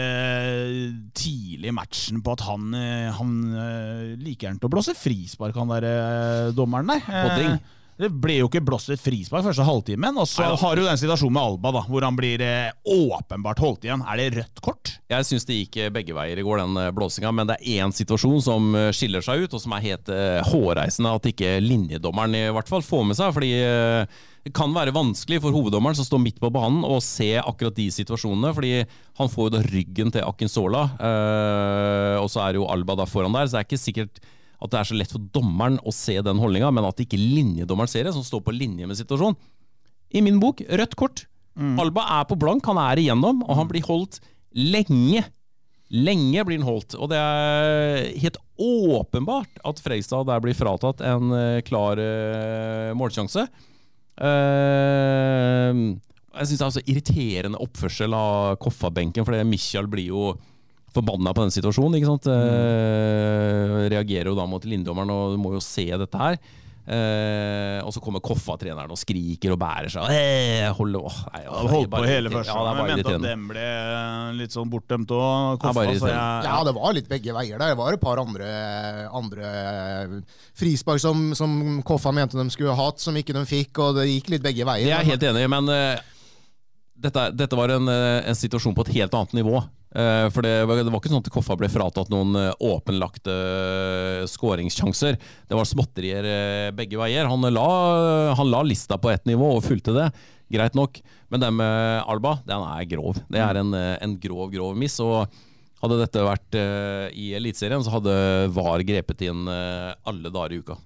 tidlig 1.15 1.69
i 1.71 1.75
matchen 1.75 2.23
på 2.23 2.33
at 2.35 2.43
han, 2.47 2.73
eh, 2.75 3.11
han 3.15 3.37
eh, 3.53 4.09
liker 4.19 4.49
gjerne 4.49 4.59
til 4.59 4.69
å 4.69 4.73
blåse 4.73 4.97
frispark, 4.97 5.55
han 5.55 5.71
der 5.71 5.87
eh, 5.87 6.49
dommeren 6.55 6.91
der. 6.91 7.05
Podding. 7.07 7.55
Det 8.03 8.09
ble 8.09 8.39
jo 8.39 8.47
ikke 8.49 8.63
blåst 8.65 8.89
et 8.89 8.99
frispark 8.99 9.45
første 9.45 9.63
halvtimen, 9.63 10.17
og 10.17 10.25
så 10.27 10.47
har 10.59 10.75
du 10.75 10.81
den 10.81 10.97
situasjonen 10.97 11.35
med 11.37 11.43
Alba, 11.43 11.71
da, 11.75 11.83
hvor 11.85 12.03
han 12.03 12.17
blir 12.17 12.41
åpenbart 12.89 13.61
holdt 13.61 13.85
igjen. 13.85 14.01
Er 14.09 14.19
det 14.19 14.25
rødt 14.33 14.63
kort? 14.65 14.95
Jeg 15.13 15.27
syns 15.29 15.45
det 15.47 15.59
gikk 15.59 15.77
begge 15.93 16.15
veier 16.17 16.41
i 16.41 16.43
går, 16.43 16.63
den 16.63 16.95
blåsinga, 16.97 17.31
men 17.37 17.51
det 17.51 17.59
er 17.61 17.85
én 17.85 17.93
situasjon 17.93 18.41
som 18.43 18.73
skiller 18.97 19.23
seg 19.23 19.45
ut, 19.45 19.53
og 19.53 19.61
som 19.61 19.77
er 19.77 19.85
helt 19.85 20.09
hårreisende 20.49 21.13
at 21.21 21.29
ikke 21.31 21.53
linjedommeren 21.61 22.39
i 22.41 22.47
hvert 22.57 22.73
fall 22.73 22.83
får 22.83 23.05
med 23.11 23.21
seg. 23.21 23.37
fordi 23.37 23.53
det 24.43 24.51
kan 24.55 24.73
være 24.75 24.91
vanskelig 24.91 25.39
for 25.43 25.55
hoveddommeren 25.55 25.95
som 25.95 26.07
står 26.07 26.19
midt 26.19 26.39
på 26.43 26.49
banen 26.51 26.83
å 26.83 26.97
se 27.03 27.29
akkurat 27.39 27.75
de 27.77 27.85
situasjonene, 27.95 28.51
fordi 28.55 28.73
han 29.19 29.31
får 29.31 29.47
jo 29.47 29.53
da 29.53 29.61
ryggen 29.63 30.11
til 30.11 30.25
Akinsola, 30.27 30.81
eh, 30.99 32.17
og 32.19 32.27
så 32.31 32.43
er 32.43 32.59
jo 32.59 32.67
Alba 32.71 32.97
da 32.99 33.07
foran 33.07 33.35
der, 33.35 33.47
så 33.47 33.55
det 33.55 33.61
er 33.61 33.69
ikke 33.69 33.79
sikkert 33.85 34.19
at 34.63 34.71
det 34.71 34.79
er 34.79 34.89
så 34.89 34.97
lett 34.99 35.15
for 35.15 35.23
dommeren 35.35 35.79
å 35.87 35.95
se 35.95 36.17
den 36.23 36.39
holdninga, 36.43 36.73
men 36.75 36.87
at 36.87 36.99
ikke 37.03 37.19
linjedommeren 37.19 37.91
ser 37.91 38.07
det, 38.07 38.15
som 38.15 38.23
står 38.23 38.43
på 38.43 38.55
linje 38.55 38.87
med 38.87 38.99
situasjonen. 38.99 39.39
I 40.13 40.21
min 40.23 40.39
bok 40.43 40.61
rødt 40.67 40.99
kort. 40.99 41.25
Alba 41.79 42.03
er 42.19 42.27
på 42.27 42.37
blank, 42.39 42.65
han 42.67 42.79
er 42.81 42.99
igjennom, 43.01 43.43
og 43.47 43.57
han 43.59 43.69
blir 43.69 43.83
holdt 43.87 44.19
lenge. 44.55 45.23
Lenge 45.93 46.43
blir 46.47 46.59
han 46.59 46.67
holdt, 46.67 46.95
og 46.97 47.11
det 47.11 47.19
er 47.19 48.07
helt 48.23 48.39
åpenbart 48.59 49.61
at 49.67 49.81
Freistad 49.83 50.27
der 50.27 50.41
blir 50.43 50.57
fratatt 50.57 51.03
en 51.05 51.31
eh, 51.37 51.61
klar 51.65 51.99
eh, 52.01 52.91
målsjanse. 52.97 53.47
Eh, 54.21 55.83
jeg 56.33 56.49
syns 56.49 56.59
det 56.59 56.65
er 56.65 56.73
så 56.77 56.83
irriterende 56.85 57.61
oppførsel 57.61 58.13
av 58.17 58.57
Koffa-benken, 58.61 59.25
for 59.25 59.37
Michael 59.47 59.89
blir 59.91 60.09
jo 60.09 60.33
forbanna 60.93 61.33
på 61.33 61.45
den 61.45 61.53
situasjonen. 61.53 61.97
ikke 61.97 62.11
sant? 62.11 62.29
Eh, 62.29 63.77
reagerer 63.93 64.29
jo 64.29 64.37
da 64.37 64.45
mot 64.49 64.65
lindommeren 64.65 65.13
og 65.13 65.39
må 65.41 65.55
jo 65.55 65.63
se 65.63 65.87
dette 65.89 66.21
her. 66.21 66.37
Eh, 66.83 67.79
og 67.79 67.93
så 67.95 68.01
kommer 68.03 68.19
Koffa-treneren 68.23 68.91
og 68.91 68.99
skriker 68.99 69.53
og 69.55 69.59
bærer 69.61 69.87
seg. 69.93 70.09
Eh, 70.11 70.67
hold, 70.75 70.97
oh, 70.99 71.19
nei, 71.31 71.43
Ja, 71.45 71.61
holdt 71.71 71.87
på 71.87 71.93
bare 71.95 72.09
hele 72.11 72.31
første. 72.33 72.51
Ja, 72.51 72.65
jeg 72.67 72.89
mente 72.89 73.05
at 73.07 73.11
den 73.13 73.27
dem 73.29 73.45
ble 73.53 73.63
eh, 73.63 74.33
litt 74.41 74.55
sånn 74.55 74.71
bortdømt 74.71 75.13
òg. 75.15 75.63
Ja. 76.11 76.25
Ja, 76.43 76.57
det 76.67 76.75
var 76.75 76.97
litt 76.97 77.07
begge 77.11 77.35
veier 77.37 77.61
der. 77.61 77.71
Det 77.71 77.79
var 77.79 77.95
et 77.95 78.03
par 78.03 78.19
andre, 78.19 78.49
andre 79.15 79.53
frispark 80.59 80.99
som, 81.03 81.29
som 81.39 81.79
Koffa 81.87 82.11
mente 82.15 82.39
de 82.39 82.49
skulle 82.51 82.75
hatt, 82.75 82.99
som 82.99 83.15
ikke 83.15 83.35
de 83.37 83.45
fikk, 83.47 83.79
og 83.79 84.01
det 84.01 84.09
gikk 84.09 84.33
litt 84.35 84.43
begge 84.43 84.67
veier. 84.67 84.89
Jeg 84.91 84.99
er 84.99 85.11
helt 85.13 85.29
enig, 85.31 85.47
men 85.55 85.71
eh, 85.71 86.09
dette, 87.03 87.23
dette 87.35 87.57
var 87.57 87.73
en, 87.73 87.89
eh, 87.91 88.23
en 88.29 88.37
situasjon 88.37 88.75
på 88.75 88.85
et 88.87 88.93
helt 88.99 89.15
annet 89.17 89.35
nivå. 89.39 89.61
Eh, 89.93 90.27
for 90.33 90.45
det 90.45 90.53
var, 90.65 90.79
det 90.81 90.89
var 90.89 91.01
ikke 91.01 91.11
sånn 91.11 91.21
at 91.21 91.31
Koffa 91.33 91.57
ble 91.59 91.69
fratatt 91.69 92.09
noen 92.13 92.33
eh, 92.39 92.53
åpenlagte 92.63 93.35
skåringssjanser. 94.31 95.19
Det 95.49 95.57
var 95.59 95.69
småtterier 95.69 96.27
begge 96.77 96.97
veier. 97.01 97.29
Han 97.29 97.45
la, 97.53 97.67
han 98.39 98.51
la 98.51 98.63
lista 98.65 98.97
på 98.97 99.11
ett 99.13 99.27
nivå 99.29 99.57
og 99.57 99.65
fulgte 99.67 99.95
det. 99.95 100.09
Greit 100.53 100.77
nok. 100.77 101.01
Men 101.33 101.43
den 101.43 101.57
med 101.59 102.03
Alba, 102.09 102.37
den 102.47 102.63
er 102.67 102.87
grov. 102.89 103.19
Det 103.31 103.41
er 103.41 103.59
en, 103.59 103.73
en 103.73 104.15
grov, 104.21 104.47
grov 104.53 104.77
miss. 104.77 104.99
Og 105.03 105.27
hadde 105.83 105.99
dette 105.99 106.23
vært 106.23 106.55
uh, 106.55 107.07
i 107.11 107.33
Eliteserien, 107.35 107.83
så 107.83 107.97
hadde 107.97 108.13
VAR 108.55 108.85
grepet 108.87 109.25
inn 109.27 109.49
uh, 109.49 109.91
alle 110.07 110.31
dager 110.31 110.55
i 110.55 110.59
uka. 110.63 110.77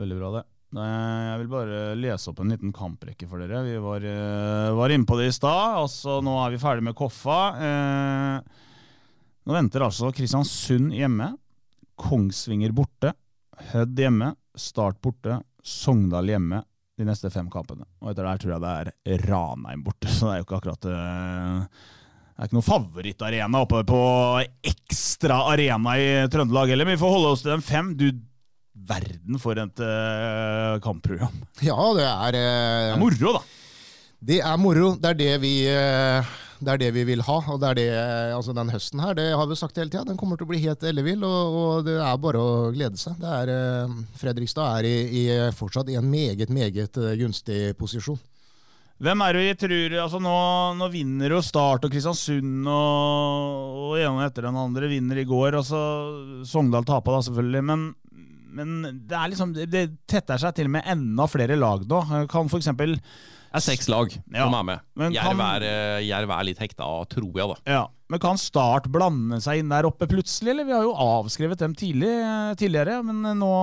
Veldig 0.00 0.18
bra, 0.18 0.32
det. 0.34 0.42
Jeg 0.70 1.38
vil 1.40 1.48
bare 1.50 1.78
lese 1.98 2.30
opp 2.30 2.40
en 2.44 2.52
liten 2.52 2.70
kamprekke 2.74 3.26
for 3.26 3.42
dere. 3.42 3.64
Vi 3.66 3.74
var, 3.82 4.04
eh, 4.06 4.70
var 4.78 4.92
inne 4.94 5.06
på 5.08 5.18
det 5.18 5.26
i 5.26 5.34
stad. 5.34 5.80
Altså, 5.82 6.20
nå 6.22 6.36
er 6.46 6.52
vi 6.54 6.62
ferdig 6.62 6.84
med 6.86 6.94
Koffa. 6.94 7.40
Eh, 7.58 8.40
nå 9.46 9.56
venter 9.56 9.82
altså 9.82 10.12
Kristiansund 10.14 10.94
hjemme, 10.94 11.32
Kongsvinger 11.98 12.70
borte, 12.70 13.12
Hødd 13.72 13.98
hjemme, 13.98 14.36
Start 14.54 15.00
borte, 15.02 15.42
Sogndal 15.62 16.30
hjemme 16.30 16.62
de 17.00 17.08
neste 17.08 17.32
fem 17.34 17.50
kampene. 17.50 17.84
Og 18.00 18.12
etter 18.12 18.28
der 18.28 18.38
tror 18.38 18.54
jeg 18.54 18.62
det 18.62 18.94
er 19.10 19.26
Ranheim 19.26 19.82
borte, 19.82 20.06
så 20.14 20.28
det 20.28 20.32
er 20.32 20.38
jo 20.38 20.46
ikke 20.46 20.60
akkurat 20.60 20.86
eh, 20.86 21.84
Det 22.30 22.38
er 22.38 22.48
ikke 22.48 22.60
noe 22.60 22.70
favorittarena 22.70 23.66
oppe 23.66 23.82
på 23.90 24.00
ekstra 24.70 25.42
arena 25.50 25.98
i 25.98 26.10
Trøndelag 26.30 26.70
heller, 26.70 26.86
men 26.86 26.94
vi 26.94 27.02
får 27.02 27.16
holde 27.18 27.34
oss 27.34 27.42
til 27.42 27.56
de 27.56 27.64
fem. 27.64 27.96
Du 27.98 28.06
verden 28.88 29.40
for 29.40 29.58
et 29.60 29.82
uh, 29.82 30.76
kampprogram. 30.84 31.40
Ja, 31.64 31.78
det 31.96 32.06
er, 32.06 32.36
uh, 32.36 32.36
Det 32.36 32.94
er 32.94 33.00
moro, 33.00 33.32
da. 33.38 33.42
Det 34.20 34.38
er 34.44 34.60
moro. 34.60 34.94
Det 35.00 35.10
er 35.10 35.18
det 35.18 35.34
vi, 35.42 35.52
uh, 35.72 36.32
det 36.60 36.72
er 36.74 36.82
det 36.84 36.90
vi 36.96 37.04
vil 37.08 37.24
ha. 37.26 37.38
Og 37.52 37.60
det 37.62 37.70
er 37.70 37.78
det, 37.80 37.88
altså 38.36 38.54
den 38.56 38.72
høsten 38.72 39.04
her, 39.04 39.14
det 39.18 39.28
har 39.32 39.50
vi 39.50 39.58
sagt 39.58 39.78
hele 39.80 39.92
tida, 39.92 40.06
den 40.08 40.18
kommer 40.20 40.40
til 40.40 40.48
å 40.48 40.52
bli 40.52 40.62
helt 40.64 40.84
ellevill. 40.84 41.24
Og, 41.26 41.60
og 41.60 41.86
det 41.88 41.98
er 42.00 42.24
bare 42.24 42.42
å 42.42 42.50
glede 42.74 43.00
seg. 43.00 43.20
Det 43.20 43.36
er, 43.44 43.94
Fredrikstad 44.20 44.80
er 44.80 44.90
i, 44.90 44.96
i, 45.24 45.24
fortsatt 45.56 45.92
i 45.92 46.00
en 46.00 46.10
meget, 46.10 46.52
meget 46.52 47.00
gunstig 47.20 47.62
posisjon. 47.80 48.20
Hvem 49.00 49.22
er 49.24 49.32
det 49.32 49.42
vi 49.46 49.52
tror 49.62 49.94
altså 50.02 50.18
nå, 50.20 50.32
nå 50.76 50.86
vinner 50.92 51.32
jo 51.32 51.38
Start 51.40 51.86
og 51.86 51.92
Kristiansund 51.92 52.66
og, 52.68 53.78
og 53.86 53.94
ene 53.96 54.26
etter 54.26 54.44
den 54.44 54.58
andre 54.60 54.90
vinner 54.92 55.22
i 55.22 55.24
går. 55.24 55.56
altså 55.62 55.80
Sogndal 56.44 56.84
tapa 56.84 57.14
da, 57.14 57.22
selvfølgelig. 57.24 57.62
Men, 57.64 57.86
men 58.56 59.02
det 59.08 59.16
er 59.16 59.30
liksom 59.32 59.52
det, 59.56 59.66
det 59.72 59.84
tetter 60.10 60.40
seg 60.42 60.56
til 60.56 60.70
med 60.72 60.86
enda 60.88 61.26
flere 61.30 61.58
lag 61.58 61.84
nå. 61.88 62.00
Kan 62.30 62.50
for 62.50 62.60
eksempel 62.60 62.96
Det 62.98 63.58
er 63.58 63.64
seks 63.64 63.88
lag 63.90 64.12
Ja, 64.14 64.46
som 64.46 64.56
er 64.58 64.66
med. 64.68 64.84
men 64.98 65.14
Jerv 65.14 65.42
er, 65.46 65.66
eh, 65.68 66.02
Jerv 66.08 66.34
er 66.36 66.48
litt 66.48 66.60
hekta, 66.62 66.88
tror 67.10 67.30
jeg, 67.30 67.48
da. 67.54 67.56
Ja, 67.66 67.84
Men 68.10 68.22
kan 68.22 68.38
Start 68.40 68.88
blande 68.90 69.40
seg 69.42 69.62
inn 69.62 69.70
der 69.72 69.88
oppe 69.88 70.08
plutselig? 70.10 70.50
eller? 70.54 70.66
Vi 70.66 70.76
har 70.76 70.82
jo 70.86 70.94
avskrevet 70.94 71.62
dem 71.62 71.74
tidlig, 71.78 72.10
tidligere, 72.58 73.00
men 73.06 73.22
nå, 73.38 73.54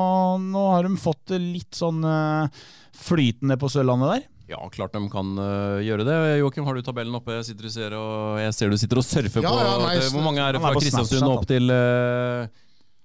nå 0.44 0.66
har 0.76 0.88
de 0.88 0.96
fått 1.00 1.36
litt 1.36 1.76
sånn 1.76 2.04
eh, 2.08 2.66
flytende 2.98 3.60
på 3.60 3.70
Sørlandet 3.72 4.16
der. 4.16 4.28
Ja, 4.48 4.62
klart 4.72 4.94
de 4.96 5.02
kan 5.12 5.34
uh, 5.36 5.82
gjøre 5.84 6.06
det. 6.08 6.14
Joakim, 6.40 6.64
har 6.64 6.78
du 6.78 6.86
tabellen 6.86 7.16
oppe? 7.20 7.36
Jeg, 7.36 7.50
sitter 7.50 7.68
og 7.68 7.74
ser, 7.74 7.96
og 8.00 8.38
jeg 8.40 8.54
ser 8.56 8.72
du 8.72 8.78
sitter 8.80 9.02
og 9.02 9.04
surfer 9.04 9.44
Ja, 9.44 9.52
på 9.52 9.58
ja, 9.60 9.74
nei, 9.84 9.98
Hvor 10.14 10.24
mange 10.24 10.46
er 10.46 10.56
det 10.56 10.62
fra 10.64 10.72
Kristiansund 10.78 11.28
opp 11.28 11.44
til, 11.50 11.68
øh, 11.68 12.48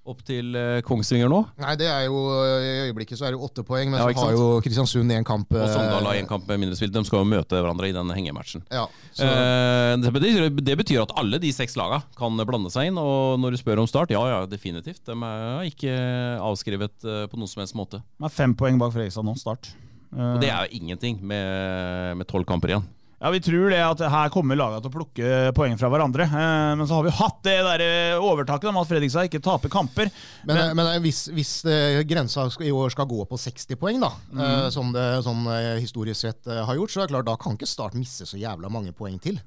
opp 0.08 0.22
til 0.26 0.48
øh, 0.58 0.80
Kongsvinger 0.82 1.28
nå? 1.30 1.38
Nei, 1.62 1.74
det 1.78 1.86
er 1.86 2.08
jo 2.08 2.16
I 2.58 2.70
øyeblikket 2.88 3.18
så 3.20 3.28
er 3.28 3.34
det 3.34 3.38
jo 3.38 3.46
åtte 3.46 3.62
poeng, 3.66 3.90
men 3.92 4.00
Ja, 4.00 4.08
så 4.08 4.18
har 4.18 4.32
sant? 4.32 4.38
jo 4.40 4.60
Kristiansund 4.64 5.14
én 5.14 5.26
kamp. 5.26 5.52
Og 5.54 5.60
eh, 5.62 5.70
Sogndal 5.70 6.08
har 6.08 6.18
én 6.18 6.26
kamp 6.30 6.48
mindre 6.50 6.74
spilt. 6.78 6.94
De 6.96 7.02
skal 7.06 7.22
jo 7.22 7.28
møte 7.30 7.60
hverandre 7.60 7.90
i 7.90 7.94
den 7.94 8.10
hengematchen. 8.10 8.64
Ja, 8.72 8.88
så, 9.14 9.28
Eh, 9.28 9.96
det, 10.02 10.48
det 10.66 10.76
betyr 10.80 11.02
at 11.04 11.12
alle 11.20 11.38
de 11.42 11.52
seks 11.54 11.76
laga 11.78 12.00
kan 12.18 12.36
blande 12.48 12.72
seg 12.74 12.90
inn. 12.90 12.98
Og 12.98 13.38
når 13.42 13.54
du 13.54 13.60
spør 13.62 13.82
om 13.84 13.90
start, 13.90 14.10
ja 14.10 14.22
ja, 14.32 14.40
definitivt. 14.50 15.04
De 15.06 15.14
er 15.14 15.68
ikke 15.70 15.94
avskrevet 16.42 17.06
eh, 17.06 17.26
på 17.30 17.38
noen 17.38 17.50
som 17.50 17.62
helst 17.62 17.76
måte. 17.78 18.02
De 18.18 18.26
er 18.26 18.34
fem 18.34 18.56
poeng 18.58 18.80
bak 18.82 18.94
Fredrikstad 18.96 19.26
nå, 19.28 19.36
start. 19.38 19.70
Og 20.12 20.42
det 20.42 20.50
er 20.52 20.66
jo 20.66 20.76
ingenting 20.82 21.22
med 21.24 22.26
tolv 22.28 22.44
kamper 22.44 22.74
igjen. 22.74 22.84
Ja, 23.22 23.30
Vi 23.30 23.38
tror 23.40 23.70
det 23.70 23.78
at 23.78 24.00
her 24.10 24.30
kommer 24.34 24.58
lagene 24.58 24.82
til 24.82 24.90
å 24.90 24.94
plukke 24.96 25.26
poeng 25.54 25.76
fra 25.78 25.86
hverandre. 25.92 26.24
Eh, 26.26 26.72
Men 26.74 26.88
så 26.90 26.96
har 26.98 27.04
vi 27.06 27.12
hatt 27.14 27.38
det 27.46 27.54
der 27.62 27.84
eh, 27.86 28.18
overtaket 28.18 28.66
om 28.72 28.80
at 28.80 28.88
Fredrikstad 28.90 29.28
ikke 29.28 29.42
taper 29.44 29.70
kamper. 29.70 30.10
men 30.44 30.58
men 30.74 30.80
men 30.82 31.02
hvis, 31.04 31.28
hvis 31.30 31.52
eh, 31.70 32.02
grensa 32.02 32.48
i 32.66 32.72
år 32.74 32.90
skal 32.90 33.06
gå 33.06 33.22
på 33.30 33.38
60 33.38 33.78
poeng, 33.78 34.00
da, 34.02 34.10
eh, 34.34 34.68
som 34.74 34.90
det 34.92 35.06
sånn, 35.22 35.46
eh, 35.54 35.78
historisk 35.78 36.18
sett 36.26 36.50
eh, 36.50 36.64
har 36.66 36.74
gjort, 36.80 36.90
så 36.90 37.00
er 37.02 37.06
det 37.06 37.14
klart 37.14 37.30
da 37.30 37.36
kan 37.38 37.54
ikke 37.54 37.70
Start 37.72 37.94
misse 37.94 38.26
så 38.26 38.36
jævla 38.36 38.68
mange 38.68 38.90
poeng 38.92 39.20
til. 39.22 39.38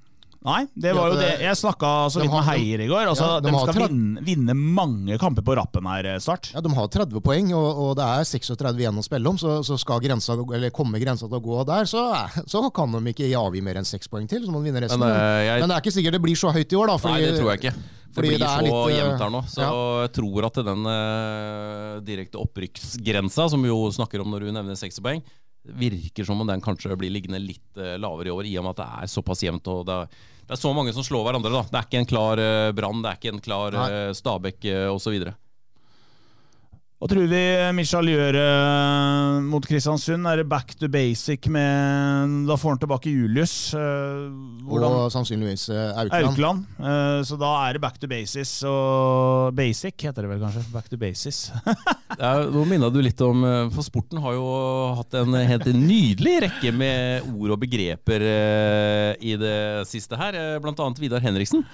Nei, 0.45 0.59
det 0.77 0.91
var 0.93 1.09
jo 1.09 1.15
Ja, 1.15 1.19
det. 1.19 1.29
det- 1.39 1.41
Jeg 1.47 1.57
snakka 1.57 1.89
så 2.13 2.21
vidt 2.21 2.31
med 2.31 2.43
Heier 2.45 2.79
i 2.83 2.87
går. 2.87 3.07
Altså, 3.09 3.25
Ja, 3.25 3.39
de 3.41 3.49
de, 3.49 3.57
skal 3.63 3.89
vinne, 3.89 4.21
vinne 4.23 4.53
mange 4.53 5.17
kamper 5.17 5.41
på 5.41 5.55
rappen 5.57 5.87
her, 5.89 6.05
eh, 6.05 6.19
Start. 6.21 6.51
Ja, 6.53 6.61
De 6.61 6.69
har 6.69 6.87
30 6.87 7.19
poeng, 7.25 7.49
og, 7.57 7.77
og 7.81 7.95
det 7.97 8.05
er 8.05 8.23
36 8.23 8.77
igjen 8.79 8.99
å 9.01 9.03
spille 9.03 9.27
om. 9.27 9.37
Så, 9.41 9.63
så 9.65 9.77
skal 9.81 9.99
grensa, 9.99 10.37
eller 10.37 10.69
kommer 10.69 10.99
grensa 11.01 11.25
til 11.27 11.39
å 11.39 11.43
gå 11.43 11.65
der, 11.65 11.83
så, 11.89 12.13
er- 12.13 12.45
så 12.45 12.61
kan 12.71 12.91
de 12.91 13.01
ikke 13.11 13.31
avgi 13.33 13.61
mer 13.65 13.75
enn 13.81 13.85
seks 13.89 14.07
poeng 14.07 14.27
til. 14.29 14.45
Så 14.45 14.51
må 14.53 14.61
de 14.63 14.69
vinne 14.71 14.81
resten. 14.85 14.99
Men, 14.99 15.09
eh, 15.09 15.45
jeg- 15.49 15.59
men 15.61 15.69
det 15.69 15.75
er 15.77 15.81
ikke 15.81 15.95
sikkert 15.97 16.11
det 16.19 16.21
blir 16.21 16.35
så 16.37 16.53
høyt 16.53 16.71
i 16.71 16.77
år, 16.77 16.87
da. 16.93 17.09
Nei, 17.09 17.21
det 17.21 17.39
tror 17.39 17.49
jeg 17.55 17.59
ikke. 17.65 17.75
Det 18.15 18.23
blir 18.23 18.37
det 18.39 18.47
så 18.47 18.61
litt, 18.61 18.71
eh, 18.71 18.95
jevnt 19.01 19.19
her 19.19 19.29
nå. 19.33 19.41
Så 19.49 19.59
ja. 19.59 19.71
jeg 20.05 20.11
tror 20.15 20.45
at 20.45 20.53
den 20.63 20.85
eh, 20.87 21.99
direkte 22.05 22.37
opprykksgrensa, 22.39 23.49
som 23.49 23.61
vi 23.61 23.67
jo 23.69 23.89
snakker 23.91 24.21
om 24.21 24.29
når 24.31 24.45
du 24.45 24.51
nevner 24.55 24.77
60 24.77 25.01
poeng, 25.01 25.21
virker 25.65 26.23
som 26.25 26.39
om 26.39 26.47
den 26.47 26.61
kanskje 26.61 26.95
blir 26.95 27.09
liggende 27.11 27.39
litt 27.41 27.75
eh, 27.81 27.97
lavere 27.97 28.29
i 28.29 28.35
år, 28.35 28.45
i 28.45 28.55
og 28.59 28.63
med 28.67 28.75
at 28.75 28.83
det 28.83 28.87
er 29.01 29.11
såpass 29.11 29.41
jevnt. 29.43 29.67
og 29.67 29.85
det 29.87 29.95
er, 29.97 30.07
det 30.45 30.53
er 30.53 30.61
så 30.61 30.71
mange 30.77 30.93
som 30.93 31.05
slår 31.05 31.25
hverandre. 31.25 31.51
da. 31.53 31.63
Det 31.71 31.79
er 31.79 31.87
ikke 31.87 32.01
en 32.03 32.09
klar 32.09 32.41
uh, 32.41 32.71
Brann, 32.77 33.01
det 33.01 33.11
er 33.11 33.19
ikke 33.19 33.33
en 33.33 33.43
klar 33.43 33.77
uh, 33.77 34.13
Stabæk 34.13 34.67
uh, 34.69 34.93
osv. 34.93 35.17
Hva 36.95 37.09
tror 37.11 37.25
vi 37.27 37.39
Michael 37.75 38.07
gjør 38.07 38.37
eh, 38.39 39.39
mot 39.51 39.65
Kristiansund? 39.67 40.25
Er 40.31 40.39
det 40.39 40.45
back 40.49 40.71
to 40.79 40.87
basic 40.89 41.43
med 41.51 42.45
Da 42.47 42.55
får 42.57 42.71
han 42.71 42.79
tilbake 42.85 43.11
Julius. 43.11 43.73
eh, 43.75 44.29
hvordan 44.63 44.95
Og 45.03 45.11
sannsynligvis 45.13 45.67
eh, 45.75 45.89
Aukland. 46.05 46.29
Aukland. 46.31 46.61
Eh, 46.79 47.19
så 47.27 47.37
da 47.41 47.49
er 47.65 47.75
det 47.75 47.81
back 47.83 47.99
to 47.99 48.07
basis 48.09 48.53
og 48.69 49.51
Basic, 49.59 49.97
heter 50.07 50.23
det 50.23 50.31
vel 50.31 50.39
kanskje. 50.45 50.63
Back 50.73 50.87
to 50.89 50.97
basis. 51.01 51.49
Ja, 52.15 52.45
nå 52.47 52.61
minna 52.69 52.87
du 52.93 53.01
litt 53.03 53.19
om 53.25 53.41
eh, 53.43 53.65
For 53.75 53.83
sporten 53.83 54.21
har 54.23 54.37
jo 54.37 54.43
hatt 54.95 55.17
en 55.19 55.33
helt 55.35 55.65
nydelig 55.75 56.37
rekke 56.45 56.71
med 56.71 57.25
ord 57.33 57.57
og 57.57 57.59
begreper 57.65 58.23
eh, 58.23 59.09
i 59.19 59.33
det 59.41 59.57
siste 59.89 60.15
her. 60.21 60.37
eh, 60.39 60.55
Blant 60.63 60.79
annet 60.79 61.01
Vidar 61.03 61.19
Henriksen. 61.25 61.65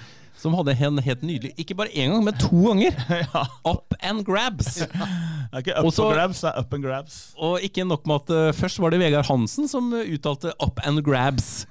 Som 0.41 0.55
hadde 0.57 0.73
en 0.73 0.97
helt 1.05 1.21
nydelig 1.21 1.51
Ikke 1.61 1.75
bare 1.77 1.91
én 1.93 2.09
gang, 2.09 2.23
men 2.25 2.37
to 2.41 2.49
ganger! 2.65 2.95
Up 3.71 3.93
and 4.01 4.23
grabs! 4.25 4.79
Det 4.81 4.87
er 4.89 5.61
ikke 5.61 5.75
up 5.77 5.85
Også- 5.91 6.01
for 6.01 6.15
grabs, 6.17 6.41
det 6.41 6.49
er 6.49 6.59
up 6.63 6.73
and 6.73 6.85
grabs. 6.85 7.19
Og 7.37 7.61
ikke 7.61 7.85
nok 7.85 8.07
med 8.09 8.23
at 8.23 8.33
uh, 8.33 8.53
først 8.55 8.79
var 8.81 8.93
det 8.93 9.01
Vegard 9.03 9.27
Hansen 9.29 9.67
som 9.69 9.91
eh, 9.93 10.13
uttalte 10.15 10.53
'up 10.57 10.79
and 10.87 11.03
grabs'. 11.05 11.65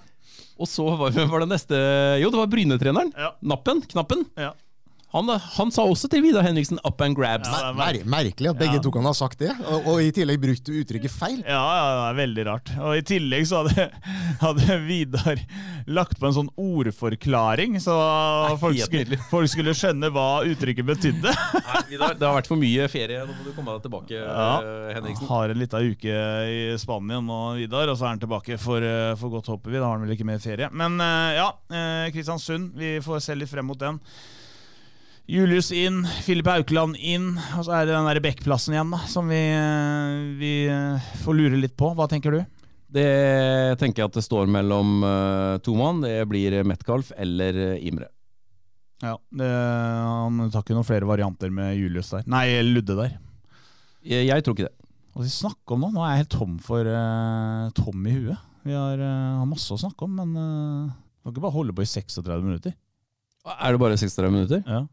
Og 0.60 0.68
så 0.68 0.84
var, 0.84 1.10
var 1.32 1.40
det 1.40 1.48
neste 1.48 1.76
Jo, 2.20 2.28
det 2.30 2.36
var 2.42 2.50
Bryne-treneren. 2.52 3.12
Ja. 3.16 3.30
Nappen. 3.42 3.80
Knappen. 3.88 4.26
Ja. 4.36 4.52
Han, 5.12 5.26
han 5.28 5.70
sa 5.74 5.82
også 5.90 6.06
til 6.12 6.22
Vidar 6.22 6.44
Henriksen 6.46 6.78
'up 6.84 7.00
and 7.02 7.16
grabs'. 7.18 7.50
Ja, 7.50 7.72
Mer 7.74 7.98
merkelig 8.04 8.50
at 8.52 8.58
begge 8.60 8.76
Ja. 8.78 8.82
to 8.84 8.90
kan 8.94 9.02
ha 9.08 9.12
sagt 9.12 9.38
det, 9.40 9.50
og, 9.66 9.86
og 9.90 10.00
i 10.02 10.12
tillegg 10.14 10.38
brukt 10.40 10.68
uttrykket 10.70 11.10
feil. 11.10 11.40
Ja, 11.42 11.58
ja, 11.58 11.86
det 11.96 12.04
er 12.10 12.18
veldig 12.26 12.44
rart. 12.46 12.70
Og 12.78 12.94
i 12.96 13.02
tillegg 13.02 13.46
så 13.50 13.64
hadde, 13.64 13.88
hadde 14.44 14.78
Vidar 14.86 15.40
lagt 15.90 16.20
på 16.20 16.28
en 16.30 16.36
sånn 16.36 16.50
ordforklaring, 16.54 17.80
så 17.82 17.96
folk 18.62 18.78
skulle, 18.78 19.18
folk 19.30 19.50
skulle 19.50 19.74
skjønne 19.74 20.10
hva 20.14 20.28
uttrykket 20.46 20.86
betydde. 20.86 21.34
Nei, 21.70 21.82
Vidar, 21.90 22.14
det 22.14 22.26
har 22.28 22.36
vært 22.38 22.50
for 22.50 22.60
mye 22.60 22.86
ferie. 22.92 23.24
Nå 23.26 23.34
må 23.34 23.48
du 23.48 23.52
komme 23.56 23.74
deg 23.76 23.84
tilbake, 23.88 24.14
Ja. 24.14 24.48
eh, 24.62 24.94
Henriksen. 24.94 25.26
Har 25.30 25.50
en 25.50 25.58
liten 25.58 25.90
uke 25.90 26.16
i 26.54 26.60
Spania 26.78 27.20
nå, 27.24 27.40
Vidar, 27.58 27.90
og 27.90 27.98
så 27.98 28.06
er 28.06 28.14
han 28.14 28.22
tilbake 28.22 28.58
for, 28.62 28.78
eh, 28.82 29.14
for 29.20 29.30
godt 29.34 29.50
håper 29.50 29.70
vi. 29.74 29.78
Da 29.82 29.86
har 29.90 29.98
han 29.98 30.06
vel 30.06 30.14
ikke 30.16 30.28
mer 30.30 30.38
ferie. 30.38 30.70
Men 30.70 31.00
eh, 31.00 31.34
ja, 31.40 31.50
eh, 31.70 32.10
Kristiansund, 32.14 32.74
vi 32.78 32.98
får 33.02 33.20
se 33.26 33.34
litt 33.34 33.50
frem 33.50 33.66
mot 33.66 33.78
den. 33.80 33.98
Julius 35.30 35.68
inn, 35.70 36.00
Filip 36.26 36.48
Haukeland 36.50 36.96
inn, 36.98 37.36
og 37.54 37.62
så 37.62 37.76
er 37.76 37.84
det 37.86 37.94
den 37.94 38.08
der 38.08 38.18
Bekkplassen 38.24 38.74
igjen, 38.74 38.88
da, 38.90 38.98
som 39.06 39.28
vi, 39.30 39.38
eh, 39.38 40.16
vi 40.40 40.50
eh, 40.66 41.10
får 41.22 41.36
lure 41.38 41.60
litt 41.60 41.76
på. 41.78 41.92
Hva 41.94 42.08
tenker 42.10 42.34
du? 42.34 42.40
Det 42.90 43.06
tenker 43.78 44.02
jeg 44.02 44.10
at 44.10 44.18
det 44.18 44.24
står 44.26 44.50
mellom 44.50 45.06
eh, 45.06 45.54
to 45.62 45.76
mann. 45.78 46.02
Det 46.02 46.16
blir 46.26 46.58
Metcalf 46.66 47.12
eller 47.14 47.60
Imre. 47.78 48.10
Ja, 49.04 49.14
det, 49.30 49.46
Han 49.46 50.50
tar 50.50 50.66
ikke 50.66 50.74
noen 50.74 50.90
flere 50.90 51.06
varianter 51.06 51.54
med 51.54 51.78
Julius 51.78 52.10
der. 52.10 52.26
Nei, 52.26 52.44
Ludde 52.66 52.98
der. 52.98 53.14
Jeg, 54.02 54.26
jeg 54.32 54.42
tror 54.42 54.58
ikke 54.58 54.66
det. 54.66 54.76
Hva 55.14 55.22
skal 55.22 55.30
vi 55.30 55.38
snakke 55.38 55.76
om 55.76 55.84
nå? 55.86 55.94
Nå 55.94 56.02
er 56.02 56.16
jeg 56.16 56.24
helt 56.24 56.36
tom 56.40 56.58
for 56.62 56.90
uh, 56.90 57.70
tom 57.78 58.02
i 58.02 58.18
huet. 58.18 58.46
Vi 58.66 58.74
har, 58.74 58.98
uh, 58.98 59.38
har 59.38 59.48
masse 59.48 59.70
å 59.70 59.78
snakke 59.78 60.10
om, 60.10 60.18
men 60.18 60.34
uh, 60.34 60.94
kan 61.22 61.32
ikke 61.32 61.46
bare 61.46 61.54
holde 61.54 61.74
på 61.76 61.86
i 61.86 61.90
36 61.90 62.42
minutter. 62.42 62.74
Er 63.54 63.74
det 63.74 63.80
bare 63.82 63.98
36 63.98 64.34
minutter? 64.34 64.66
Ja. 64.66 64.88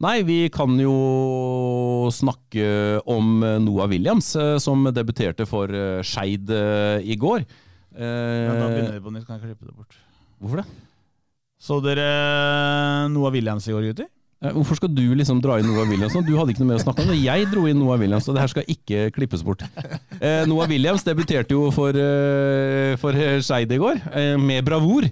Nei, 0.00 0.22
vi 0.24 0.36
kan 0.48 0.78
jo 0.80 2.08
snakke 2.14 3.02
om 3.04 3.42
Noah 3.66 3.88
Williams, 3.92 4.30
eh, 4.40 4.54
som 4.62 4.86
debuterte 4.96 5.44
for 5.48 5.68
eh, 5.68 6.00
Skeid 6.08 6.48
eh, 6.56 7.02
i 7.04 7.16
går. 7.20 7.44
Eh, 7.92 8.46
Ja, 8.46 8.54
da 8.56 8.70
begynner 8.70 8.94
vi 8.96 9.02
på 9.04 9.12
nytt. 9.12 9.26
Kan 9.28 9.36
jeg 9.36 9.50
klippe 9.50 9.68
det 9.68 9.74
bort? 9.76 9.98
Hvorfor 10.40 10.62
det? 10.62 10.64
Så 11.60 11.76
dere 11.84 12.06
Noah 13.12 13.30
Williams 13.34 13.68
i 13.68 13.74
går, 13.76 13.90
gutter? 13.90 14.08
Hvorfor 14.56 14.78
skal 14.80 14.88
du 14.96 15.02
liksom 15.20 15.42
dra 15.44 15.58
inn 15.60 15.66
Noah 15.68 15.84
Williams? 15.84 16.14
Du 16.24 16.32
hadde 16.38 16.54
ikke 16.54 16.62
noe 16.64 16.70
mer 16.72 16.80
å 16.80 16.84
snakke 16.86 17.04
om. 17.04 17.12
Jeg 17.20 17.50
dro 17.52 17.66
inn 17.68 17.76
Noah 17.76 18.00
Williams, 18.00 18.24
og 18.32 18.38
det 18.38 18.40
her 18.46 18.52
skal 18.54 18.64
ikke 18.72 19.02
klippes 19.12 19.44
bort. 19.44 19.66
Eh, 20.16 20.46
Noah 20.48 20.64
Williams 20.72 21.04
debuterte 21.04 21.52
jo 21.52 21.66
for, 21.76 21.92
for 23.04 23.20
Skeid 23.44 23.76
i 23.76 23.82
går, 23.84 24.00
eh, 24.16 24.32
med 24.40 24.64
bravur. 24.64 25.04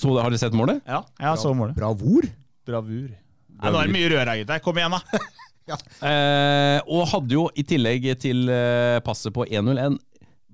Så 0.00 0.16
Har 0.16 0.30
dere 0.32 0.40
sett 0.40 0.56
målet? 0.56 0.80
Ja, 0.88 1.02
jeg 1.20 1.42
så 1.44 1.52
målet. 1.52 1.76
Bravur. 1.76 2.24
Bravur. 2.64 3.10
Nei, 3.58 3.70
nå 3.74 3.80
er 3.82 3.88
det 3.90 3.94
mye 3.96 4.10
rør 4.14 4.24
her, 4.30 4.40
gutter. 4.42 4.62
Kom 4.64 4.80
igjen, 4.80 4.96
da! 4.98 5.20
Eh, 5.68 6.78
og 6.88 7.02
hadde 7.10 7.34
jo 7.34 7.42
i 7.60 7.62
tillegg 7.68 8.06
til 8.22 8.46
eh, 8.48 9.02
passet 9.04 9.34
på 9.36 9.44
1-0 9.44 9.76
en 9.82 9.98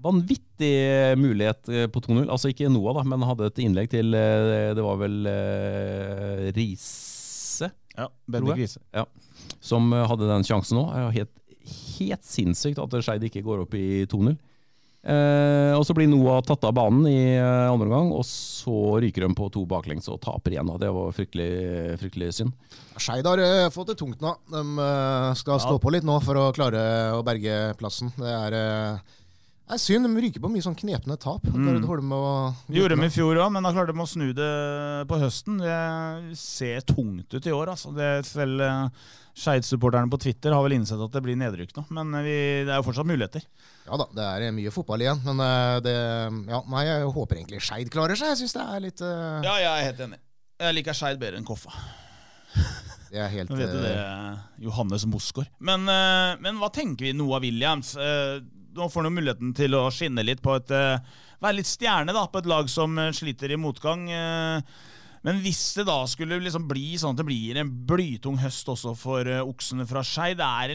vanvittig 0.02 1.14
mulighet 1.22 1.70
eh, 1.70 1.84
på 1.86 2.02
2-0. 2.02 2.24
Altså 2.34 2.50
ikke 2.50 2.66
Noah, 2.72 2.96
da, 2.98 3.04
men 3.12 3.22
hadde 3.22 3.46
et 3.46 3.60
innlegg 3.62 3.92
til 3.92 4.10
eh, 4.18 4.72
Det 4.74 4.82
var 4.82 4.98
vel 5.04 5.20
eh, 5.30 6.48
Riise, 6.56 7.70
Ja, 7.94 8.08
Bendik. 8.26 8.58
Riise. 8.58 8.82
ja, 8.90 9.04
som 9.62 9.94
hadde 9.94 10.26
den 10.32 10.48
sjansen. 10.50 10.82
Eh, 10.82 11.06
Helt, 11.20 11.32
helt 12.00 12.26
sinnssykt 12.26 12.82
at 12.82 12.98
Skeid 13.06 13.22
ikke 13.30 13.44
går 13.46 13.62
opp 13.68 13.78
i 13.78 14.02
2-0. 14.10 14.34
Eh, 15.04 15.72
og 15.76 15.82
så 15.84 15.92
blir 15.92 16.08
Noah 16.08 16.38
tatt 16.44 16.64
av 16.64 16.72
banen 16.78 17.04
i 17.10 17.36
eh, 17.36 17.68
andre 17.68 17.90
omgang, 17.90 18.12
og 18.16 18.24
så 18.24 18.96
ryker 19.02 19.26
de 19.26 19.34
på 19.36 19.50
to 19.52 19.66
baklengs 19.68 20.08
og 20.08 20.22
taper 20.24 20.54
igjen. 20.54 20.70
Og 20.72 20.80
det 20.80 20.92
var 20.96 21.12
fryktelig, 21.12 21.50
fryktelig 22.00 22.30
synd. 22.38 22.54
Skeid 22.96 23.28
har 23.28 23.42
eh, 23.42 23.68
fått 23.74 23.92
det 23.92 23.98
tungt 24.00 24.22
nå. 24.24 24.32
De 24.48 24.62
eh, 24.86 25.34
skal 25.36 25.60
stå 25.60 25.76
på 25.82 25.92
litt 25.92 26.06
nå 26.08 26.16
for 26.24 26.40
å 26.40 26.46
klare 26.56 26.86
å 27.18 27.20
berge 27.26 27.74
plassen. 27.80 28.14
Det 28.16 28.32
er, 28.32 28.56
eh, 28.56 29.18
er 29.74 29.82
synd. 29.82 30.08
De 30.08 30.24
ryker 30.24 30.40
på 30.40 30.52
mye 30.52 30.64
sånn 30.64 30.78
knepne 30.78 31.18
tap. 31.20 31.44
Mm. 31.52 31.84
Vi 31.84 32.78
gjorde 32.78 32.96
dem 32.96 33.04
i 33.04 33.12
fjor 33.12 33.42
òg, 33.42 33.52
men 33.52 33.66
da 33.66 33.74
klarte 33.76 33.92
de 33.92 34.06
å 34.06 34.08
snu 34.08 34.30
det 34.32 34.54
på 35.10 35.20
høsten. 35.20 35.60
Det 35.60 36.38
ser 36.40 36.80
tungt 36.88 37.36
ut 37.36 37.44
i 37.44 37.52
år. 37.52 37.74
altså. 37.74 37.92
Det 37.92 38.08
er 38.08 38.24
selv 38.30 38.64
uh, 38.64 39.12
Skeid-supporterne 39.34 40.10
på 40.12 40.18
Twitter 40.22 40.54
har 40.54 40.62
vel 40.62 40.76
innsett 40.76 41.00
at 41.02 41.14
det 41.16 41.22
blir 41.24 41.34
nedrykk 41.38 41.72
nå, 41.74 41.82
men 41.96 42.14
vi, 42.22 42.36
det 42.62 42.70
er 42.70 42.78
jo 42.78 42.86
fortsatt 42.86 43.08
muligheter. 43.08 43.42
Ja 43.88 43.98
da, 43.98 44.06
det 44.14 44.26
er 44.46 44.54
mye 44.54 44.72
fotball 44.74 45.02
igjen. 45.02 45.18
Men 45.26 45.42
eh, 45.42 45.78
det 45.82 45.94
Ja, 46.52 46.60
nei, 46.70 46.84
jeg 46.86 47.10
håper 47.16 47.40
egentlig 47.40 47.62
Skeid 47.66 47.90
klarer 47.92 48.18
seg. 48.18 48.30
Jeg 48.30 48.44
syns 48.44 48.54
det 48.54 48.62
er 48.64 48.84
litt 48.84 49.02
uh... 49.02 49.42
Ja, 49.42 49.56
jeg 49.58 49.70
er 49.72 49.88
helt 49.90 50.04
enig. 50.06 50.20
Jeg 50.62 50.78
liker 50.78 50.96
Skeid 50.96 51.18
bedre 51.18 51.40
enn 51.42 51.48
Koffa. 51.48 51.74
Det 53.14 53.20
er 53.22 53.30
helt 53.30 53.50
Nå 53.52 53.58
vet 53.60 53.70
du 53.70 53.78
eh, 53.78 53.84
det, 53.84 54.64
Johannes 54.64 55.04
Mosgaard. 55.06 55.50
Men, 55.62 55.84
men 56.42 56.56
hva 56.58 56.66
tenker 56.74 57.06
vi 57.06 57.12
Noah 57.14 57.38
Williams? 57.44 57.92
Eh, 57.94 58.40
Nå 58.74 58.88
får 58.90 59.06
han 59.06 59.14
muligheten 59.14 59.52
til 59.54 59.76
å 59.78 59.84
skinne 59.94 60.24
litt 60.26 60.40
på 60.42 60.56
et 60.58 60.72
Være 60.74 61.58
litt 61.60 61.68
stjerne 61.70 62.10
da, 62.14 62.24
på 62.26 62.40
et 62.42 62.48
lag 62.50 62.66
som 62.72 62.98
sliter 63.14 63.54
i 63.54 63.58
motgang. 63.60 64.08
eh, 64.10 64.82
Men 65.24 65.40
hvis 65.40 65.62
det 65.78 65.86
da 65.88 66.02
skulle 66.08 66.36
liksom 66.42 66.66
bli 66.68 66.98
sånn 67.00 67.16
at 67.16 67.22
det 67.22 67.28
blir 67.30 67.56
en 67.60 67.70
blytung 67.88 68.36
høst 68.42 68.68
også 68.68 68.92
for 68.98 69.24
uh, 69.24 69.40
oksene 69.40 69.86
fra 69.88 70.02
Skeid, 70.04 70.42
er 70.44 70.74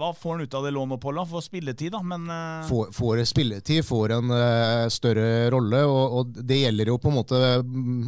hva 0.00 0.12
får 0.16 0.36
han 0.36 0.46
ut 0.46 0.54
av 0.54 0.64
det 0.64 0.70
låneoppholdet? 0.76 1.28
Får 1.32 1.42
spilletid, 1.48 1.90
da, 1.96 2.02
men 2.06 2.28
uh... 2.30 2.68
får, 2.68 2.92
får, 2.94 3.24
spilletid, 3.28 3.82
får 3.84 4.14
en 4.16 4.30
uh, 4.30 4.86
større 4.92 5.50
rolle. 5.52 5.82
Og, 5.88 6.20
og, 6.20 6.38
det 6.38 6.62
gjelder 6.62 6.92
jo 6.92 7.00
på 7.02 7.10
en 7.10 7.18
måte 7.18 7.42
mm, 7.66 8.06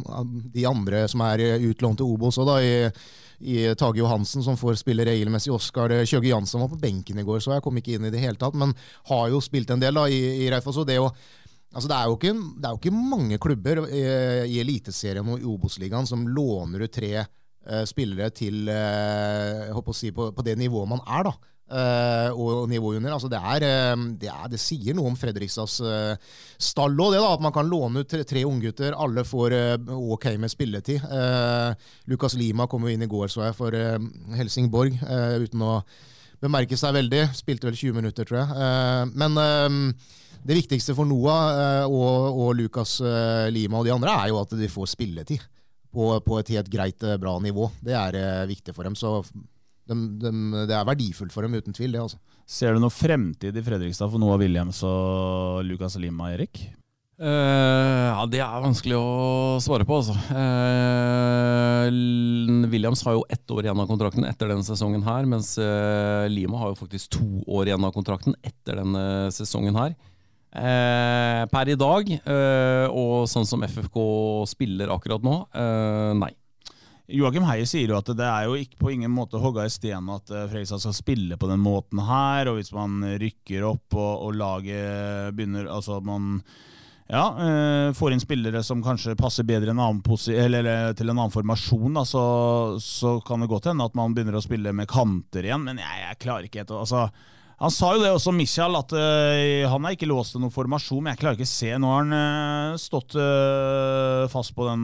de 0.55 0.65
andre 0.69 1.03
som 1.11 1.25
er 1.27 1.43
utlånt 1.59 1.99
til 1.99 2.15
Obos 2.15 2.39
òg, 2.39 2.49
da. 2.53 2.57
i 2.63 3.19
i 3.43 3.75
Tage 3.75 3.99
Johansen, 3.99 4.39
som 4.45 4.55
får 4.55 4.77
spille 4.79 5.03
regelmessig. 5.03 5.51
Oskar 5.51 5.91
Kjøge 6.07 6.29
Jansson 6.29 6.61
var 6.63 6.69
på 6.71 6.79
benken 6.79 7.17
i 7.19 7.25
går, 7.27 7.41
så 7.43 7.57
jeg 7.57 7.63
kom 7.65 7.75
ikke 7.75 7.97
inn 7.97 8.07
i 8.07 8.11
det 8.13 8.21
hele 8.21 8.39
tatt. 8.39 8.55
Men 8.55 8.71
har 9.09 9.25
jo 9.33 9.41
spilt 9.43 9.73
en 9.73 9.83
del 9.83 9.99
da 9.99 10.05
i, 10.07 10.21
i 10.45 10.47
Reifoss. 10.53 10.79
og 10.79 10.87
det 10.87 11.01
å 11.01 11.09
Altså 11.73 11.89
det, 11.89 11.95
er 11.97 12.09
jo 12.09 12.17
ikke, 12.19 12.33
er 12.61 12.75
jo 12.75 12.81
ikke 12.81 12.93
mange 12.93 13.39
klubber 13.41 13.87
i, 13.87 14.03
i 14.53 14.59
Eliteserien 14.61 15.29
og 15.33 15.41
i 15.41 15.47
Obos-ligaen 15.49 16.05
som 16.09 16.27
låner 16.29 16.85
ut 16.85 16.93
tre 16.93 17.15
uh, 17.23 17.81
spillere 17.89 18.29
til 18.35 18.69
uh, 18.69 19.89
si, 19.97 20.13
på, 20.13 20.29
på, 20.35 20.45
det 20.45 20.57
nivået 20.61 20.93
man 20.93 21.01
er, 21.07 21.31
da. 21.31 21.33
Uh, 21.73 22.29
og 22.37 22.69
nivået 22.69 22.99
under. 22.99 23.15
Altså 23.15 23.31
det, 23.31 23.39
er, 23.39 23.65
det, 24.21 24.29
er, 24.29 24.47
det, 24.51 24.61
sier 24.61 24.93
noe 24.93 25.09
om 25.09 25.17
Fredrikstads 25.17 25.79
stall 26.61 26.99
òg, 27.01 27.17
At 27.17 27.41
man 27.41 27.55
kan 27.55 27.65
låne 27.65 28.03
ut 28.03 28.09
tre, 28.11 28.21
tre 28.23 28.43
unggutter. 28.45 28.93
Alle 28.93 29.25
får 29.25 29.57
ok 29.89 30.35
med 30.37 30.53
spilletid. 30.53 31.01
Lukas 32.05 32.37
Lima 32.37 32.67
kom 32.69 32.85
jo 32.85 32.93
inn 32.93 33.01
i 33.01 33.09
går, 33.09 33.31
så 33.33 33.47
jeg, 33.47 33.57
for 33.57 33.73
Helsingborg, 34.37 34.99
uten 35.41 35.65
å 35.65 35.79
bemerke 36.43 36.77
seg 36.77 36.93
veldig. 36.99 37.31
Spilte 37.33 37.71
vel 37.71 37.79
20 37.79 37.97
minutter, 38.03 38.27
tror 38.27 38.43
jeg. 38.43 39.15
men 39.17 39.95
det 40.43 40.57
viktigste 40.57 40.95
for 40.97 41.07
Noah 41.07 41.43
eh, 41.55 41.85
og, 41.87 42.39
og 42.43 42.53
Lucas 42.59 42.97
eh, 43.03 43.47
Lima 43.53 43.79
og 43.79 43.87
de 43.87 43.93
andre 43.95 44.15
er 44.23 44.31
jo 44.33 44.41
at 44.41 44.55
de 44.59 44.69
får 44.71 44.91
spilletid 44.91 45.43
på, 45.93 46.09
på 46.25 46.39
et 46.41 46.53
helt 46.55 46.69
greit, 46.73 47.03
eh, 47.05 47.19
bra 47.21 47.37
nivå. 47.39 47.69
Det 47.83 47.95
er 47.95 48.47
viktig 48.49 48.75
for 48.75 48.87
dem. 48.87 48.97
så 48.99 49.21
de, 49.83 49.95
de, 50.19 50.31
det 50.69 50.75
er 50.75 50.87
verdifullt 50.87 51.33
for 51.35 51.45
dem, 51.45 51.55
uten 51.55 51.75
tvil. 51.75 51.95
det 51.95 52.03
altså. 52.03 52.19
Ser 52.47 52.75
du 52.75 52.83
noe 52.83 52.93
fremtid 52.93 53.55
i 53.55 53.65
Fredrikstad 53.65 54.11
for 54.11 54.21
Noah 54.21 54.39
Williams 54.41 54.83
og 54.87 55.63
Lucas 55.67 55.99
Lima, 56.01 56.31
Erik? 56.35 56.65
Uh, 57.23 58.09
ja, 58.09 58.23
Det 58.25 58.39
er 58.41 58.63
vanskelig 58.63 58.97
å 58.97 59.59
svare 59.61 59.85
på, 59.85 59.99
altså. 60.01 60.15
Uh, 60.33 61.87
Williams 62.71 63.03
har 63.05 63.19
jo 63.19 63.25
ett 63.31 63.53
år 63.53 63.67
igjen 63.67 63.83
av 63.83 63.87
kontrakten 63.87 64.25
etter 64.25 64.49
denne 64.49 64.65
sesongen 64.65 65.05
her, 65.05 65.27
mens 65.29 65.53
uh, 65.61 66.25
Lima 66.31 66.57
har 66.59 66.73
jo 66.73 66.79
faktisk 66.81 67.13
to 67.19 67.27
år 67.45 67.69
igjen 67.69 67.85
av 67.85 67.93
kontrakten 67.95 68.35
etter 68.41 68.81
denne 68.81 69.29
sesongen 69.35 69.77
her. 69.77 69.93
Eh, 70.53 71.43
per 71.49 71.69
i 71.69 71.75
dag, 71.79 72.09
eh, 72.13 72.85
og 72.93 73.25
sånn 73.25 73.47
som 73.49 73.63
FFK 73.65 73.97
spiller 74.51 74.91
akkurat 74.93 75.23
nå, 75.25 75.37
eh, 75.49 76.13
nei. 76.19 76.29
Joakim 77.09 77.43
Heier 77.47 77.65
sier 77.67 77.89
jo 77.89 77.97
at 77.97 78.11
det 78.13 78.25
er 78.25 78.45
jo 78.45 78.53
ikke 78.55 78.77
på 78.79 78.91
ingen 78.93 79.11
måte 79.11 79.41
hogga 79.41 79.65
i 79.65 79.71
sten 79.73 80.07
at 80.13 80.29
Fredrikstad 80.29 80.79
skal 80.79 80.95
spille 80.95 81.37
på 81.37 81.49
den 81.49 81.59
måten 81.59 81.99
her. 81.99 82.47
og 82.47 82.55
Hvis 82.57 82.71
man 82.71 83.03
rykker 83.19 83.65
opp 83.67 83.97
og, 83.97 84.29
og 84.29 84.37
laget 84.39 85.35
begynner 85.35 85.67
Altså 85.67 85.97
at 85.97 86.07
man 86.07 86.39
ja, 87.11 87.91
får 87.93 88.15
inn 88.15 88.23
spillere 88.23 88.63
som 88.63 88.81
kanskje 88.81 89.17
passer 89.19 89.43
bedre 89.43 89.75
en 89.75 89.99
eller, 89.99 90.93
til 90.95 91.09
en 91.09 91.19
annen 91.19 91.35
formasjon, 91.35 91.99
da, 91.99 92.05
så, 92.07 92.23
så, 92.79 93.19
kan 93.19 93.43
det 93.43 93.51
godt 93.51 93.67
hende 93.67 93.83
at 93.83 93.99
man 93.99 94.15
begynner 94.15 94.39
å 94.39 94.41
spille 94.41 94.71
med 94.71 94.87
kanter 94.87 95.43
igjen. 95.43 95.67
Men 95.67 95.83
jeg, 95.83 96.05
jeg 96.07 96.21
klarer 96.23 96.47
ikke 96.47 96.63
helt 96.63 96.71
altså, 96.71 97.09
han 97.63 97.71
sa 97.71 97.93
jo 97.95 98.01
det 98.03 98.09
også, 98.11 98.33
Michael, 98.35 98.75
at 98.75 98.91
uh, 98.91 99.63
han 99.71 99.85
er 99.87 99.95
ikke 99.95 100.09
låst 100.09 100.35
til 100.35 100.43
noen 100.43 100.51
formasjon. 100.51 100.99
Men 100.99 101.13
jeg 101.13 101.21
klarer 101.21 101.37
ikke 101.39 101.47
å 101.47 101.53
se. 101.53 101.69
Nå 101.79 101.91
har 101.93 102.01
han 102.03 102.15
uh, 102.17 102.81
stått 102.81 103.15
uh, 103.15 104.25
fast 104.31 104.51
på 104.57 104.67
den 104.67 104.83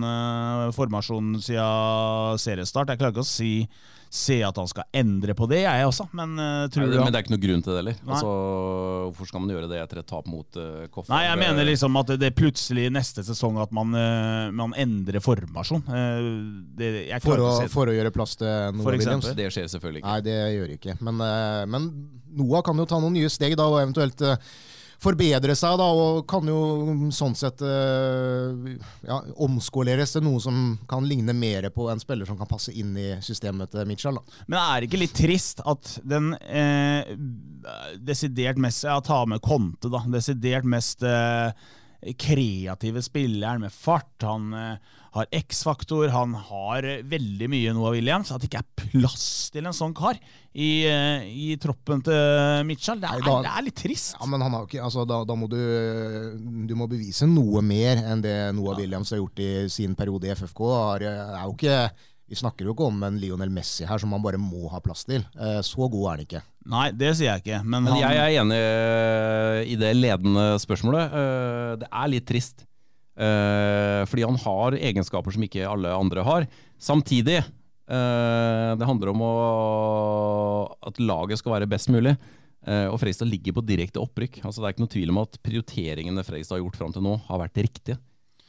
formasjonen 0.78 1.42
siden 1.44 2.40
seriestart. 2.40 2.94
Jeg 2.94 3.02
klarer 3.02 3.18
ikke 3.18 3.26
å 3.26 3.28
si, 3.28 3.52
se 4.10 4.40
at 4.46 4.58
han 4.58 4.70
skal 4.70 4.88
endre 4.96 5.36
på 5.38 5.46
det, 5.50 5.62
jeg 5.64 5.86
også. 5.86 6.08
Men, 6.18 6.36
tror 6.74 6.86
Nei, 6.86 6.92
det, 6.92 7.02
men 7.04 7.14
det 7.14 7.20
er 7.20 7.26
ikke 7.26 7.34
noe 7.36 7.44
grunn 7.44 7.64
til 7.66 7.74
det 7.74 7.80
heller. 7.82 8.00
Altså, 8.08 8.32
hvorfor 9.10 9.30
skal 9.30 9.44
man 9.44 9.54
gjøre 9.54 9.70
det 9.70 9.82
etter 9.84 10.02
et 10.02 10.10
tap 10.10 10.30
mot 10.30 10.60
uh, 10.60 10.86
Koffa? 10.90 11.14
Nei, 11.14 11.22
jeg 11.28 11.42
mener 11.44 11.70
liksom 11.70 12.00
at 12.02 12.14
det 12.22 12.32
er 12.32 12.38
plutselig 12.38 12.88
neste 12.94 13.26
sesong 13.28 13.60
at 13.62 13.76
man, 13.76 13.94
man 14.58 14.74
endrer 14.80 15.22
formasjon. 15.24 15.86
Det, 16.80 16.90
for, 17.26 17.44
å, 17.44 17.52
for, 17.70 17.92
å, 17.92 17.98
gjøre 17.98 18.14
plass 18.16 18.38
til 18.40 18.50
Noah 18.80 18.96
Williams? 18.96 19.30
Det 19.38 19.52
skjer 19.54 19.70
selvfølgelig 19.76 20.04
ikke. 20.04 20.16
Nei, 20.16 20.26
det 20.26 20.40
gjør 20.58 20.74
ikke. 20.80 20.98
Men, 21.06 21.22
men 21.70 21.92
Noah 22.40 22.66
kan 22.66 22.78
jo 22.78 22.88
ta 22.90 23.00
noen 23.02 23.16
nye 23.18 23.30
steg 23.32 23.56
da, 23.60 23.70
og 23.70 23.82
eventuelt 23.82 24.26
uh, 24.26 24.36
forbedre 25.00 25.56
seg, 25.56 25.78
da, 25.80 25.88
og 25.96 26.26
kan 26.30 26.48
jo 26.50 26.60
sånn 27.16 27.36
sett 27.38 27.64
uh, 27.64 28.52
ja, 29.08 29.20
omskoleres 29.40 30.16
til 30.16 30.26
noe 30.26 30.42
som 30.44 30.74
kan 30.90 31.08
ligne 31.08 31.36
mer 31.36 31.70
på 31.74 31.88
en 31.92 32.02
spiller 32.02 32.28
som 32.28 32.40
kan 32.40 32.50
passe 32.50 32.74
inn 32.76 32.96
i 33.00 33.10
systemet 33.24 33.72
til 33.74 33.88
Mitchell. 33.90 34.20
Da. 34.20 34.44
Men 34.48 34.60
er 34.62 34.76
det 34.82 34.90
ikke 34.90 35.04
litt 35.04 35.16
trist 35.18 35.64
at 35.68 35.96
den 36.08 36.34
eh, 36.44 37.14
desidert 38.04 38.60
mest 38.62 38.86
Jeg 38.88 39.06
tar 39.08 39.28
med 39.30 39.44
Conte, 39.46 39.92
da. 39.92 40.04
Desidert 40.12 40.68
mest 40.68 41.04
eh, 41.08 41.52
kreative 42.20 43.04
spilleren 43.04 43.64
med 43.66 43.76
fart. 43.76 44.14
Han 44.24 44.54
eh, 44.56 44.98
har 45.16 45.30
X-faktor, 45.40 46.10
han 46.14 46.36
har 46.50 46.88
veldig 47.10 47.50
mye 47.52 47.74
Noah 47.78 47.96
Williams. 47.96 48.34
At 48.34 48.44
det 48.44 48.50
ikke 48.52 48.62
er 48.62 48.84
plass 48.84 49.28
til 49.54 49.70
en 49.70 49.76
sånn 49.76 49.96
kar 49.98 50.20
i, 50.54 50.86
eh, 50.90 51.26
i 51.30 51.56
troppen 51.62 52.04
til 52.06 52.68
Mitchell, 52.70 53.02
det 53.02 53.10
er, 53.10 53.22
Nei, 53.22 53.28
da, 53.30 53.40
det 53.46 53.54
er, 53.54 53.66
litt 53.70 53.80
trist. 53.80 54.16
Ja, 54.18 54.30
men 54.30 54.46
ikke, 54.64 54.84
altså, 54.86 55.06
da, 55.10 55.22
da, 55.28 55.38
må 55.38 55.50
du, 55.52 55.60
du 56.70 56.76
må 56.78 56.90
bevise 56.92 57.30
noe 57.30 57.64
mer 57.66 58.02
enn 58.02 58.24
det 58.26 58.38
Noah 58.58 58.76
ja. 58.76 58.84
Williams 58.84 59.14
har 59.14 59.22
gjort 59.22 59.44
i 59.46 59.52
sin 59.72 59.98
periode 59.98 60.30
i 60.30 60.34
FFK. 60.36 60.64
Det 61.04 61.12
er 61.14 61.44
jo 61.44 61.58
ikke 61.58 61.82
vi 62.30 62.38
snakker 62.38 62.68
jo 62.68 62.76
ikke 62.76 62.86
om 62.86 63.02
en 63.08 63.18
Lionel 63.18 63.50
Messi 63.50 63.88
her 63.90 63.98
som 64.02 64.12
man 64.14 64.22
bare 64.22 64.38
må 64.38 64.70
ha 64.70 64.80
plass 64.86 65.02
til. 65.10 65.24
Eh, 65.34 65.60
så 65.66 65.88
god 65.90 66.04
er 66.04 66.12
han 66.12 66.26
ikke. 66.28 66.42
Nei, 66.70 66.86
det 66.94 67.16
sier 67.18 67.32
jeg 67.32 67.42
ikke. 67.42 67.62
Men, 67.66 67.88
men 67.88 67.96
han... 67.96 68.02
jeg 68.04 68.20
er 68.22 68.42
enig 68.44 68.60
eh, 68.60 69.62
i 69.74 69.78
det 69.80 69.94
ledende 69.98 70.46
spørsmålet. 70.62 71.16
Eh, 71.22 71.72
det 71.82 71.90
er 71.90 72.12
litt 72.14 72.28
trist. 72.30 72.69
Fordi 73.20 74.24
han 74.24 74.38
har 74.40 74.78
egenskaper 74.80 75.36
som 75.36 75.44
ikke 75.44 75.68
alle 75.68 75.92
andre 75.92 76.24
har. 76.24 76.46
Samtidig, 76.80 77.42
det 77.90 78.88
handler 78.88 79.12
om 79.12 79.24
å, 79.26 79.32
at 80.88 81.02
laget 81.04 81.42
skal 81.42 81.58
være 81.58 81.68
best 81.68 81.92
mulig. 81.92 82.14
Og 82.64 82.96
Freistad 83.02 83.28
ligger 83.28 83.58
på 83.58 83.66
direkte 83.68 84.00
opprykk. 84.00 84.40
Altså, 84.46 84.62
det 84.62 84.70
er 84.70 84.76
ikke 84.78 84.86
noe 84.86 84.94
tvil 84.96 85.12
om 85.12 85.20
at 85.26 85.36
prioriteringene 85.44 86.24
Freistad 86.24 86.56
har 86.56 86.64
gjort 86.64 86.80
fram 86.80 86.96
til 86.96 87.04
nå, 87.04 87.18
har 87.28 87.44
vært 87.44 87.60
riktige. 87.60 88.00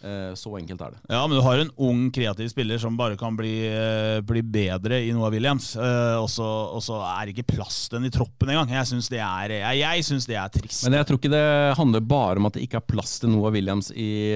Eh, 0.00 0.32
så 0.34 0.54
enkelt 0.56 0.80
er 0.80 0.94
det. 0.94 1.00
Ja, 1.12 1.20
men 1.26 1.36
du 1.36 1.42
har 1.44 1.60
en 1.60 1.72
ung, 1.76 2.06
kreativ 2.14 2.48
spiller 2.48 2.80
som 2.80 2.96
bare 2.96 3.18
kan 3.20 3.36
bli, 3.36 3.52
eh, 3.68 4.20
bli 4.24 4.40
bedre 4.40 5.02
i 5.04 5.12
Noah 5.12 5.32
Williams. 5.34 5.74
Eh, 5.76 6.16
og 6.16 6.30
så 6.30 7.00
er 7.04 7.26
det 7.26 7.34
ikke 7.34 7.56
plass 7.56 7.82
til 7.88 7.98
den 7.98 8.08
i 8.08 8.14
troppen 8.14 8.48
engang. 8.48 8.72
Jeg 8.72 8.88
syns 8.88 9.10
det, 9.12 9.20
jeg 9.20 10.04
synes 10.06 10.28
det 10.30 10.38
er 10.40 10.48
trist. 10.48 10.86
Men 10.86 10.96
jeg 10.96 11.06
tror 11.08 11.20
ikke 11.20 11.34
det 11.34 11.76
handler 11.76 12.00
bare 12.00 12.40
om 12.40 12.48
at 12.48 12.56
det 12.56 12.64
ikke 12.64 12.80
er 12.80 12.88
plass 12.94 13.18
til 13.20 13.34
Noah 13.34 13.52
Williams 13.52 13.90
i, 13.92 14.32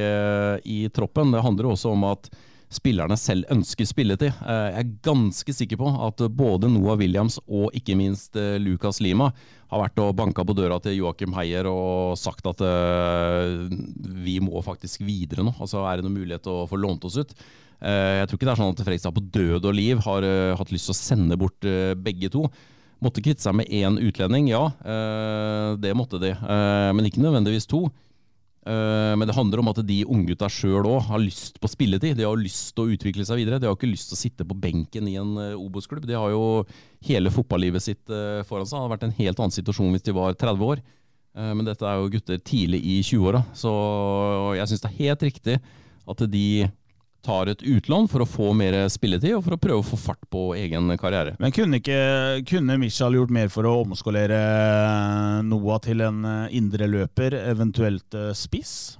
i 0.68 0.84
troppen. 0.92 1.32
Det 1.32 1.44
handler 1.44 1.72
også 1.72 1.94
om 1.96 2.04
at 2.12 2.28
spillerne 2.74 3.16
selv 3.18 3.48
ønsker 3.52 3.86
spilletid. 3.88 4.32
Jeg 4.34 4.78
er 4.80 4.92
ganske 5.04 5.54
sikker 5.54 5.78
på 5.80 5.90
at 6.06 6.22
både 6.34 6.70
Noah 6.72 6.98
Williams 7.00 7.38
og 7.46 7.74
ikke 7.76 7.96
minst 7.98 8.36
Lucas 8.62 9.00
Lima 9.04 9.30
har 9.70 9.82
vært 9.82 10.00
og 10.02 10.14
banka 10.18 10.44
på 10.46 10.56
døra 10.56 10.78
til 10.82 10.98
Joakim 10.98 11.34
Heier 11.36 11.66
og 11.70 12.18
sagt 12.20 12.46
at 12.50 12.62
uh, 12.62 13.64
vi 14.24 14.36
må 14.44 14.62
faktisk 14.66 15.02
videre 15.06 15.46
nå. 15.46 15.54
Altså 15.58 15.82
Er 15.86 15.98
det 15.98 16.06
noen 16.06 16.20
mulighet 16.20 16.44
til 16.46 16.62
å 16.62 16.68
få 16.70 16.78
lånt 16.80 17.06
oss 17.08 17.18
ut? 17.18 17.34
Jeg 17.84 18.28
tror 18.28 18.38
ikke 18.38 18.46
det 18.46 18.52
er 18.54 18.60
sånn 18.62 18.70
at 18.72 18.80
Fredrikstad 18.80 19.16
på 19.16 19.24
død 19.34 19.66
og 19.68 19.74
liv 19.76 19.98
har 20.06 20.24
hatt 20.56 20.70
lyst 20.72 20.86
til 20.88 20.94
å 20.94 20.96
sende 20.96 21.36
bort 21.36 21.66
begge 22.00 22.30
to. 22.32 22.46
Måtte 23.04 23.20
kvitte 23.20 23.44
seg 23.44 23.58
med 23.58 23.68
én 23.68 23.98
utlending, 24.00 24.46
ja. 24.48 24.62
det 25.76 25.92
måtte 25.98 26.20
de. 26.22 26.30
men 26.96 27.10
ikke 27.10 27.20
nødvendigvis 27.20 27.68
to. 27.68 27.82
Eh, 28.64 29.12
men 29.16 29.28
det 29.28 29.36
handler 29.36 29.60
om 29.60 29.68
at 29.68 29.80
de 29.84 29.98
unggutta 30.08 30.48
sjøl 30.48 30.86
òg 30.88 31.02
har 31.10 31.20
lyst 31.20 31.58
på 31.60 31.68
spilletid. 31.68 32.16
De 32.16 32.24
har 32.24 32.40
lyst 32.40 32.72
til 32.72 32.86
å 32.86 32.96
utvikle 32.96 33.26
seg 33.28 33.42
videre. 33.42 33.60
De 33.60 33.68
har 33.68 33.76
ikke 33.76 33.90
lyst 33.90 34.08
til 34.10 34.16
å 34.16 34.22
sitte 34.22 34.46
på 34.48 34.56
benken 34.56 35.08
i 35.10 35.18
en 35.20 35.36
eh, 35.40 35.58
Obos-klubb. 35.58 36.06
De 36.08 36.16
har 36.16 36.32
jo 36.32 36.64
hele 37.04 37.32
fotballivet 37.34 37.84
sitt 37.84 38.08
eh, 38.08 38.40
foran 38.48 38.64
seg. 38.64 38.78
Det 38.78 38.82
hadde 38.86 38.94
vært 38.96 39.08
en 39.10 39.18
helt 39.20 39.42
annen 39.42 39.56
situasjon 39.58 39.92
hvis 39.92 40.06
de 40.08 40.16
var 40.16 40.38
30 40.40 40.70
år. 40.72 40.84
Men 41.34 41.66
dette 41.66 41.82
er 41.82 41.98
jo 41.98 42.10
gutter 42.12 42.38
tidlig 42.46 42.78
i 42.86 43.00
20-åra, 43.02 43.40
så 43.58 43.70
jeg 44.54 44.70
syns 44.70 44.84
det 44.84 44.90
er 44.92 45.00
helt 45.00 45.24
riktig 45.26 45.56
at 45.58 46.20
de 46.30 46.42
tar 47.24 47.50
et 47.52 47.64
utlån 47.64 48.08
for 48.12 48.24
å 48.24 48.28
få 48.28 48.52
mer 48.56 48.76
spilletid 48.92 49.34
og 49.38 49.44
for 49.46 49.56
å 49.56 49.60
prøve 49.60 49.80
å 49.82 49.88
få 49.94 49.98
fart 50.00 50.22
på 50.32 50.46
egen 50.58 50.92
karriere. 51.00 51.34
Men 51.40 51.54
kunne, 51.54 51.80
ikke, 51.80 52.44
kunne 52.48 52.78
Michael 52.80 53.18
gjort 53.18 53.34
mer 53.34 53.50
for 53.52 53.68
å 53.68 53.78
omskolere 53.82 54.40
Noah 55.48 55.80
til 55.84 56.04
en 56.04 56.22
indre 56.24 56.74
indreløper, 56.74 57.34
eventuelt 57.50 58.14
eh, 58.14 58.32
spiss? 58.36 58.98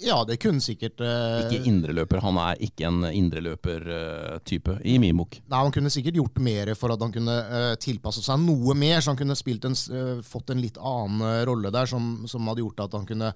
Ja, 0.00 0.20
det 0.24 0.38
kunne 0.40 0.62
sikkert 0.64 1.00
uh, 1.04 1.42
Ikke 1.44 1.60
indreløper. 1.68 2.22
Han 2.24 2.38
er 2.40 2.60
ikke 2.64 2.88
en 2.88 3.04
indreløper-type, 3.06 4.76
uh, 4.78 4.84
i 4.84 4.96
min 5.02 5.18
bok. 5.20 5.40
Nei, 5.44 5.62
Han 5.64 5.74
kunne 5.74 5.92
sikkert 5.92 6.16
gjort 6.16 6.40
mer 6.42 6.72
for 6.78 6.94
at 6.94 7.02
han 7.04 7.12
kunne 7.14 7.34
uh, 7.50 7.74
tilpasse 7.80 8.24
seg 8.24 8.40
noe 8.42 8.76
mer, 8.78 9.00
så 9.00 9.12
han 9.12 9.20
kunne 9.20 9.36
en, 9.36 9.76
fått 10.24 10.54
en 10.54 10.62
litt 10.62 10.78
annen 10.80 11.44
rolle 11.48 11.72
der, 11.74 11.90
som, 11.90 12.24
som, 12.30 12.48
hadde 12.48 12.64
gjort 12.64 12.86
at 12.86 12.96
han 12.96 13.08
kunne 13.08 13.34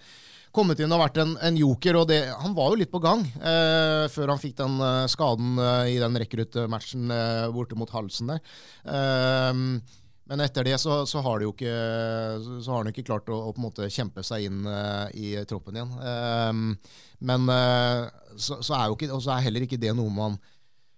kommet 0.55 0.81
inn 0.81 0.93
og 0.95 1.03
vært 1.03 1.19
en, 1.21 1.35
en 1.43 1.59
joker. 1.59 1.99
og 2.01 2.09
det, 2.09 2.21
Han 2.41 2.55
var 2.57 2.73
jo 2.73 2.81
litt 2.81 2.93
på 2.93 3.03
gang 3.03 3.25
eh, 3.27 4.07
før 4.13 4.35
han 4.35 4.41
fikk 4.41 4.57
den 4.61 4.79
skaden 5.11 5.59
i 5.91 5.99
den 5.99 6.19
rekruttmatchen 6.23 7.11
eh, 7.11 7.49
borte 7.55 7.79
mot 7.79 7.91
halsen 7.91 8.31
der. 8.31 8.45
Men 10.35 10.43
etter 10.43 10.65
det 10.67 10.79
så, 10.83 11.07
så 11.07 11.21
har 11.23 11.39
han 11.39 11.47
ikke, 11.47 11.73
ikke 12.91 13.07
klart 13.07 13.29
å, 13.31 13.37
å, 13.55 13.87
kjempe 13.87 14.25
seg 14.27 14.49
inn 14.49 14.65
uh, 14.67 15.07
i 15.15 15.37
troppen 15.47 15.77
igjen. 15.79 15.93
Um, 15.95 16.63
men 17.23 17.45
uh, 17.47 18.09
så, 18.35 18.59
så, 18.59 18.75
er 18.75 18.89
jo 18.91 18.97
ikke, 18.97 19.13
er 19.15 19.45
heller 19.45 19.63
ikke 19.63 19.79
det 19.79 19.93
noe 19.95 20.11
man 20.11 20.35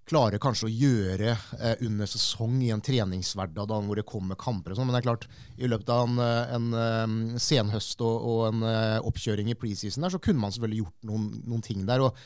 klarer 0.08 0.40
kanskje 0.40 0.70
å 0.70 0.72
gjøre 0.72 1.34
uh, 1.36 1.74
under 1.84 2.08
sesong 2.08 2.54
i 2.64 2.70
en 2.72 2.80
treningshverdag 2.80 3.68
da, 3.68 3.80
hvor 3.84 4.00
det 4.00 4.06
kommer 4.08 4.40
kamper 4.40 4.72
og 4.72 4.80
sånn. 4.80 4.88
Men 4.88 4.96
det 4.96 5.02
er 5.02 5.08
klart, 5.10 5.26
i 5.60 5.68
løpet 5.68 5.92
av 5.92 6.06
en, 6.06 6.22
en 6.56 6.70
um, 6.72 7.18
senhøst 7.36 8.00
og, 8.06 8.16
og 8.16 8.40
en 8.54 8.64
oppkjøring 9.04 9.52
i 9.52 9.58
preseason 9.60 10.06
der, 10.06 10.14
så 10.16 10.22
kunne 10.22 10.46
man 10.46 10.54
selvfølgelig 10.54 10.80
gjort 10.86 11.10
noen, 11.10 11.28
noen 11.44 11.66
ting 11.66 11.84
der. 11.84 12.06
og 12.08 12.16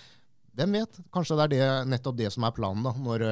hvem 0.61 0.78
vet? 0.78 1.02
Kanskje 1.11 1.40
det 1.40 1.48
er 1.48 1.52
det, 1.56 1.66
nettopp 1.90 2.22
det 2.22 2.30
som 2.36 2.46
er 2.46 2.54
planen, 2.54 2.86
da, 2.86 2.94
når, 3.02 3.26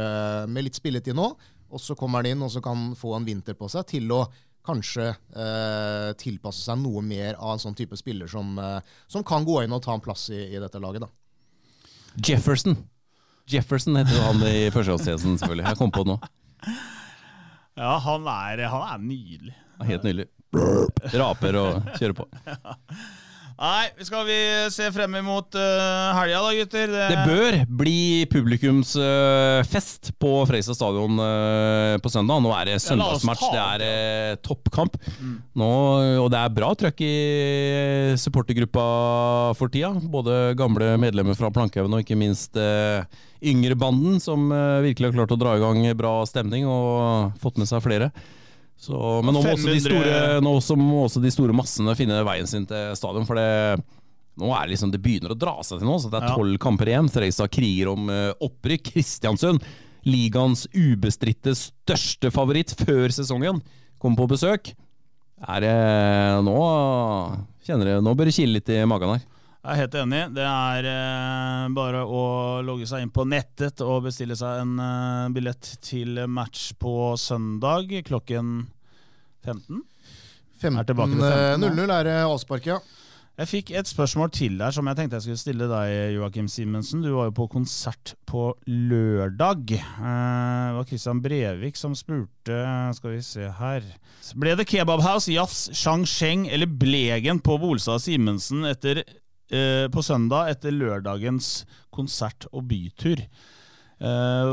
med 0.51 0.67
litt 0.67 0.83
spilletid 0.83 1.15
nå 1.19 1.29
og 1.71 1.81
så 1.83 1.97
kommer 1.99 2.23
han 2.23 2.33
inn 2.33 2.45
og 2.45 2.53
så 2.53 2.63
kan 2.65 2.93
få 2.99 3.15
en 3.17 3.27
vinter 3.27 3.57
på 3.59 3.69
seg 3.73 3.87
til 3.91 4.13
å 4.15 4.23
kanskje 4.69 5.07
eh, 5.09 6.11
tilpasse 6.21 6.65
seg 6.67 6.81
noe 6.83 7.01
mer 7.05 7.39
av 7.39 7.55
en 7.55 7.63
sånn 7.63 7.77
type 7.79 7.97
spiller 7.97 8.29
som, 8.31 8.53
eh, 8.61 8.95
som 9.09 9.25
kan 9.27 9.47
gå 9.49 9.63
inn 9.65 9.73
og 9.73 9.83
ta 9.85 9.95
en 9.97 10.05
plass 10.05 10.29
i, 10.35 10.43
i 10.53 10.61
dette 10.61 10.81
laget. 10.83 11.07
da. 11.07 11.11
Jefferson. 12.25 12.77
Jefferson 13.49 13.97
heter 13.97 14.17
jo 14.19 14.25
han 14.27 14.43
i 14.45 14.69
førsteårstjenesten, 14.75 15.39
selvfølgelig. 15.41 15.69
Jeg 15.71 15.81
kom 15.81 15.93
på 15.95 16.05
det 16.05 16.17
nå. 16.17 16.19
Ja, 17.79 17.95
han 18.05 18.27
er, 18.29 18.67
han 18.69 18.85
er 18.91 19.01
nydelig. 19.01 19.55
Helt 19.89 20.05
nydelig. 20.05 20.29
Raper 21.15 21.57
og 21.61 21.89
kjører 22.01 22.17
på. 22.19 22.27
Nei, 23.59 23.89
skal 24.07 24.23
vi 24.23 24.37
se 24.71 24.87
frem 24.95 25.17
imot 25.19 25.57
uh, 25.59 26.13
helga 26.15 26.43
da, 26.45 26.51
gutter? 26.55 26.93
Det, 26.93 27.07
det 27.11 27.23
bør 27.27 27.57
bli 27.81 28.03
publikumsfest 28.31 30.13
uh, 30.13 30.15
på 30.23 30.31
Freistad 30.47 30.79
stadion 30.79 31.19
uh, 31.19 31.97
på 31.99 32.13
søndag. 32.13 32.39
Nå 32.45 32.53
er 32.55 32.71
det 32.71 32.77
søndagsmatch, 32.85 33.43
det 33.51 33.65
er 33.65 33.83
uh, 33.83 34.39
toppkamp. 34.47 34.95
Mm. 35.19 35.35
Nå, 35.59 35.71
og 36.23 36.31
det 36.31 36.39
er 36.45 36.55
bra 36.55 36.71
trøkk 36.79 37.03
i 37.03 37.13
supportergruppa 38.23 38.87
for 39.59 39.75
tida. 39.75 39.91
Både 40.07 40.55
gamle 40.59 40.95
medlemmer 41.03 41.35
fra 41.35 41.51
Plankehaugen 41.51 41.99
og 41.99 42.07
ikke 42.07 42.21
minst 42.21 42.55
yngre 43.43 43.75
banden, 43.79 44.23
som 44.23 44.53
virkelig 44.87 45.11
har 45.11 45.19
klart 45.19 45.35
å 45.35 45.41
dra 45.41 45.59
i 45.59 45.63
gang 45.63 45.83
bra 45.99 46.21
stemning 46.31 46.67
og 46.71 47.35
fått 47.43 47.59
med 47.59 47.71
seg 47.71 47.83
flere. 47.83 48.13
Så, 48.79 48.95
men 49.27 49.35
nå 49.35 49.43
må, 49.43 49.55
store, 49.59 50.39
nå 50.45 50.53
må 50.79 51.01
også 51.03 51.21
de 51.23 51.33
store 51.35 51.55
massene 51.57 51.97
finne 51.99 52.21
veien 52.27 52.47
sin 52.47 52.67
til 52.69 52.95
stadion. 52.99 53.27
For 53.27 53.39
det, 53.39 53.83
nå 54.39 54.53
er 54.55 54.69
det 54.69 54.77
liksom, 54.77 54.93
det 54.95 55.03
begynner 55.03 55.35
å 55.35 55.39
dra 55.39 55.57
seg 55.67 55.81
til 55.81 55.91
nå. 55.91 55.97
Så 55.99 56.13
det 56.13 56.21
er 56.21 56.31
tolv 56.31 56.55
ja. 56.55 56.63
kamper 56.63 56.93
igjen. 56.93 57.11
Fredrikstad 57.11 57.51
kriger 57.55 57.91
om 57.91 58.07
uh, 58.13 58.31
opprykk. 58.47 58.93
Kristiansund, 58.95 59.67
ligaens 60.07 60.69
ubestridte 60.77 61.57
største 61.59 62.31
favoritt 62.35 62.77
før 62.79 63.11
sesongen, 63.15 63.59
kommer 63.99 64.23
på 64.23 64.31
besøk. 64.37 64.73
Er 65.39 65.63
det 65.63 65.75
Nå 66.47 66.59
kjenner 67.67 67.93
jeg, 67.93 68.03
nå 68.03 68.15
bør 68.17 68.31
det 68.31 68.35
kile 68.39 68.57
litt 68.57 68.71
i 68.73 68.79
magen 68.89 69.17
her. 69.17 69.27
Jeg 69.69 69.75
er 69.75 69.83
helt 69.83 69.97
enig. 70.01 70.19
Det 70.33 70.45
er 70.49 70.87
eh, 70.89 71.65
bare 71.77 71.99
å 72.09 72.21
logge 72.65 72.87
seg 72.89 73.03
inn 73.05 73.11
på 73.13 73.27
nettet 73.29 73.83
og 73.85 74.07
bestille 74.07 74.33
seg 74.39 74.63
en 74.63 74.79
eh, 74.81 75.27
billett 75.37 75.75
til 75.85 76.23
match 76.25 76.71
på 76.81 77.13
søndag 77.21 77.93
klokken 78.09 78.63
15. 79.45 79.83
15.00 80.63 81.93
er 81.99 82.09
det 82.09 82.17
avspark, 82.23 82.71
ja. 82.71 82.79
Jeg 83.39 83.51
fikk 83.53 83.75
et 83.77 83.93
spørsmål 83.93 84.33
til 84.35 84.57
der 84.59 84.73
som 84.75 84.89
jeg 84.89 84.99
tenkte 84.99 85.21
jeg 85.21 85.27
skulle 85.29 85.43
stille 85.45 85.69
deg, 85.71 85.93
Joakim 86.17 86.49
Simensen. 86.49 87.05
Du 87.05 87.13
var 87.13 87.29
jo 87.29 87.37
på 87.37 87.51
konsert 87.53 88.17
på 88.27 88.49
lørdag. 88.65 89.77
Eh, 89.77 90.01
det 90.01 90.75
var 90.81 90.89
Christian 90.89 91.21
Brevik 91.29 91.77
som 91.77 91.93
spurte 91.93 92.65
Skal 92.97 93.19
vi 93.19 93.23
se 93.23 93.53
her 93.61 93.85
Ble 94.33 94.57
det 94.57 94.71
Kebabhouse, 94.73 95.29
Jafs, 95.37 95.67
Shang 95.77 96.09
Sheng 96.09 96.49
eller 96.49 96.73
Blegen 96.73 97.45
på 97.45 97.61
Bolstad 97.61 98.01
Simensen 98.01 98.65
etter 98.73 99.05
eh, 99.05 99.25
på 99.49 100.03
søndag 100.05 100.51
etter 100.53 100.75
lørdagens 100.77 101.63
konsert 101.95 102.45
og 102.53 102.67
bytur. 102.69 103.23
Uh, 103.99 104.47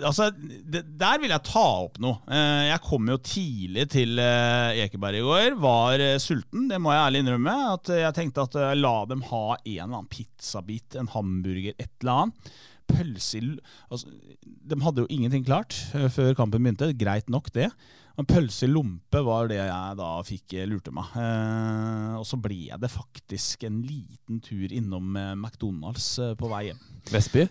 Altså, 0.00 0.30
det, 0.32 0.80
der 0.96 1.18
vil 1.20 1.32
jeg 1.34 1.44
ta 1.44 1.64
opp 1.84 1.98
noe. 2.00 2.22
Uh, 2.24 2.64
jeg 2.70 2.80
kom 2.86 3.08
jo 3.12 3.18
tidlig 3.20 3.84
til 3.92 4.16
uh, 4.16 4.72
Ekeberg 4.80 5.20
i 5.20 5.24
går. 5.24 5.58
Var 5.60 6.04
eh, 6.04 6.20
sulten, 6.22 6.68
det 6.70 6.80
må 6.80 6.94
jeg 6.94 7.04
ærlig 7.04 7.24
innrømme. 7.24 7.56
At 7.76 7.92
jeg 7.92 8.16
tenkte 8.16 8.46
at 8.48 8.56
jeg 8.60 8.80
la 8.80 8.94
dem 9.10 9.26
ha 9.28 9.44
en 9.58 9.74
eller 9.74 9.90
annen 9.90 10.12
pizzabit, 10.12 10.96
en 11.00 11.12
hamburger, 11.12 11.76
et 11.76 11.92
eller 12.00 12.24
annet. 12.24 12.54
Pølse 12.90 13.40
altså, 13.88 14.10
De 14.44 14.78
hadde 14.82 15.04
jo 15.04 15.10
ingenting 15.12 15.44
klart 15.46 15.76
eh, 15.96 16.08
før 16.12 16.34
kampen 16.38 16.64
begynte. 16.64 16.92
Greit 16.98 17.30
nok, 17.32 17.50
det. 17.54 17.70
Men 18.14 18.28
pølse 18.30 18.68
i 18.68 18.70
lompe 18.70 19.22
var 19.26 19.48
det 19.50 19.58
jeg 19.58 19.96
da 19.98 20.10
fikk 20.26 20.54
eh, 20.54 20.68
lurte 20.70 20.92
meg. 20.94 21.16
Eh, 21.18 22.12
og 22.20 22.26
så 22.28 22.38
ble 22.40 22.68
det 22.80 22.92
faktisk 22.92 23.66
en 23.66 23.80
liten 23.82 24.38
tur 24.44 24.70
innom 24.70 25.16
eh, 25.18 25.32
McDonald's 25.34 26.12
på 26.38 26.50
vei 26.52 26.68
hjem. 26.68 26.84
Vestby? 27.10 27.48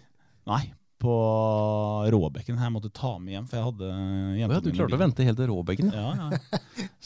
Nei, 0.47 0.63
på 1.03 1.17
Råbekken. 2.15 2.61
Jeg 2.63 2.73
måtte 2.73 2.93
ta 2.95 3.17
med 3.19 3.35
hjem, 3.35 3.49
for 3.51 3.59
jeg 3.59 3.67
hadde 3.67 3.91
jenta 4.39 4.55
ja, 4.55 4.63
Du 4.63 4.71
klarte 4.71 4.99
å 4.99 5.03
vente 5.03 5.27
helt 5.27 5.39
til 5.41 5.51
Råbekken? 5.51 5.91
Ja, 5.91 6.15
ja. 6.15 6.61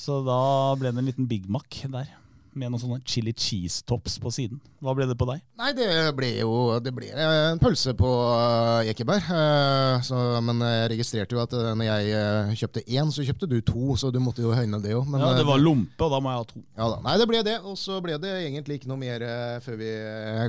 Så 0.05 0.21
da 0.25 0.39
ble 0.77 0.93
det 0.93 1.01
en 1.01 1.09
liten 1.09 1.29
Big 1.29 1.49
Mac 1.49 1.81
der 1.89 2.13
med 2.59 2.71
noen 2.71 2.81
sånne 2.81 2.99
chili 3.07 3.33
cheese 3.37 3.83
tops 3.87 4.17
på 4.21 4.31
siden. 4.33 4.59
Hva 4.83 4.93
ble 4.97 5.07
det 5.09 5.17
på 5.17 5.27
deg? 5.29 5.41
Nei, 5.59 5.71
det 5.77 5.87
ble 6.17 6.29
jo 6.39 6.51
det 6.83 6.93
ble 6.95 7.09
en 7.13 7.61
pølse 7.61 7.93
på 7.97 8.07
uh, 8.07 8.87
Ekeberg. 8.89 9.29
Uh, 9.29 9.97
så, 10.05 10.19
men 10.45 10.61
jeg 10.65 10.91
registrerte 10.93 11.37
jo 11.37 11.41
at 11.43 11.53
uh, 11.57 11.71
når 11.77 11.89
jeg 11.89 12.57
kjøpte 12.61 12.83
én, 12.85 13.13
så 13.13 13.25
kjøpte 13.27 13.49
du 13.49 13.57
to. 13.65 13.97
Så 13.99 14.11
du 14.13 14.19
måtte 14.23 14.45
jo 14.45 14.55
høyne 14.55 14.81
det 14.83 14.95
òg. 14.97 15.13
Ja, 15.17 15.33
det 15.37 15.45
var 15.47 15.61
lompe, 15.61 15.97
og 16.05 16.13
da 16.13 16.21
må 16.23 16.33
jeg 16.33 16.41
ha 16.41 16.49
to. 16.49 16.63
Ja 16.79 16.89
da. 16.95 16.97
Nei, 17.05 17.19
det 17.21 17.29
ble 17.29 17.43
det. 17.47 17.59
Og 17.63 17.77
så 17.79 18.01
ble 18.03 18.17
det 18.21 18.33
egentlig 18.47 18.81
ikke 18.81 18.91
noe 18.91 19.01
mer 19.01 19.27
før 19.65 19.79
vi 19.79 19.93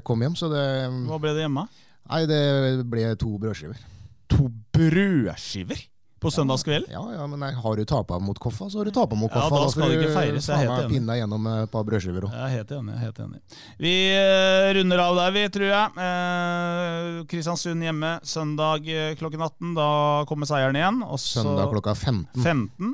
kom 0.09 0.25
hjem. 0.25 0.39
Så 0.39 0.51
det 0.53 0.65
Hva 1.09 1.21
ble 1.23 1.37
det 1.37 1.47
hjemme? 1.47 1.69
Nei, 2.09 2.25
det 2.29 2.43
ble 2.89 3.13
to 3.21 3.37
brødskiver. 3.41 3.81
To 4.33 4.49
brødskiver? 4.77 5.87
På 6.19 6.31
søndagskveld? 6.31 6.89
Ja, 6.91 7.03
ja, 7.14 7.27
men 7.31 7.39
nei, 7.39 7.53
har 7.55 7.77
du 7.79 7.85
tapa 7.87 8.16
mot 8.19 8.39
Koffa, 8.43 8.66
så 8.71 8.81
har 8.81 8.89
du 8.89 8.91
tapa 8.95 9.14
mot 9.14 9.31
Koffa. 9.31 9.55
Ja, 9.55 9.62
da 9.62 9.71
skal 9.71 9.93
du 9.93 10.01
ikke 10.01 10.14
feires. 10.16 10.49
Jeg 10.51 10.57
er 10.57 10.64
helt 10.64 10.87
enig. 10.89 10.97
Pinne 10.97 11.14
gjennom 11.21 11.45
et 11.53 11.71
par 11.71 11.85
brødskiver 11.87 12.27
òg. 12.27 12.33
Jeg 12.35 12.43
er 12.43 12.55
helt 12.57 12.73
enig. 12.75 12.97
helt 12.99 13.21
enig. 13.23 13.39
Vi 13.79 13.93
uh, 14.19 14.71
runder 14.75 15.03
av 15.05 15.21
der, 15.21 15.37
vi, 15.37 15.45
tror 15.55 15.71
jeg. 15.71 15.93
Uh, 15.95 17.21
Kristiansund 17.31 17.87
hjemme 17.87 18.11
søndag 18.27 18.91
uh, 18.91 19.12
klokken 19.21 19.45
18. 19.47 19.77
Da 19.79 19.91
kommer 20.31 20.51
seieren 20.51 20.81
igjen. 20.81 20.99
Også 21.07 21.45
søndag 21.45 21.71
klokka 21.77 21.95
15. 21.95 22.43
15. 22.43 22.91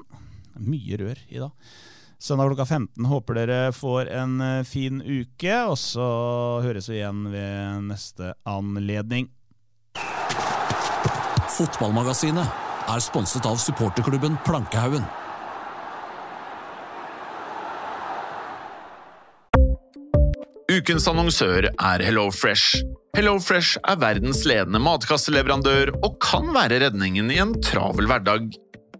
Mye 0.69 1.01
rør 1.01 1.25
i 1.25 1.41
dag. 1.41 1.73
Søndag 2.21 2.53
klokka 2.53 2.69
15. 2.69 3.09
Håper 3.09 3.41
dere 3.41 3.63
får 3.73 4.13
en 4.21 4.37
fin 4.69 5.01
uke, 5.01 5.57
og 5.65 5.79
så 5.81 6.11
høres 6.65 6.93
vi 6.93 7.01
igjen 7.01 7.25
ved 7.33 7.89
neste 7.89 8.35
anledning. 8.49 9.33
Fotballmagasinet 11.55 12.74
er 12.91 13.03
sponset 13.03 13.47
av 13.49 13.61
supporterklubben 13.61 14.37
Plankehaugen. 14.47 15.05
Ukens 20.75 21.07
annonsør 21.09 21.69
er 21.71 22.03
HelloFresh. 22.03 22.83
HelloFresh 23.15 23.79
er 23.87 23.99
verdens 24.03 24.43
ledende 24.49 24.81
matkasseleverandør 24.83 25.93
og 26.01 26.17
kan 26.25 26.51
være 26.55 26.81
redningen 26.83 27.31
i 27.31 27.39
en 27.43 27.55
travel 27.63 28.09
hverdag. 28.11 28.49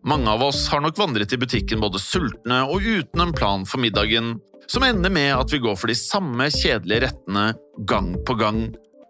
Mange 0.05 0.31
av 0.31 0.45
oss 0.45 0.67
har 0.71 0.85
nok 0.85 0.99
vandret 1.01 1.33
i 1.35 1.41
butikken 1.41 1.83
både 1.83 2.01
sultne 2.03 2.61
og 2.69 2.85
uten 2.85 3.25
en 3.25 3.35
plan 3.35 3.65
for 3.67 3.83
middagen, 3.83 4.37
som 4.71 4.85
ender 4.87 5.13
med 5.13 5.33
at 5.35 5.53
vi 5.53 5.61
går 5.65 5.77
for 5.81 5.91
de 5.91 5.97
samme 5.99 6.47
kjedelige 6.53 7.09
rettene 7.09 7.47
gang 7.89 8.13
på 8.29 8.37
gang. 8.39 8.67